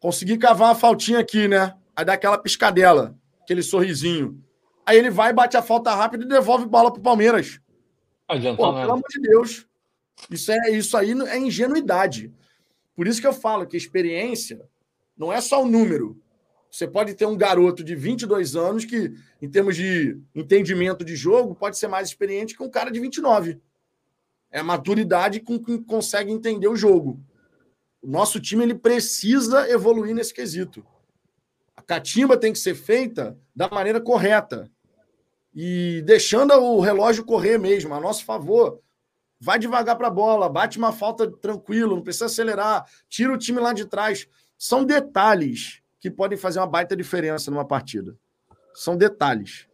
[0.00, 1.76] Consegui cavar uma faltinha aqui, né?
[1.94, 4.42] Aí dá aquela piscadela, aquele sorrisinho.
[4.86, 7.60] Aí ele vai, bate a falta rápida e devolve bola pro Palmeiras.
[8.56, 9.66] Pô, pelo amor de Deus.
[10.30, 12.32] Isso, é, isso aí é ingenuidade.
[12.94, 14.66] Por isso que eu falo que experiência
[15.16, 16.18] não é só o número.
[16.76, 21.54] Você pode ter um garoto de 22 anos que, em termos de entendimento de jogo,
[21.54, 23.58] pode ser mais experiente que um cara de 29.
[24.50, 27.18] É a maturidade com quem consegue entender o jogo.
[28.02, 30.84] O nosso time ele precisa evoluir nesse quesito.
[31.74, 34.70] A catimba tem que ser feita da maneira correta.
[35.54, 38.82] E deixando o relógio correr mesmo, a nosso favor.
[39.40, 43.60] Vai devagar para a bola, bate uma falta tranquilo, não precisa acelerar, tira o time
[43.60, 44.28] lá de trás.
[44.58, 48.16] São detalhes que podem fazer uma baita diferença numa partida.
[48.72, 49.66] São detalhes.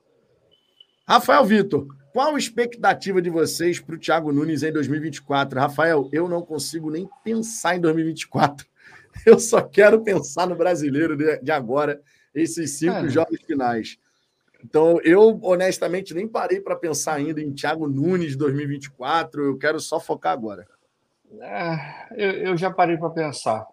[1.06, 5.60] Rafael Vitor, qual a expectativa de vocês para o Thiago Nunes em 2024?
[5.60, 8.66] Rafael, eu não consigo nem pensar em 2024.
[9.26, 12.00] Eu só quero pensar no brasileiro de agora,
[12.34, 13.09] esses cinco é.
[13.10, 13.98] jogos finais.
[14.64, 19.44] Então, eu honestamente nem parei para pensar ainda em Thiago Nunes 2024.
[19.44, 20.66] Eu quero só focar agora.
[21.42, 23.66] É, eu, eu já parei para pensar.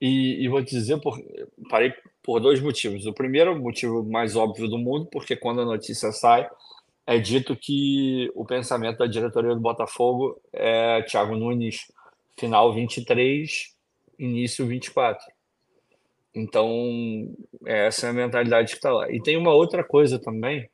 [0.00, 1.20] E, e, vou te dizer, por,
[1.68, 1.92] parei
[2.22, 3.06] por dois motivos.
[3.06, 6.48] O primeiro, motivo mais óbvio do mundo, porque quando a notícia sai,
[7.06, 11.90] é dito que o pensamento da diretoria do Botafogo é Thiago Nunes
[12.38, 13.74] final 23,
[14.18, 15.24] início 24.
[16.34, 17.34] Então,
[17.66, 19.10] essa é a mentalidade que está lá.
[19.10, 20.68] E tem uma outra coisa também.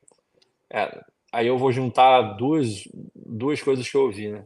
[0.69, 1.01] É,
[1.33, 4.45] aí eu vou juntar duas, duas coisas que eu ouvi, né?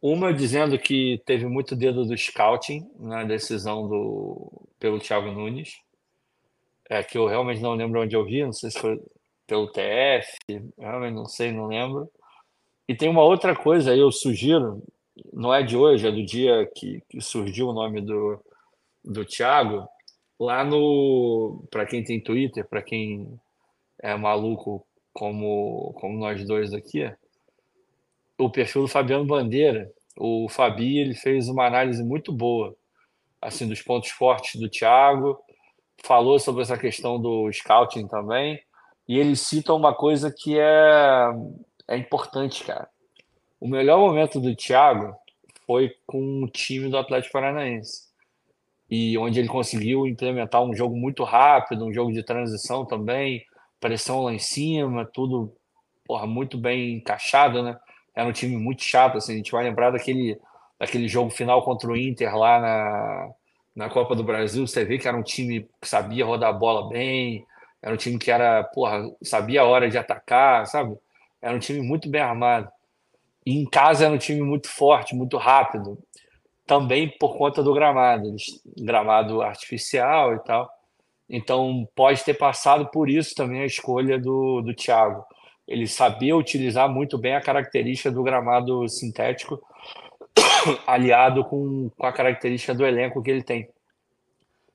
[0.00, 5.80] Uma dizendo que teve muito dedo do scouting na decisão do pelo Thiago Nunes,
[6.88, 9.00] é que eu realmente não lembro onde eu vi, não sei se foi
[9.46, 10.38] pelo TF,
[10.78, 12.08] realmente não sei, não lembro.
[12.86, 14.82] E tem uma outra coisa aí, eu sugiro,
[15.32, 18.40] não é de hoje, é do dia que, que surgiu o nome do,
[19.04, 19.88] do Thiago,
[20.38, 21.64] lá no.
[21.70, 23.38] Para quem tem Twitter, para quem
[24.00, 27.10] é maluco como, como nós dois aqui,
[28.38, 32.74] o perfil do Fabiano Bandeira, o Fabi, ele fez uma análise muito boa
[33.40, 35.38] assim dos pontos fortes do Thiago,
[36.02, 38.60] falou sobre essa questão do scouting também,
[39.06, 41.30] e ele cita uma coisa que é,
[41.88, 42.88] é importante, cara.
[43.60, 45.14] O melhor momento do Thiago
[45.66, 48.08] foi com o time do Atlético Paranaense.
[48.90, 53.44] E onde ele conseguiu implementar um jogo muito rápido, um jogo de transição também,
[53.78, 55.52] pressão lá em cima, tudo
[56.06, 57.78] porra, muito bem encaixado, né?
[58.18, 60.36] Era um time muito chato, assim, a gente vai lembrar daquele,
[60.76, 63.30] daquele jogo final contra o Inter lá na,
[63.76, 66.88] na Copa do Brasil, você vê que era um time que sabia rodar a bola
[66.88, 67.46] bem,
[67.80, 70.96] era um time que era, porra, sabia a hora de atacar, sabe?
[71.40, 72.68] Era um time muito bem armado.
[73.46, 75.96] E em casa era um time muito forte, muito rápido.
[76.66, 78.34] Também por conta do gramado,
[78.76, 80.68] gramado artificial e tal.
[81.30, 85.24] Então pode ter passado por isso também a escolha do, do Thiago.
[85.68, 89.62] Ele sabia utilizar muito bem a característica do gramado sintético
[90.86, 93.68] aliado com, com a característica do elenco que ele tem.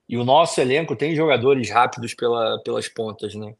[0.07, 3.55] E o nosso elenco tem jogadores rápidos pela, pelas pontas, né?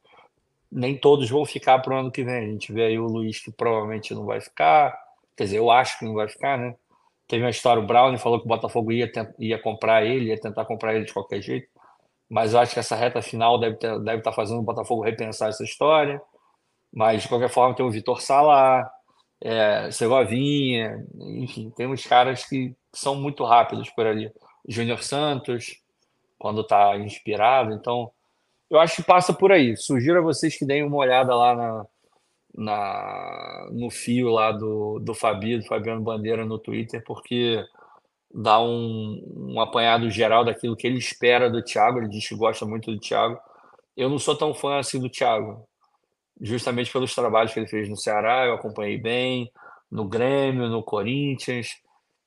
[0.71, 2.35] Nem todos vão ficar para o ano que vem.
[2.35, 4.95] A gente vê aí o Luiz que provavelmente não vai ficar.
[5.35, 6.75] Quer dizer, eu acho que não vai ficar, né?
[7.27, 10.65] Teve uma história, o Brown falou que o Botafogo ia, ia comprar ele, ia tentar
[10.65, 11.67] comprar ele de qualquer jeito.
[12.29, 15.49] Mas eu acho que essa reta final deve, deve estar tá fazendo o Botafogo repensar
[15.49, 16.21] essa história.
[16.93, 18.87] Mas, de qualquer forma, tem o Vitor Sala,
[19.41, 24.31] é, Segovinha, enfim, tem uns caras que são muito rápidos por ali.
[24.67, 25.81] Júnior Santos,
[26.37, 27.73] quando está inspirado.
[27.73, 28.11] Então,
[28.69, 29.75] eu acho que passa por aí.
[29.75, 31.85] Sugiro a vocês que deem uma olhada lá na,
[32.55, 37.65] na, no fio lá do, do Fabi, do Fabiano Bandeira no Twitter, porque
[38.31, 41.99] dá um, um apanhado geral daquilo que ele espera do Thiago.
[41.99, 43.39] Ele diz que gosta muito do Thiago.
[43.97, 45.67] Eu não sou tão fã assim do Thiago
[46.41, 49.51] justamente pelos trabalhos que ele fez no Ceará, eu acompanhei bem,
[49.91, 51.81] no Grêmio, no Corinthians.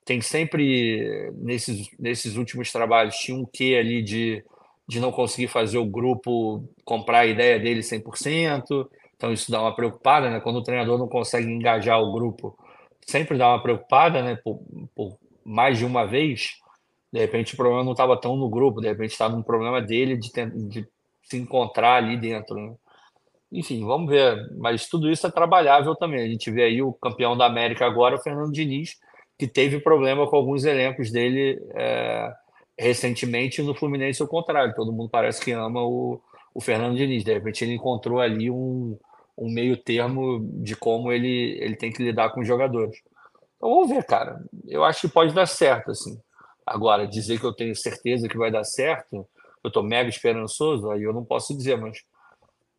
[0.04, 4.44] Tem sempre, nesses, nesses últimos trabalhos, tinha um quê ali de,
[4.88, 8.88] de não conseguir fazer o grupo comprar a ideia dele 100%.
[9.16, 10.40] Então, isso dá uma preocupada, né?
[10.40, 12.56] Quando o treinador não consegue engajar o grupo,
[13.04, 14.36] sempre dá uma preocupada, né?
[14.36, 14.60] Por,
[14.94, 16.50] por mais de uma vez.
[17.12, 20.16] De repente, o problema não estava tão no grupo, de repente estava um problema dele
[20.16, 20.30] de,
[20.68, 20.86] de
[21.22, 22.56] se encontrar ali dentro.
[22.56, 22.74] Né?
[23.58, 24.50] Enfim, vamos ver.
[24.56, 26.22] Mas tudo isso é trabalhável também.
[26.24, 28.96] A gente vê aí o campeão da América agora, o Fernando Diniz,
[29.38, 32.32] que teve problema com alguns elencos dele é,
[32.78, 34.74] recentemente no Fluminense, ao contrário.
[34.74, 36.20] Todo mundo parece que ama o,
[36.54, 37.24] o Fernando Diniz.
[37.24, 38.98] De repente ele encontrou ali um,
[39.36, 42.96] um meio termo de como ele, ele tem que lidar com os jogadores.
[43.56, 44.40] Então vamos ver, cara.
[44.66, 46.18] Eu acho que pode dar certo, assim.
[46.66, 49.26] Agora, dizer que eu tenho certeza que vai dar certo,
[49.62, 51.98] eu estou mega esperançoso, aí eu não posso dizer, mas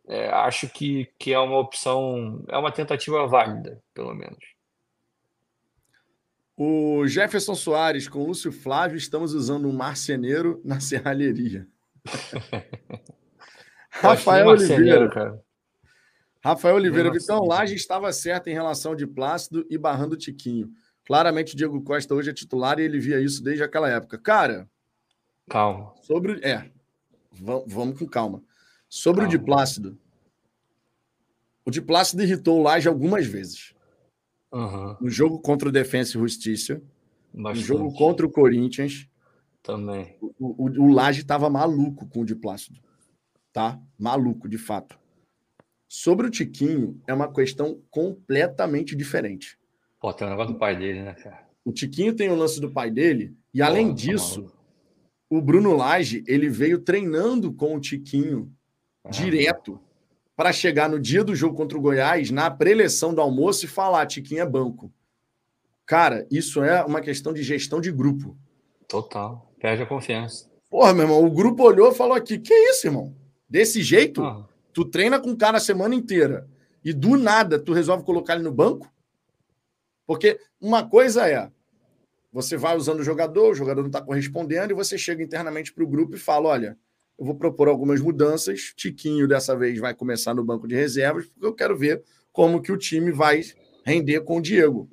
[0.07, 4.39] é, acho que, que é uma opção, é uma tentativa válida, pelo menos.
[6.55, 11.67] O Jefferson Soares com o Lúcio Flávio, estamos usando um marceneiro na serralheria.
[13.89, 15.09] Rafael Oliveira.
[15.09, 15.43] Cara.
[16.43, 20.71] Rafael Oliveira, Vitão Laje estava certo em relação de Plácido e barrando o Tiquinho.
[21.05, 24.17] Claramente o Diego Costa hoje é titular e ele via isso desde aquela época.
[24.17, 24.69] Cara,
[25.49, 25.93] calma.
[26.01, 26.69] Sobre é,
[27.31, 28.41] vamos com calma.
[28.89, 29.97] Sobre o de Plácido,
[31.65, 33.73] o de Plácido irritou o Laje algumas vezes.
[34.53, 34.95] Uhum.
[35.01, 36.81] No jogo contra o Defensa e Justiça.
[37.33, 37.59] Bastante.
[37.59, 39.05] No jogo contra o Corinthians.
[39.61, 40.15] Também.
[40.21, 42.79] O, o, o Laje estava maluco com o de Plácido.
[43.51, 43.77] Tá?
[43.99, 44.97] Maluco, de fato.
[45.89, 49.59] Sobre o Tiquinho, é uma questão completamente diferente.
[49.99, 51.47] Pô, tem um negócio do pai dele, né, cara?
[51.65, 54.57] O Tiquinho tem o lance do pai dele, e Pô, além tá disso, tá
[55.29, 58.53] o Bruno Lage ele veio treinando com o Tiquinho
[59.09, 59.79] direto
[60.35, 64.05] para chegar no dia do jogo contra o Goiás, na preleção do almoço e falar:
[64.05, 64.91] Tiquinho é banco.
[65.85, 68.37] Cara, isso é uma questão de gestão de grupo.
[68.87, 69.51] Total.
[69.59, 70.49] Perde a confiança.
[70.69, 73.15] Porra, meu irmão, o grupo olhou e falou aqui: que isso, irmão?
[73.49, 74.23] Desse jeito?
[74.23, 74.45] Ah.
[74.73, 76.47] Tu treina com o cara a semana inteira
[76.83, 78.91] e do nada tu resolve colocar ele no banco?
[80.05, 81.51] Porque uma coisa é,
[82.31, 85.83] você vai usando o jogador, o jogador não está correspondendo, e você chega internamente para
[85.83, 86.77] o grupo e fala: olha,
[87.17, 88.73] eu vou propor algumas mudanças.
[88.75, 92.71] Tiquinho dessa vez vai começar no banco de reservas, porque eu quero ver como que
[92.71, 93.41] o time vai
[93.83, 94.89] render com o Diego.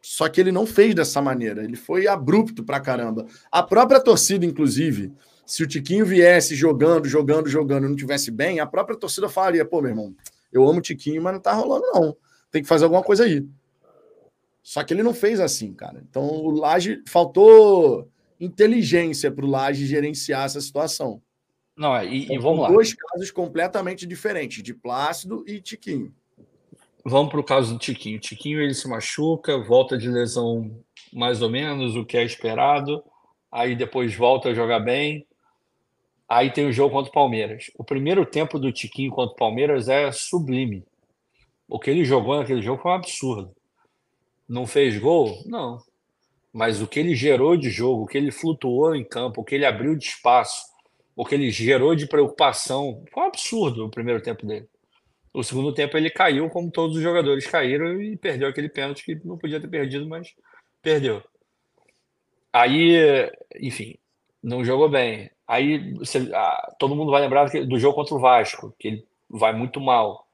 [0.00, 3.26] Só que ele não fez dessa maneira, ele foi abrupto pra caramba.
[3.50, 5.12] A própria torcida, inclusive,
[5.44, 9.66] se o Tiquinho viesse jogando, jogando, jogando e não tivesse bem, a própria torcida falaria:
[9.66, 10.14] pô, meu irmão,
[10.52, 12.16] eu amo o Tiquinho, mas não tá rolando, não.
[12.50, 13.46] tem que fazer alguma coisa aí.
[14.62, 16.02] Só que ele não fez assim, cara.
[16.08, 18.08] Então o Laje faltou
[18.40, 21.22] inteligência para o Laje gerenciar essa situação.
[21.76, 22.68] Não, é, e, então, e vamos lá.
[22.68, 26.12] Dois casos completamente diferentes, de Plácido e Tiquinho.
[27.04, 28.18] Vamos para o caso do Tiquinho.
[28.18, 30.82] Tiquinho ele se machuca, volta de lesão
[31.12, 33.02] mais ou menos, o que é esperado.
[33.50, 35.26] Aí depois volta a jogar bem.
[36.28, 37.70] Aí tem o jogo contra o Palmeiras.
[37.78, 40.84] O primeiro tempo do Tiquinho contra o Palmeiras é sublime.
[41.66, 43.56] O que ele jogou naquele jogo foi um absurdo.
[44.46, 45.42] Não fez gol?
[45.46, 45.78] Não.
[46.52, 49.54] Mas o que ele gerou de jogo, o que ele flutuou em campo, o que
[49.54, 50.66] ele abriu de espaço,
[51.14, 54.68] o que ele gerou de preocupação, foi um absurdo o primeiro tempo dele.
[55.32, 59.14] O segundo tempo ele caiu, como todos os jogadores caíram, e perdeu aquele pênalti que
[59.26, 60.34] não podia ter perdido, mas
[60.82, 61.22] perdeu.
[62.52, 62.96] Aí,
[63.60, 63.96] enfim,
[64.42, 65.30] não jogou bem.
[65.46, 69.52] Aí você, ah, todo mundo vai lembrar do jogo contra o Vasco, que ele vai
[69.52, 70.26] muito mal.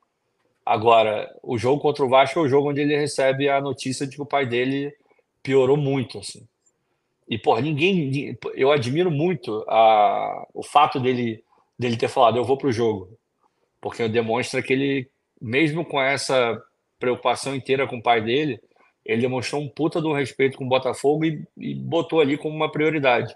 [0.65, 4.16] Agora, o jogo contra o Vasco é o jogo onde ele recebe a notícia de
[4.16, 4.95] que o pai dele
[5.44, 6.44] piorou muito, assim.
[7.28, 8.36] E, pô, ninguém.
[8.54, 11.44] Eu admiro muito a, o fato dele,
[11.78, 13.16] dele ter falado, eu vou pro jogo.
[13.80, 15.08] Porque demonstra que ele,
[15.40, 16.60] mesmo com essa
[16.98, 18.60] preocupação inteira com o pai dele,
[19.04, 22.72] ele demonstrou um puta do respeito com o Botafogo e, e botou ali como uma
[22.72, 23.32] prioridade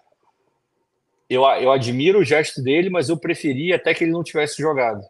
[1.28, 5.04] eu, eu admiro o gesto dele, mas eu preferia até que ele não tivesse jogado.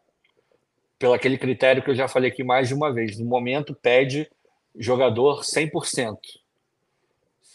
[0.99, 3.17] Pelo aquele critério que eu já falei aqui mais de uma vez.
[3.19, 4.29] No momento, pede
[4.77, 6.17] jogador 100%.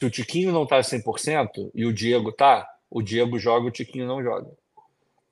[0.03, 4.05] Se o Tiquinho não tá 100% e o Diego tá, o Diego joga, o Tiquinho
[4.05, 4.51] não joga.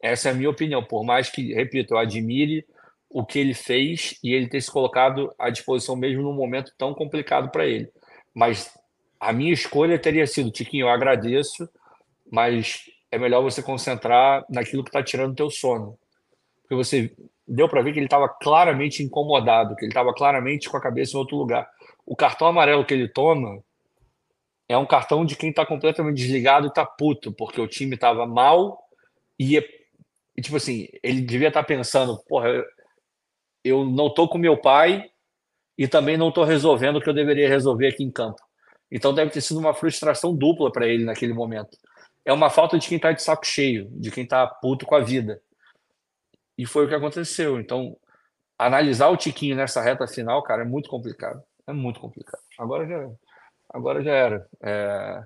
[0.02, 0.81] Essa é a minha opinião.
[0.81, 2.65] Por mais que, repito, eu admire
[3.10, 6.93] o que ele fez e ele ter se colocado à disposição mesmo num momento tão
[6.93, 7.91] complicado para ele.
[8.34, 8.73] Mas
[9.19, 11.69] a minha escolha teria sido, Tiquinho, eu agradeço,
[12.31, 15.99] mas é melhor você concentrar naquilo que está tirando teu sono.
[16.61, 17.14] Porque você
[17.45, 21.18] deu para ver que ele estava claramente incomodado, que ele estava claramente com a cabeça
[21.18, 21.68] em outro lugar.
[22.06, 23.61] O cartão amarelo que ele toma
[24.72, 28.26] é um cartão de quem está completamente desligado e está puto, porque o time estava
[28.26, 28.80] mal
[29.39, 29.61] e,
[30.41, 32.65] tipo assim, ele devia estar tá pensando, porra, eu,
[33.64, 35.10] eu não tô com meu pai
[35.77, 38.41] e também não tô resolvendo o que eu deveria resolver aqui em campo.
[38.91, 41.77] Então deve ter sido uma frustração dupla para ele naquele momento
[42.26, 44.99] é uma falta de quem está de saco cheio, de quem está puto com a
[44.99, 45.41] vida.
[46.57, 47.60] E foi o que aconteceu.
[47.60, 47.98] Então,
[48.57, 51.41] analisar o Tiquinho nessa reta final, cara, é muito complicado.
[51.65, 52.41] É muito complicado.
[52.60, 53.10] Agora já,
[53.73, 54.48] agora já era.
[54.61, 55.23] É,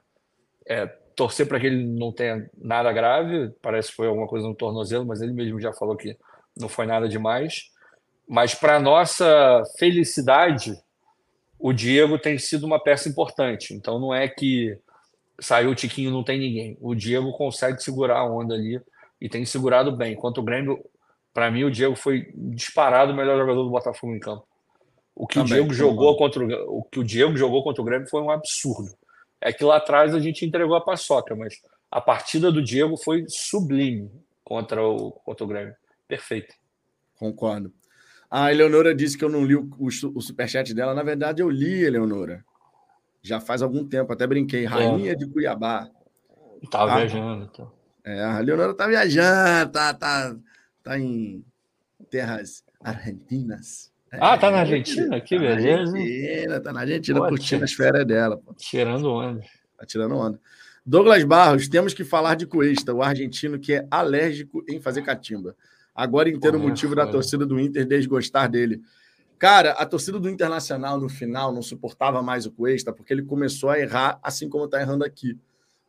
[0.68, 0.86] é,
[1.16, 5.06] torcer para que ele não tenha nada grave, parece que foi alguma coisa no tornozelo,
[5.06, 6.18] mas ele mesmo já falou que
[6.58, 7.72] não foi nada demais.
[8.28, 10.78] Mas para nossa felicidade,
[11.60, 13.74] o Diego tem sido uma peça importante.
[13.74, 14.78] Então não é que
[15.40, 16.78] saiu o Tiquinho, não tem ninguém.
[16.82, 18.82] O Diego consegue segurar a onda ali
[19.20, 20.14] e tem segurado bem.
[20.14, 20.84] Enquanto o Grêmio,
[21.34, 24.48] para mim, o Diego foi disparado o melhor jogador do Botafogo em campo.
[25.16, 27.86] O que Também, o Diego jogou contra o, o que o Diego jogou contra o
[27.86, 28.94] Grêmio foi um absurdo.
[29.40, 33.26] É que lá atrás a gente entregou a paçoca, mas a partida do Diego foi
[33.28, 34.12] sublime
[34.44, 35.76] contra o, contra o Grêmio.
[36.08, 36.54] Perfeito.
[37.16, 37.74] Concordo.
[38.30, 40.94] A Eleonora disse que eu não li o, o, o superchat dela.
[40.94, 42.44] Na verdade, eu li, Eleonora
[43.26, 45.16] já faz algum tempo, até brinquei, Rainha é.
[45.16, 45.90] de Cuiabá.
[46.70, 46.98] Tava tá?
[46.98, 47.72] viajando, então.
[48.04, 50.36] É, a Leonora tá viajando, tá, tá,
[50.84, 51.44] tá em
[52.12, 53.92] terras argentinas.
[54.12, 55.20] Ah, tá na Argentina?
[55.20, 55.92] Que tá beleza.
[55.92, 58.38] Na Argentina, tá na Argentina pô, curtindo as férias dela.
[58.38, 58.54] Pô.
[58.54, 59.42] Tirando onda.
[59.78, 60.40] Tá tirando onda.
[60.86, 65.56] Douglas Barros, temos que falar de Cuesta, o argentino que é alérgico em fazer catimba.
[65.96, 68.82] Agora inteiro o motivo da torcida do Inter desgostar dele.
[69.40, 73.70] Cara, a torcida do Internacional no final não suportava mais o Cuesta, porque ele começou
[73.70, 75.38] a errar, assim como está errando aqui.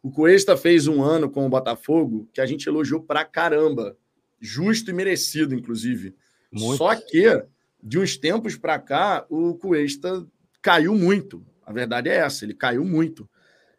[0.03, 3.97] O Cuesta fez um ano com o Botafogo que a gente elogiou pra caramba.
[4.41, 6.15] Justo e merecido, inclusive.
[6.51, 6.79] Muito.
[6.79, 7.43] Só que,
[7.83, 10.27] de uns tempos para cá, o Cuesta
[10.61, 11.45] caiu muito.
[11.65, 13.29] A verdade é essa, ele caiu muito.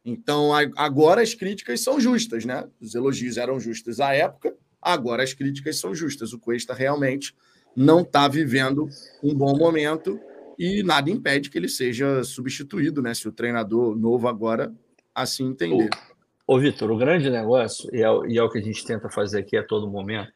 [0.03, 2.65] Então, agora as críticas são justas, né?
[2.79, 6.31] Os elogios eram justos à época, agora as críticas são justas.
[6.31, 7.35] O Cuesta realmente
[7.75, 8.87] não está vivendo
[9.21, 10.19] um bom momento
[10.57, 13.13] e nada impede que ele seja substituído, né?
[13.13, 14.73] Se o treinador novo agora
[15.13, 15.89] assim entender.
[16.47, 19.09] Ô, ô Vitor, o grande negócio, e é, e é o que a gente tenta
[19.09, 20.31] fazer aqui a todo momento,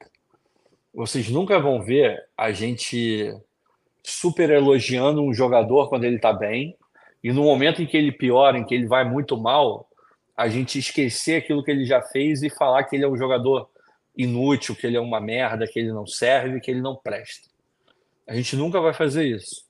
[0.93, 3.33] vocês nunca vão ver a gente
[4.03, 6.76] super elogiando um jogador quando ele está bem,
[7.23, 9.88] e no momento em que ele piora, em que ele vai muito mal,
[10.36, 13.69] a gente esquecer aquilo que ele já fez e falar que ele é um jogador
[14.18, 17.49] inútil, que ele é uma merda, que ele não serve, que ele não presta.
[18.28, 19.65] A gente nunca vai fazer isso.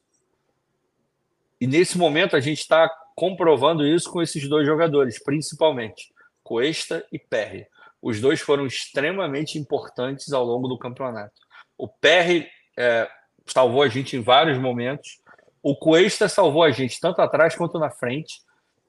[1.60, 6.12] E nesse momento a gente está comprovando isso com esses dois jogadores, principalmente
[6.44, 7.68] Cuesta e Perry.
[8.02, 11.34] Os dois foram extremamente importantes ao longo do campeonato.
[11.78, 12.48] O Perry
[12.78, 13.08] é,
[13.52, 15.20] salvou a gente em vários momentos.
[15.62, 18.42] O Cuesta salvou a gente tanto atrás quanto na frente.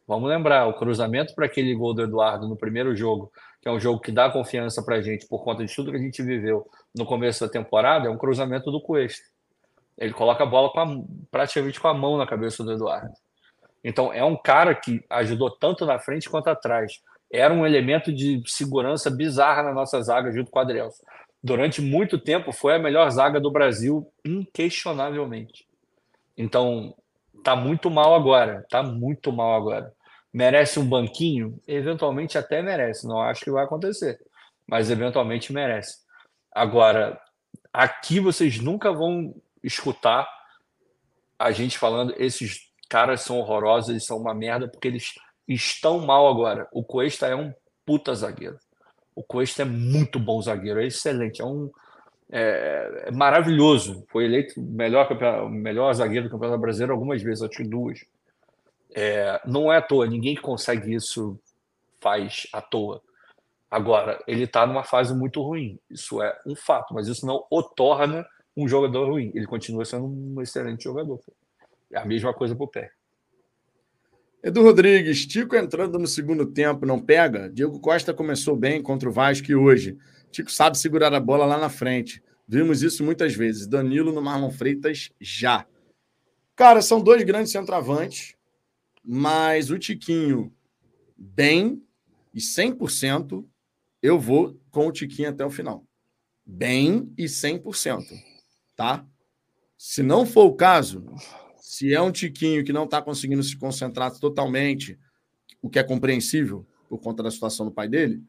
[0.06, 3.30] Vamos lembrar, o cruzamento para aquele gol do Eduardo no primeiro jogo,
[3.60, 5.96] que é um jogo que dá confiança para a gente por conta de tudo que
[5.96, 9.24] a gente viveu no começo da temporada, é um cruzamento do Cuesta.
[9.96, 10.86] Ele coloca a bola com a,
[11.30, 13.12] praticamente com a mão na cabeça do Eduardo.
[13.84, 17.00] Então, é um cara que ajudou tanto na frente quanto atrás.
[17.30, 21.02] Era um elemento de segurança bizarra na nossa zaga, junto com o Adrielson.
[21.42, 25.66] Durante muito tempo, foi a melhor zaga do Brasil, inquestionavelmente.
[26.36, 26.94] Então,
[27.42, 28.64] tá muito mal agora.
[28.70, 29.92] Tá muito mal agora.
[30.32, 31.60] Merece um banquinho?
[31.66, 33.06] Eventualmente até merece.
[33.06, 34.20] Não acho que vai acontecer.
[34.66, 35.98] Mas eventualmente merece.
[36.50, 37.20] Agora,
[37.72, 40.28] aqui vocês nunca vão escutar
[41.38, 45.14] a gente falando esses caras são horrorosos, eles são uma merda, porque eles
[45.48, 46.68] estão mal agora.
[46.72, 47.52] O Cuesta é um
[47.84, 48.58] puta zagueiro.
[49.14, 51.70] O Cuesta é muito bom zagueiro, é excelente, é um
[52.30, 54.04] é, é maravilhoso.
[54.08, 55.06] Foi eleito melhor,
[55.50, 58.04] melhor zagueiro do Campeonato Brasileiro algumas vezes, acho que duas.
[58.94, 61.38] É, não é à toa, ninguém que consegue isso
[62.00, 63.02] faz à toa.
[63.70, 67.62] Agora, ele está numa fase muito ruim, isso é um fato, mas isso não o
[67.62, 68.26] torna
[68.56, 69.30] um jogador ruim.
[69.34, 71.20] Ele continua sendo um excelente jogador.
[71.90, 72.90] É a mesma coisa para o pé.
[74.42, 77.48] Edu Rodrigues, Tico entrando no segundo tempo, não pega?
[77.48, 79.96] Diego Costa começou bem contra o Vasco hoje.
[80.32, 82.20] Tico sabe segurar a bola lá na frente.
[82.48, 83.68] Vimos isso muitas vezes.
[83.68, 85.64] Danilo no Marlon Freitas já.
[86.56, 88.34] Cara, são dois grandes centroavantes,
[89.04, 90.52] mas o Tiquinho
[91.16, 91.80] bem
[92.34, 93.46] e 100%,
[94.02, 95.86] eu vou com o Tiquinho até o final.
[96.44, 98.02] Bem e 100%,
[98.74, 99.06] tá?
[99.78, 101.04] Se não for o caso,
[101.72, 104.98] se é um Tiquinho que não está conseguindo se concentrar totalmente,
[105.62, 108.22] o que é compreensível por conta da situação do pai dele,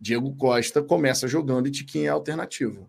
[0.00, 2.88] Diego Costa começa jogando e Tiquinho é alternativo.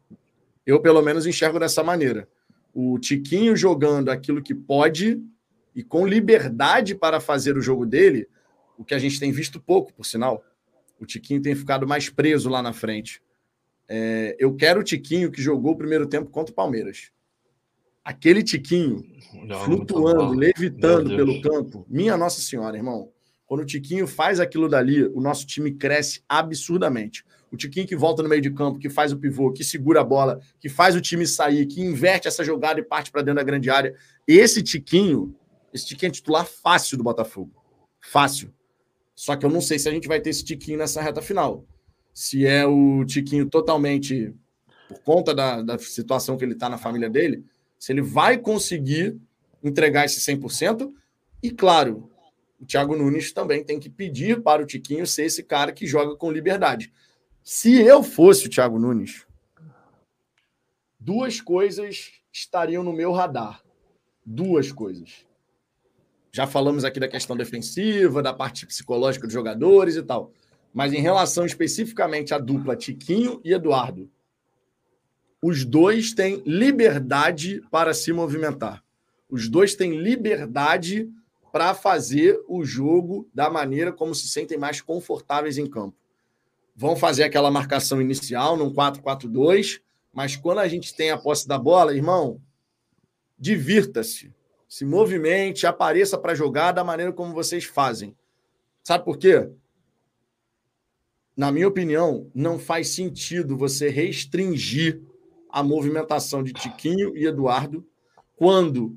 [0.64, 2.30] Eu, pelo menos, enxergo dessa maneira.
[2.72, 5.24] O Tiquinho jogando aquilo que pode
[5.74, 8.28] e com liberdade para fazer o jogo dele,
[8.78, 10.46] o que a gente tem visto pouco, por sinal.
[11.00, 13.24] O Tiquinho tem ficado mais preso lá na frente.
[13.88, 17.12] É, eu quero o Tiquinho que jogou o primeiro tempo contra o Palmeiras
[18.10, 19.06] aquele tiquinho
[19.46, 21.86] Não, flutuando, levitando pelo campo.
[21.88, 23.12] Minha Nossa Senhora, irmão.
[23.46, 27.24] Quando o Tiquinho faz aquilo dali, o nosso time cresce absurdamente.
[27.52, 30.04] O Tiquinho que volta no meio de campo, que faz o pivô, que segura a
[30.04, 33.44] bola, que faz o time sair, que inverte essa jogada e parte para dentro da
[33.44, 33.96] grande área.
[34.28, 35.36] Esse Tiquinho,
[35.74, 37.52] esse Tiquinho é titular fácil do Botafogo.
[38.00, 38.54] Fácil.
[39.16, 41.66] Só que eu não sei se a gente vai ter esse Tiquinho nessa reta final.
[42.14, 44.34] Se é o Tiquinho totalmente
[44.88, 47.46] por conta da, da situação que ele está na família dele,
[47.80, 49.18] se ele vai conseguir
[49.64, 50.94] entregar esse 100%.
[51.42, 52.12] E, claro,
[52.60, 56.16] o Thiago Nunes também tem que pedir para o Tiquinho ser esse cara que joga
[56.16, 56.92] com liberdade.
[57.42, 59.26] Se eu fosse o Thiago Nunes,
[61.00, 63.64] duas coisas estariam no meu radar.
[64.26, 65.26] Duas coisas.
[66.32, 70.32] Já falamos aqui da questão defensiva, da parte psicológica dos jogadores e tal.
[70.72, 74.12] Mas em relação especificamente à dupla Tiquinho e Eduardo,
[75.42, 78.84] os dois têm liberdade para se movimentar.
[79.30, 81.10] Os dois têm liberdade
[81.52, 85.96] para fazer o jogo da maneira como se sentem mais confortáveis em campo.
[86.76, 89.82] Vão fazer aquela marcação inicial num 4-4-2,
[90.14, 92.42] mas quando a gente tem a posse da bola, irmão,
[93.38, 94.34] divirta-se,
[94.68, 98.16] se movimente, apareça para jogar da maneira como vocês fazem.
[98.84, 99.50] Sabe por quê?
[101.36, 105.02] Na minha opinião, não faz sentido você restringir
[105.50, 107.86] a movimentação de Tiquinho e Eduardo,
[108.36, 108.96] quando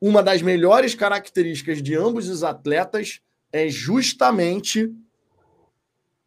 [0.00, 3.20] uma das melhores características de ambos os atletas
[3.52, 4.92] é justamente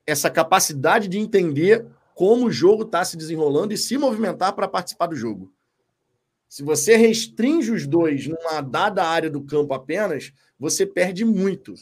[0.06, 5.08] essa capacidade de entender como o jogo está se desenrolando e se movimentar para participar
[5.08, 5.52] do jogo.
[6.48, 11.74] Se você restringe os dois numa dada área do campo apenas, você perde muito.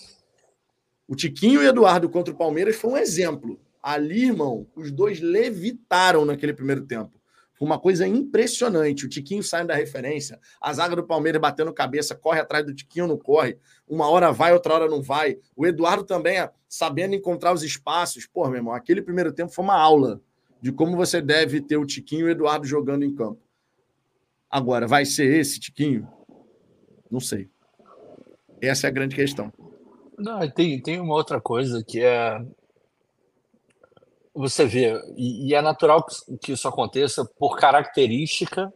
[1.06, 3.60] O Tiquinho e o Eduardo contra o Palmeiras foi um exemplo.
[3.84, 7.20] Ali, irmão, os dois levitaram naquele primeiro tempo
[7.66, 9.06] uma coisa impressionante.
[9.06, 13.08] O Tiquinho saindo da referência, a zaga do Palmeiras batendo cabeça, corre atrás do Tiquinho,
[13.08, 13.58] não corre.
[13.88, 15.38] Uma hora vai, outra hora não vai.
[15.56, 18.26] O Eduardo também sabendo encontrar os espaços.
[18.26, 20.20] Pô, meu irmão, aquele primeiro tempo foi uma aula
[20.60, 23.42] de como você deve ter o Tiquinho e o Eduardo jogando em campo.
[24.50, 26.08] Agora, vai ser esse Tiquinho?
[27.10, 27.50] Não sei.
[28.60, 29.52] Essa é a grande questão.
[30.18, 32.44] Não, tem, tem uma outra coisa que é
[34.34, 36.06] você vê, e, é natural
[36.41, 38.74] que, isso aconteça por característica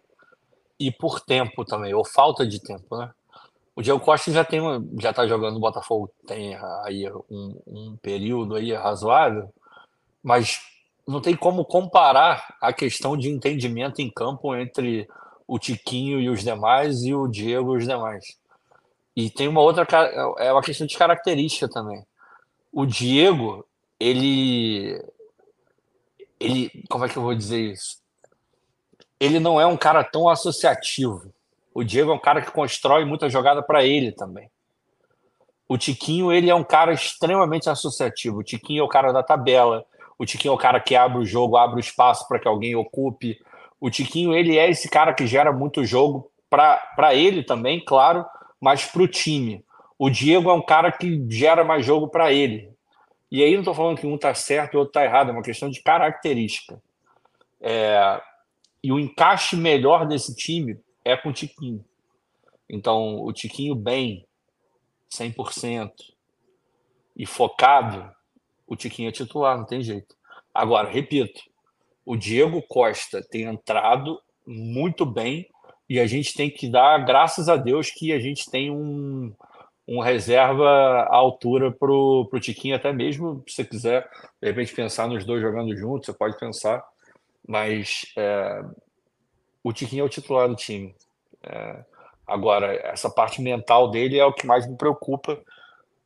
[0.79, 3.09] e por tempo também, ou falta de tempo, né?
[3.75, 4.61] O Diego Costa já tem
[5.01, 9.49] já está jogando no Botafogo tem aí um, um, período aí razoável,
[10.23, 10.61] mas
[11.05, 15.07] não tem como comparar a questão de entendimento em campo entre
[15.45, 18.37] o Tiquinho e os demais e o Diego e os demais.
[19.13, 19.85] E tem uma outra
[20.39, 22.05] é uma questão de característica também.
[22.71, 23.65] O Diego,
[23.99, 25.01] ele
[26.39, 27.97] ele, como é que eu vou dizer isso?
[29.19, 31.33] Ele não é um cara tão associativo.
[31.73, 34.49] O Diego é um cara que constrói muita jogada para ele também.
[35.67, 38.39] O Tiquinho, ele é um cara extremamente associativo.
[38.39, 39.83] O Tiquinho é o cara da tabela.
[40.17, 42.75] O Tiquinho é o cara que abre o jogo, abre o espaço para que alguém
[42.75, 43.37] ocupe.
[43.79, 48.25] O Tiquinho, ele é esse cara que gera muito jogo para ele também, claro,
[48.61, 49.65] mas para o time.
[49.97, 52.69] O Diego é um cara que gera mais jogo para ele.
[53.31, 55.31] E aí não estou falando que um está certo e o outro está errado, é
[55.33, 56.81] uma questão de característica.
[57.59, 58.21] É,
[58.83, 61.83] e o encaixe melhor desse time é com o Tiquinho.
[62.69, 64.25] Então, o Tiquinho bem,
[65.11, 65.91] 100%,
[67.15, 68.11] e focado,
[68.67, 70.15] o Tiquinho é titular, não tem jeito.
[70.53, 71.41] Agora, repito,
[72.05, 75.47] o Diego Costa tem entrado muito bem
[75.89, 79.33] e a gente tem que dar graças a Deus que a gente tem um,
[79.87, 84.09] um reserva à altura para o Tiquinho, até mesmo se você quiser,
[84.41, 86.83] de repente, pensar nos dois jogando juntos, você pode pensar,
[87.47, 88.63] mas é,
[89.63, 90.95] o Tiquinho é o titular do time.
[91.43, 91.83] É,
[92.25, 95.39] agora, essa parte mental dele é o que mais me preocupa,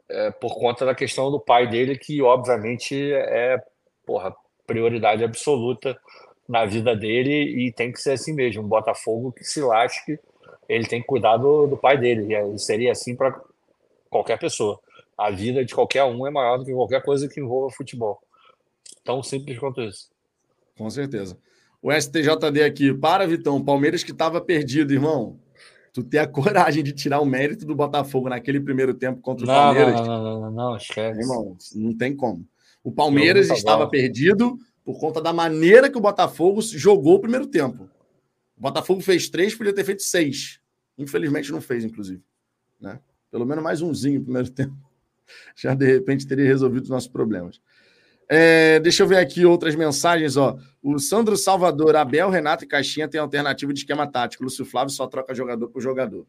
[0.10, 3.62] é, por conta da questão do pai dele, que obviamente é
[4.06, 4.36] porra,
[4.66, 5.98] prioridade absoluta
[6.48, 8.64] na vida dele e tem que ser assim mesmo.
[8.64, 10.20] Um Botafogo que se lasque,
[10.68, 12.36] ele tem que cuidar do, do pai dele.
[12.36, 13.40] E seria assim para
[14.10, 14.80] qualquer pessoa.
[15.18, 18.20] A vida de qualquer um é maior do que qualquer coisa que envolva futebol.
[19.04, 20.10] Tão simples quanto isso.
[20.78, 21.38] Com certeza.
[21.82, 22.94] O STJD aqui.
[22.94, 23.64] Para, Vitão.
[23.64, 25.40] Palmeiras que estava perdido, irmão.
[25.94, 29.48] Tu ter a coragem de tirar o mérito do Botafogo naquele primeiro tempo contra o
[29.48, 29.96] não, Palmeiras.
[29.96, 31.20] Não, não, não, não, não, esquece.
[31.20, 32.46] Irmão, não tem como.
[32.84, 33.92] O Palmeiras estava bom.
[33.92, 37.90] perdido por conta da maneira que o Botafogo jogou o primeiro tempo.
[38.58, 40.60] O Botafogo fez três, podia ter feito seis.
[40.98, 42.22] Infelizmente não fez, inclusive.
[42.80, 43.00] Né?
[43.32, 44.76] Pelo menos mais umzinho no primeiro tempo.
[45.56, 47.62] Já de repente teria resolvido os nossos problemas.
[48.28, 50.38] É, deixa eu ver aqui outras mensagens.
[50.38, 50.58] Ó.
[50.82, 54.44] O Sandro Salvador, Abel, Renato e Caixinha tem alternativa de esquema tático.
[54.44, 56.26] Lúcio Flávio só troca jogador por jogador.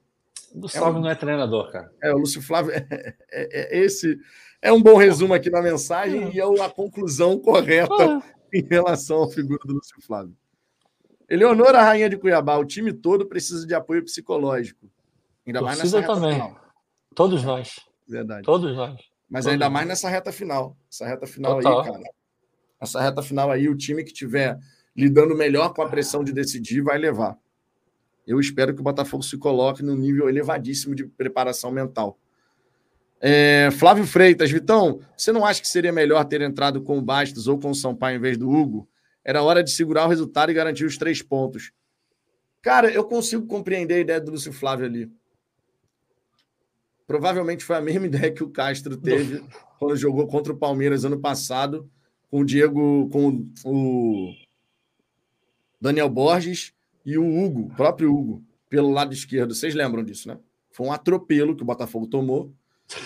[0.55, 1.03] O Lúcio Flávio é um...
[1.03, 1.93] não é treinador, cara.
[2.03, 2.73] É, o Lúcio Flávio.
[2.93, 4.19] É, é, é esse
[4.63, 6.33] é um bom resumo aqui na mensagem é.
[6.35, 8.23] e é a conclusão correta
[8.53, 10.37] em relação à figura do Lúcio Flávio.
[11.29, 14.91] Eleonora, rainha de Cuiabá, o time todo precisa de apoio psicológico.
[15.47, 16.35] Ainda mais nessa também.
[16.35, 16.61] Final.
[17.15, 17.81] Todos nós.
[18.09, 18.43] Verdade.
[18.45, 19.01] Todos nós.
[19.29, 19.73] Mas Todos ainda nós.
[19.73, 20.77] mais nessa reta final.
[20.91, 21.81] Essa reta final Total.
[21.81, 22.05] aí, cara.
[22.81, 24.59] Essa reta final aí, o time que tiver
[24.97, 27.39] lidando melhor com a pressão de decidir vai levar.
[28.27, 32.19] Eu espero que o Botafogo se coloque num nível elevadíssimo de preparação mental.
[33.21, 37.47] É, Flávio Freitas, Vitão, você não acha que seria melhor ter entrado com o Bastos
[37.47, 38.89] ou com o Sampaio em vez do Hugo?
[39.23, 41.73] Era hora de segurar o resultado e garantir os três pontos.
[42.63, 45.11] Cara, eu consigo compreender a ideia do Lúcio Flávio ali.
[47.11, 49.43] Provavelmente foi a mesma ideia que o Castro teve
[49.81, 51.91] quando jogou contra o Palmeiras ano passado,
[52.31, 54.33] com o Diego, com o
[55.81, 56.73] Daniel Borges
[57.05, 59.57] e o Hugo, o próprio Hugo, pelo lado esquerdo.
[59.57, 60.39] Vocês lembram disso, né?
[60.71, 62.53] Foi um atropelo que o Botafogo tomou,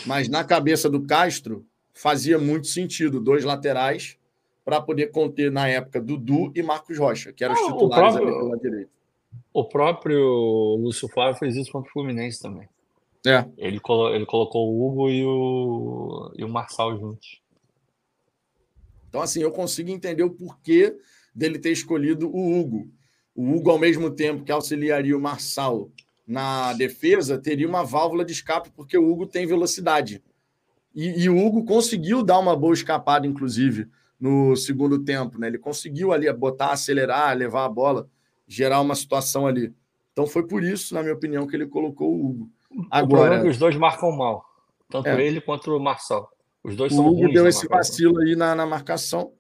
[0.05, 1.64] mas na cabeça do Castro
[1.94, 4.18] fazia muito sentido dois laterais
[4.66, 8.36] para poder conter na época Dudu e Marcos Rocha, que eram os titulares próprio, ali
[8.36, 8.90] pelo lado direito.
[9.51, 12.68] O próprio Lúcio Flávio fez isso contra o Fluminense também.
[13.26, 13.44] É.
[13.56, 17.40] Ele, colo ele colocou o Hugo e o, e o Marçal juntos.
[19.09, 20.96] Então, assim, eu consigo entender o porquê
[21.34, 22.90] dele ter escolhido o Hugo.
[23.34, 25.90] O Hugo, ao mesmo tempo que auxiliaria o Marçal
[26.26, 30.22] na defesa, teria uma válvula de escape, porque o Hugo tem velocidade.
[30.94, 33.88] E, e, o Hugo conseguiu dar uma boa escapada, inclusive,
[34.20, 35.38] no segundo tempo.
[35.38, 35.48] Né?
[35.48, 38.09] Ele conseguiu ali botar, acelerar, levar a bola,
[38.46, 39.74] gerar uma situação ali.
[40.12, 42.51] Então foi por isso, na minha opinião, que ele colocou o Hugo.
[42.90, 44.44] Agora, é os dois marcam mal,
[44.88, 45.22] tanto é.
[45.22, 46.30] ele quanto o Marçal.
[46.62, 49.32] Os dois o são Hugo deu esse vacilo aí na, na marcação.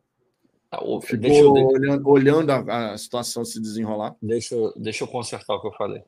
[0.70, 4.14] Ah, Ficou deixa eu, olhando, olhando a, a, situação se desenrolar.
[4.20, 6.02] Deixa, deixa eu consertar o que eu falei.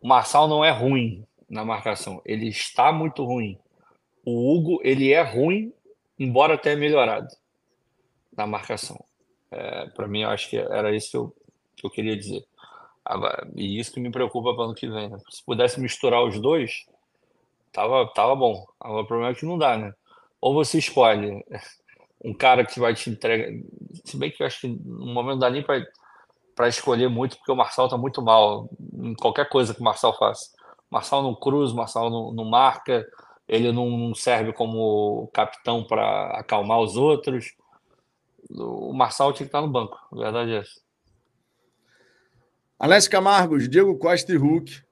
[0.00, 3.58] O Marçal não é ruim na marcação, ele está muito ruim.
[4.24, 5.72] O Hugo, ele é ruim,
[6.18, 7.28] embora tenha melhorado
[8.36, 9.02] na marcação.
[9.50, 11.36] É, Para mim, eu acho que era isso que eu,
[11.76, 12.44] que eu queria dizer.
[13.56, 15.08] E isso que me preocupa para ano que vem.
[15.08, 15.18] Né?
[15.30, 16.86] Se pudesse misturar os dois,
[17.72, 18.66] tava, tava bom.
[18.78, 19.92] Agora, o problema é que não dá, né?
[20.40, 21.44] Ou você escolhe
[22.24, 23.50] um cara que vai te entregar.
[24.04, 27.52] Se bem que eu acho que no momento não dá nem para escolher muito, porque
[27.52, 30.50] o Marçal tá muito mal em qualquer coisa que o Marçal faça.
[30.90, 33.06] O Marçal não cruza, o Marçal não, não marca,
[33.48, 37.54] ele não serve como capitão para acalmar os outros.
[38.50, 40.80] O Marçal tinha que estar no banco, a verdade é essa.
[42.80, 44.82] Alex Camargos, Diego Costa e Hulk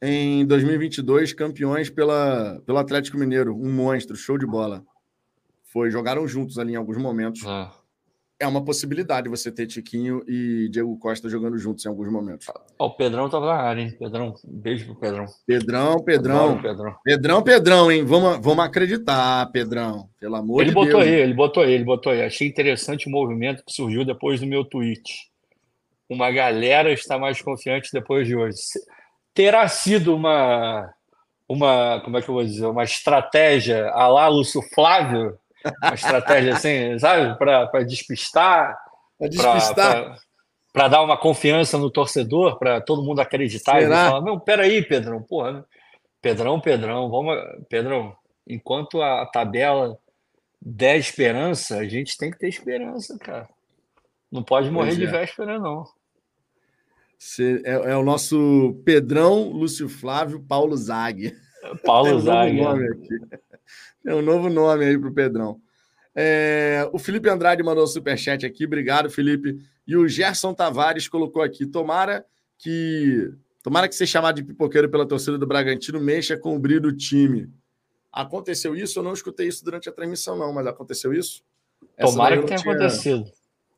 [0.00, 3.54] em 2022, campeões pela, pelo Atlético Mineiro.
[3.54, 4.82] Um monstro, show de bola.
[5.64, 7.42] Foi, jogaram juntos ali em alguns momentos.
[7.44, 7.72] Ah
[8.42, 12.48] é uma possibilidade você ter Tiquinho e Diego Costa jogando juntos em alguns momentos.
[12.76, 13.96] o Pedrão tava na área, hein?
[13.96, 15.26] Pedrão, beijo pro Pedrão.
[15.46, 16.60] Pedrão, Pedrão.
[16.60, 16.96] Pedrão.
[17.04, 18.04] Pedrão, Pedrão, hein?
[18.04, 20.08] Vamos, vamos acreditar, Pedrão.
[20.18, 21.04] Pelo amor ele de botou Deus.
[21.04, 22.22] Aí, ele botou aí, ele botou aí.
[22.22, 25.31] Achei interessante o movimento que surgiu depois do meu tweet.
[26.12, 28.58] Uma galera está mais confiante depois de hoje.
[29.34, 30.92] Terá sido uma,
[31.48, 35.38] uma como é que eu vou dizer, uma estratégia a lá Lúcio Flávio
[35.82, 37.36] uma estratégia assim, sabe?
[37.38, 38.78] Para despistar.
[39.18, 40.18] Para despistar.
[40.72, 44.06] Para dar uma confiança no torcedor, para todo mundo acreditar Será?
[44.06, 45.52] e falar: não, peraí, Pedrão, porra.
[45.52, 45.64] Né?
[46.20, 47.36] Pedrão, Pedrão, vamos.
[47.68, 48.16] Pedrão,
[48.48, 49.98] enquanto a tabela
[50.60, 53.48] der esperança, a gente tem que ter esperança, cara.
[54.30, 55.10] Não pode morrer pois de é.
[55.10, 55.84] véspera, não.
[57.64, 61.34] É, é, o nosso Pedrão, Lúcio Flávio, Paulo Zag.
[61.84, 62.60] Paulo Zag.
[62.60, 65.60] Um é um novo nome aí para o Pedrão.
[66.14, 68.66] É, o Felipe Andrade mandou um superchat aqui.
[68.66, 69.58] Obrigado, Felipe.
[69.86, 72.24] E o Gerson Tavares colocou aqui: tomara
[72.58, 73.32] que.
[73.62, 76.92] Tomara que ser chamado de pipoqueiro pela torcida do Bragantino mexa com o brilho do
[76.92, 77.48] time.
[78.12, 78.98] Aconteceu isso?
[78.98, 81.44] Eu não escutei isso durante a transmissão, não, mas aconteceu isso?
[81.98, 82.74] Tomara que tenha tinha...
[82.74, 83.24] acontecido.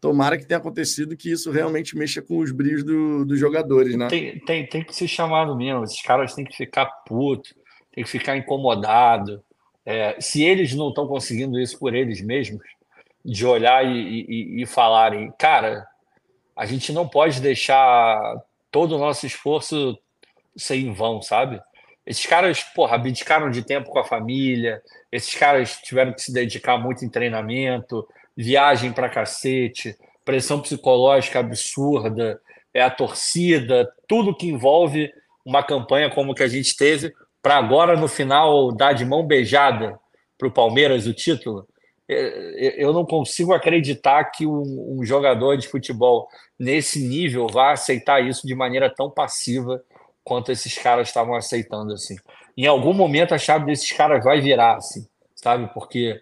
[0.05, 4.07] Tomara que tenha acontecido que isso realmente mexa com os brilhos do, dos jogadores, né?
[4.09, 5.83] Tem, tem, tem que ser chamado mesmo.
[5.83, 7.55] Esses caras têm que ficar putos,
[7.91, 9.43] tem que ficar incomodado.
[9.83, 12.63] É, se eles não estão conseguindo isso por eles mesmos,
[13.25, 15.87] de olhar e, e, e, falarem, cara,
[16.55, 18.21] a gente não pode deixar
[18.71, 19.99] todo o nosso esforço
[20.55, 21.59] ser em vão, sabe?
[22.05, 26.77] Esses caras, porra, abdicaram de tempo com a família, esses caras tiveram que se dedicar
[26.77, 28.07] muito em treinamento,
[28.37, 32.41] viagem para cacete, pressão psicológica absurda,
[32.73, 35.13] é a torcida, tudo que envolve
[35.45, 37.13] uma campanha como que a gente teve
[37.43, 39.99] para agora no final dar de mão beijada
[40.39, 41.69] para o Palmeiras o título,
[42.09, 46.29] é, é, eu não consigo acreditar que um, jogador de futebol
[46.59, 49.83] nesse nível vá aceitar isso de maneira tão passiva
[50.23, 52.17] quanto esses caras estavam aceitando assim.
[52.57, 55.71] Em algum momento a chave desses caras vai virar, assim, sabe?
[55.75, 56.21] Porque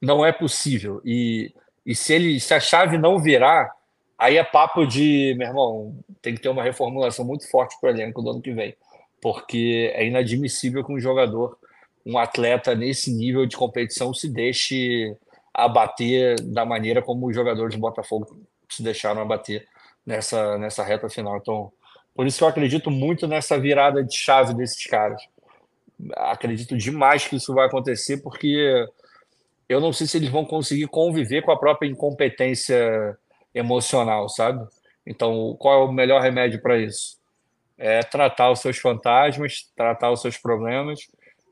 [0.00, 1.00] não é possível.
[1.04, 1.52] E,
[1.84, 3.70] e se ele se a chave não virar,
[4.18, 7.92] aí é papo de, meu irmão, tem que ter uma reformulação muito forte para o
[7.94, 8.74] elenco do ano que vem
[9.20, 11.58] porque é inadmissível que um jogador,
[12.04, 15.16] um atleta nesse nível de competição se deixe
[15.52, 19.66] abater da maneira como os jogadores do Botafogo se deixaram abater
[20.06, 21.36] nessa, nessa reta final.
[21.36, 21.72] Então,
[22.14, 25.20] por isso que eu acredito muito nessa virada de chave desses caras.
[26.16, 28.86] Acredito demais que isso vai acontecer, porque
[29.68, 33.16] eu não sei se eles vão conseguir conviver com a própria incompetência
[33.54, 34.66] emocional, sabe?
[35.06, 37.18] Então, qual é o melhor remédio para isso?
[37.78, 40.98] é tratar os seus fantasmas, tratar os seus problemas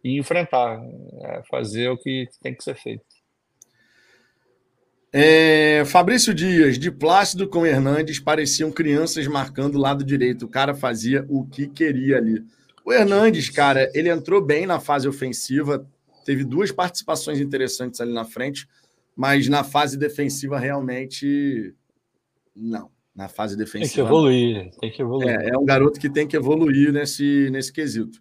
[0.03, 0.83] e enfrentar,
[1.23, 3.05] é fazer o que tem que ser feito.
[5.13, 10.45] É, Fabrício Dias, de Plácido com Hernandes, pareciam crianças marcando o lado direito.
[10.45, 12.45] O cara fazia o que queria ali.
[12.85, 15.89] O Hernandes, cara, ele entrou bem na fase ofensiva,
[16.27, 18.69] teve duas participações interessantes ali na frente,
[19.15, 21.73] mas na fase defensiva realmente
[22.55, 23.87] não na fase defensiva.
[23.87, 25.41] Tem que evoluir, tem que evoluir.
[25.41, 28.21] É, é um garoto que tem que evoluir nesse, nesse quesito.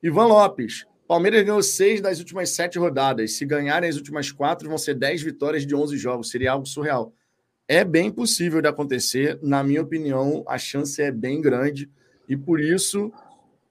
[0.00, 0.86] Ivan Lopes.
[1.08, 3.32] Palmeiras ganhou seis das últimas sete rodadas.
[3.32, 6.30] Se ganharem as últimas quatro, vão ser dez vitórias de onze jogos.
[6.30, 7.12] Seria algo surreal.
[7.66, 9.38] É bem possível de acontecer.
[9.42, 11.90] Na minha opinião, a chance é bem grande.
[12.28, 13.10] E por isso,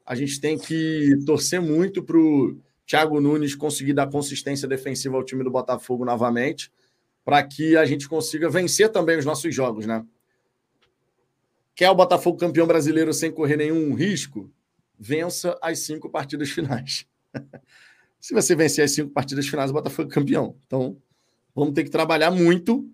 [0.05, 5.23] a gente tem que torcer muito para o Thiago Nunes conseguir dar consistência defensiva ao
[5.23, 6.71] time do Botafogo novamente,
[7.25, 10.05] para que a gente consiga vencer também os nossos jogos, né?
[11.75, 14.49] Quer o Botafogo campeão brasileiro sem correr nenhum risco?
[14.97, 17.05] Vença as cinco partidas finais.
[18.19, 20.55] Se você vencer as cinco partidas finais, o Botafogo é campeão.
[20.65, 20.97] Então,
[21.53, 22.89] vamos ter que trabalhar muito,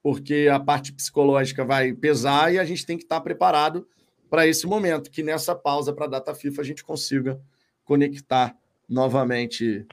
[0.00, 3.86] porque a parte psicológica vai pesar e a gente tem que estar preparado
[4.30, 7.40] para esse momento, que nessa pausa para a data FIFA a gente consiga
[7.84, 8.56] conectar
[8.88, 9.86] novamente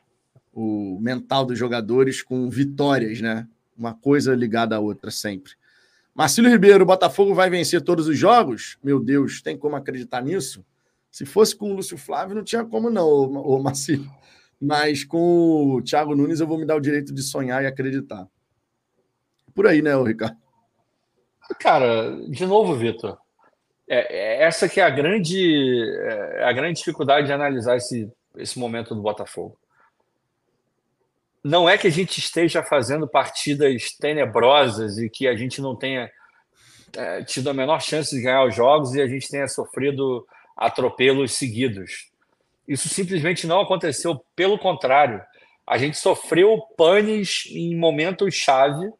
[0.53, 3.47] o mental dos jogadores com vitórias, né?
[3.77, 5.53] Uma coisa ligada à outra sempre.
[6.13, 8.77] Marcílio Ribeiro, o Botafogo vai vencer todos os jogos?
[8.83, 10.65] Meu Deus, tem como acreditar nisso?
[11.09, 14.09] Se fosse com o Lúcio Flávio, não tinha como não, ô, Marcílio.
[14.59, 18.27] Mas com o Thiago Nunes, eu vou me dar o direito de sonhar e acreditar.
[19.53, 20.37] Por aí, né, Ricardo?
[21.59, 23.17] Cara, de novo, Vitor.
[23.87, 25.81] É, é, essa que é a grande,
[26.35, 29.57] é a grande dificuldade de analisar esse, esse momento do Botafogo
[31.43, 36.09] não é que a gente esteja fazendo partidas tenebrosas e que a gente não tenha
[36.95, 40.25] é, tido a menor chance de ganhar os jogos e a gente tenha sofrido
[40.55, 42.11] atropelos seguidos.
[42.67, 45.21] Isso simplesmente não aconteceu, pelo contrário,
[45.65, 48.91] a gente sofreu panes em momentos chave,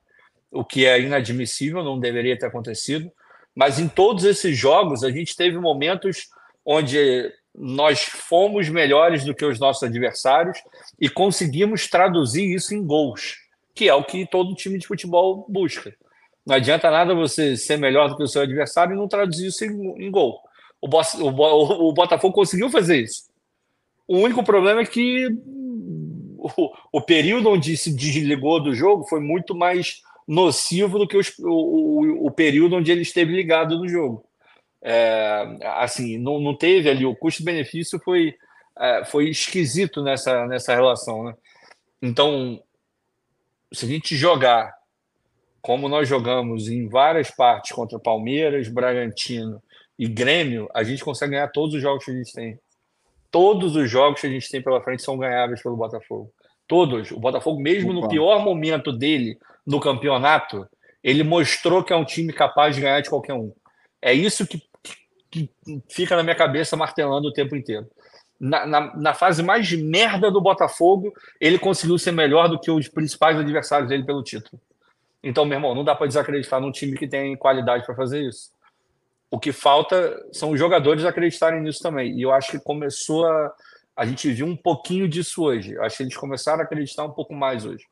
[0.50, 3.12] o que é inadmissível, não deveria ter acontecido.
[3.54, 6.28] Mas em todos esses jogos, a gente teve momentos
[6.66, 10.58] onde nós fomos melhores do que os nossos adversários
[11.00, 13.38] e conseguimos traduzir isso em gols,
[13.76, 15.94] que é o que todo time de futebol busca.
[16.46, 19.64] Não adianta nada você ser melhor do que o seu adversário e não traduzir isso
[19.64, 20.40] em, em gol.
[20.82, 23.26] O, o, o, Botafogo conseguiu fazer isso.
[24.08, 25.28] O único problema é que
[26.38, 31.38] o, o período onde se desligou do jogo foi muito mais nocivo do que os,
[31.40, 34.24] o, o, período onde ele esteve ligado no jogo.
[34.84, 38.34] É, assim, não, não teve ali, o custo-benefício foi,
[38.78, 41.24] é, foi esquisito nessa, nessa relação.
[41.26, 41.36] Né?
[42.02, 42.62] Então,
[43.72, 44.74] se a gente jogar
[45.62, 49.62] como nós jogamos em várias partes contra Palmeiras, Bragantino
[49.98, 52.60] e Grêmio, a gente consegue ganhar todos os jogos que a gente tem.
[53.30, 56.34] Todos os jogos que a gente tem pela frente são ganháveis pelo Botafogo.
[56.68, 57.12] Todos.
[57.12, 58.02] O Botafogo, mesmo Opa.
[58.02, 60.68] no pior momento dele no campeonato,
[61.04, 63.54] ele mostrou que é um time capaz de ganhar de qualquer um.
[64.02, 64.62] É isso que,
[65.32, 65.50] que
[65.90, 67.88] fica na minha cabeça martelando o tempo inteiro.
[68.40, 72.88] Na, na, na, fase mais merda do Botafogo, ele conseguiu ser melhor do que os
[72.88, 74.60] principais adversários dele pelo título.
[75.24, 78.50] Então, meu irmão, não dá para desacreditar num time que tem qualidade para fazer isso.
[79.30, 82.18] O que falta são os jogadores acreditarem nisso também.
[82.18, 83.54] E eu acho que começou a,
[83.96, 85.78] a gente viu um pouquinho disso hoje.
[85.80, 87.86] Acho que eles começaram a acreditar um pouco mais hoje.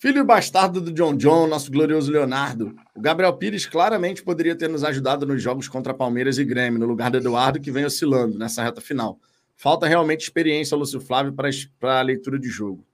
[0.00, 2.76] Filho bastardo do John John, nosso glorioso Leonardo.
[2.94, 6.86] O Gabriel Pires claramente poderia ter nos ajudado nos jogos contra Palmeiras e Grêmio, no
[6.86, 9.18] lugar do Eduardo, que vem oscilando nessa reta final.
[9.56, 12.86] Falta realmente experiência, Lúcio Flávio, para a leitura de jogo.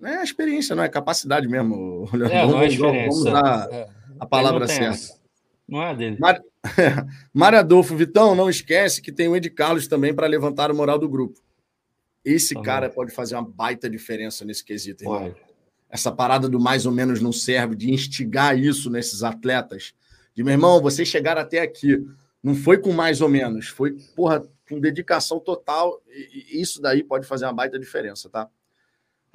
[0.00, 2.08] Não é experiência, não é capacidade mesmo.
[2.28, 3.10] É, vamos, não é experiência.
[3.10, 3.88] Vamos dar é.
[4.18, 5.14] a palavra certa.
[5.68, 6.16] Não é dele.
[6.18, 6.40] Mar...
[7.32, 10.98] Mário Adolfo, Vitão, não esquece que tem o Ed Carlos também para levantar o moral
[10.98, 11.40] do grupo.
[12.24, 15.32] Esse tá cara pode fazer uma baita diferença nesse quesito, irmão.
[15.32, 15.47] Pode.
[15.90, 19.94] Essa parada do mais ou menos não serve, de instigar isso nesses atletas.
[20.34, 22.06] De meu irmão, vocês chegaram até aqui.
[22.42, 26.00] Não foi com mais ou menos, foi, porra, com dedicação total.
[26.08, 28.48] E isso daí pode fazer uma baita diferença, tá?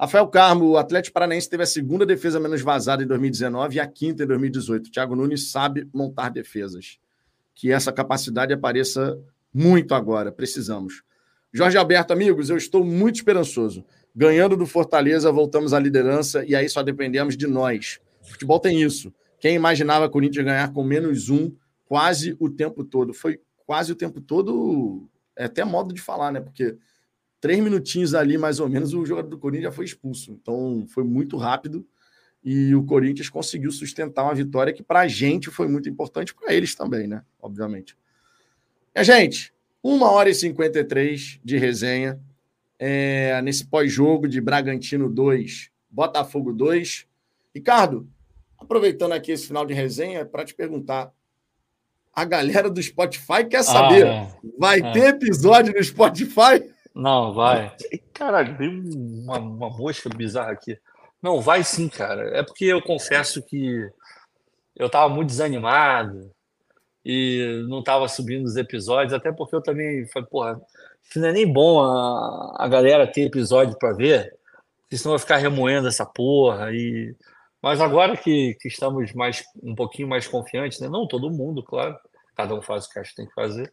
[0.00, 3.86] Rafael Carmo, o Atlético Paranaense teve a segunda defesa menos vazada em 2019 e a
[3.86, 4.86] quinta em 2018.
[4.86, 6.98] O Thiago Nunes sabe montar defesas
[7.54, 9.18] que essa capacidade apareça
[9.52, 10.32] muito agora.
[10.32, 11.02] Precisamos.
[11.52, 13.84] Jorge Alberto, amigos, eu estou muito esperançoso.
[14.14, 17.98] Ganhando do Fortaleza, voltamos à liderança e aí só dependemos de nós.
[18.22, 19.12] O futebol tem isso.
[19.40, 21.52] Quem imaginava Corinthians ganhar com menos um
[21.84, 23.12] quase o tempo todo?
[23.12, 26.40] Foi quase o tempo todo, é até modo de falar, né?
[26.40, 26.76] Porque
[27.40, 30.30] três minutinhos ali, mais ou menos, o jogador do Corinthians já foi expulso.
[30.32, 31.86] Então foi muito rápido
[32.44, 36.54] e o Corinthians conseguiu sustentar uma vitória que para a gente foi muito importante, para
[36.54, 37.22] eles também, né?
[37.40, 37.96] Obviamente.
[38.94, 42.20] E, gente, uma hora e 53 de resenha
[42.86, 47.06] é, nesse pós-jogo de Bragantino 2, Botafogo 2.
[47.54, 48.06] Ricardo,
[48.58, 51.10] aproveitando aqui esse final de resenha, para te perguntar.
[52.12, 54.36] A galera do Spotify quer saber: ah, é.
[54.58, 54.92] vai é.
[54.92, 56.62] ter episódio no Spotify?
[56.94, 57.74] Não, vai.
[58.12, 58.82] Caralho, veio
[59.22, 60.78] uma, uma mosca bizarra aqui.
[61.22, 62.36] Não, vai sim, cara.
[62.36, 63.90] É porque eu confesso que
[64.76, 66.30] eu tava muito desanimado
[67.02, 70.60] e não tava subindo os episódios, até porque eu também falei, porra,
[71.08, 74.36] isso não é nem bom a, a galera ter episódio para ver,
[74.92, 76.72] senão vai ficar remoendo essa porra.
[76.72, 77.14] E...
[77.62, 80.88] Mas agora que, que estamos mais um pouquinho mais confiantes, né?
[80.88, 81.96] Não todo mundo, claro.
[82.36, 83.72] Cada um faz o que acha que tem que fazer.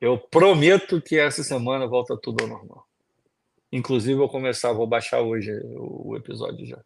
[0.00, 2.86] Eu prometo que essa semana volta tudo ao normal.
[3.70, 6.78] Inclusive, vou começar, vou baixar hoje o episódio já.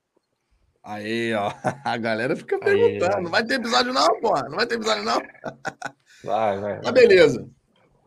[0.83, 1.51] Aí, ó.
[1.85, 3.17] A galera fica perguntando.
[3.17, 4.43] Aí, não vai ter episódio, não, porra?
[4.49, 5.21] Não vai ter episódio, não?
[6.23, 6.81] Vai, vai.
[6.83, 7.47] Mas beleza.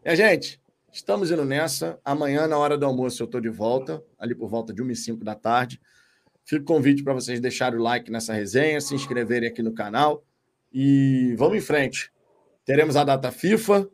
[0.03, 0.59] E a gente,
[0.97, 1.99] estamos indo nessa.
[2.03, 4.95] Amanhã, na hora do almoço, eu estou de volta, ali por volta de 1 e
[4.95, 5.79] 5 da tarde.
[6.43, 10.25] Fico convite para vocês deixarem o like nessa resenha, se inscreverem aqui no canal.
[10.73, 12.11] E vamos em frente.
[12.65, 13.87] Teremos a data FIFA.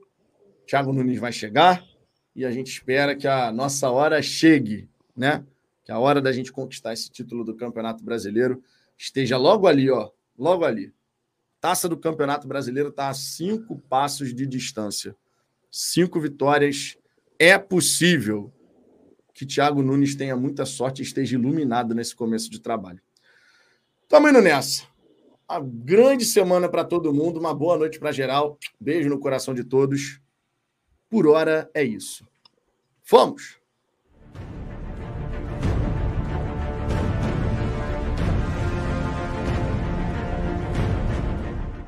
[0.66, 1.84] Thiago Nunes vai chegar
[2.34, 5.46] e a gente espera que a nossa hora chegue, né?
[5.84, 8.64] Que a hora da gente conquistar esse título do Campeonato Brasileiro
[8.98, 10.94] esteja logo ali, ó, logo ali.
[11.60, 15.16] Taça do Campeonato Brasileiro está a cinco passos de distância.
[15.76, 16.96] Cinco vitórias.
[17.40, 18.54] É possível
[19.34, 23.02] que Thiago Nunes tenha muita sorte e esteja iluminado nesse começo de trabalho.
[24.04, 24.84] Estamos indo nessa.
[25.50, 28.60] Uma grande semana para todo mundo, uma boa noite para geral.
[28.80, 30.22] Beijo no coração de todos.
[31.10, 32.24] Por hora é isso.
[33.10, 33.63] Vamos!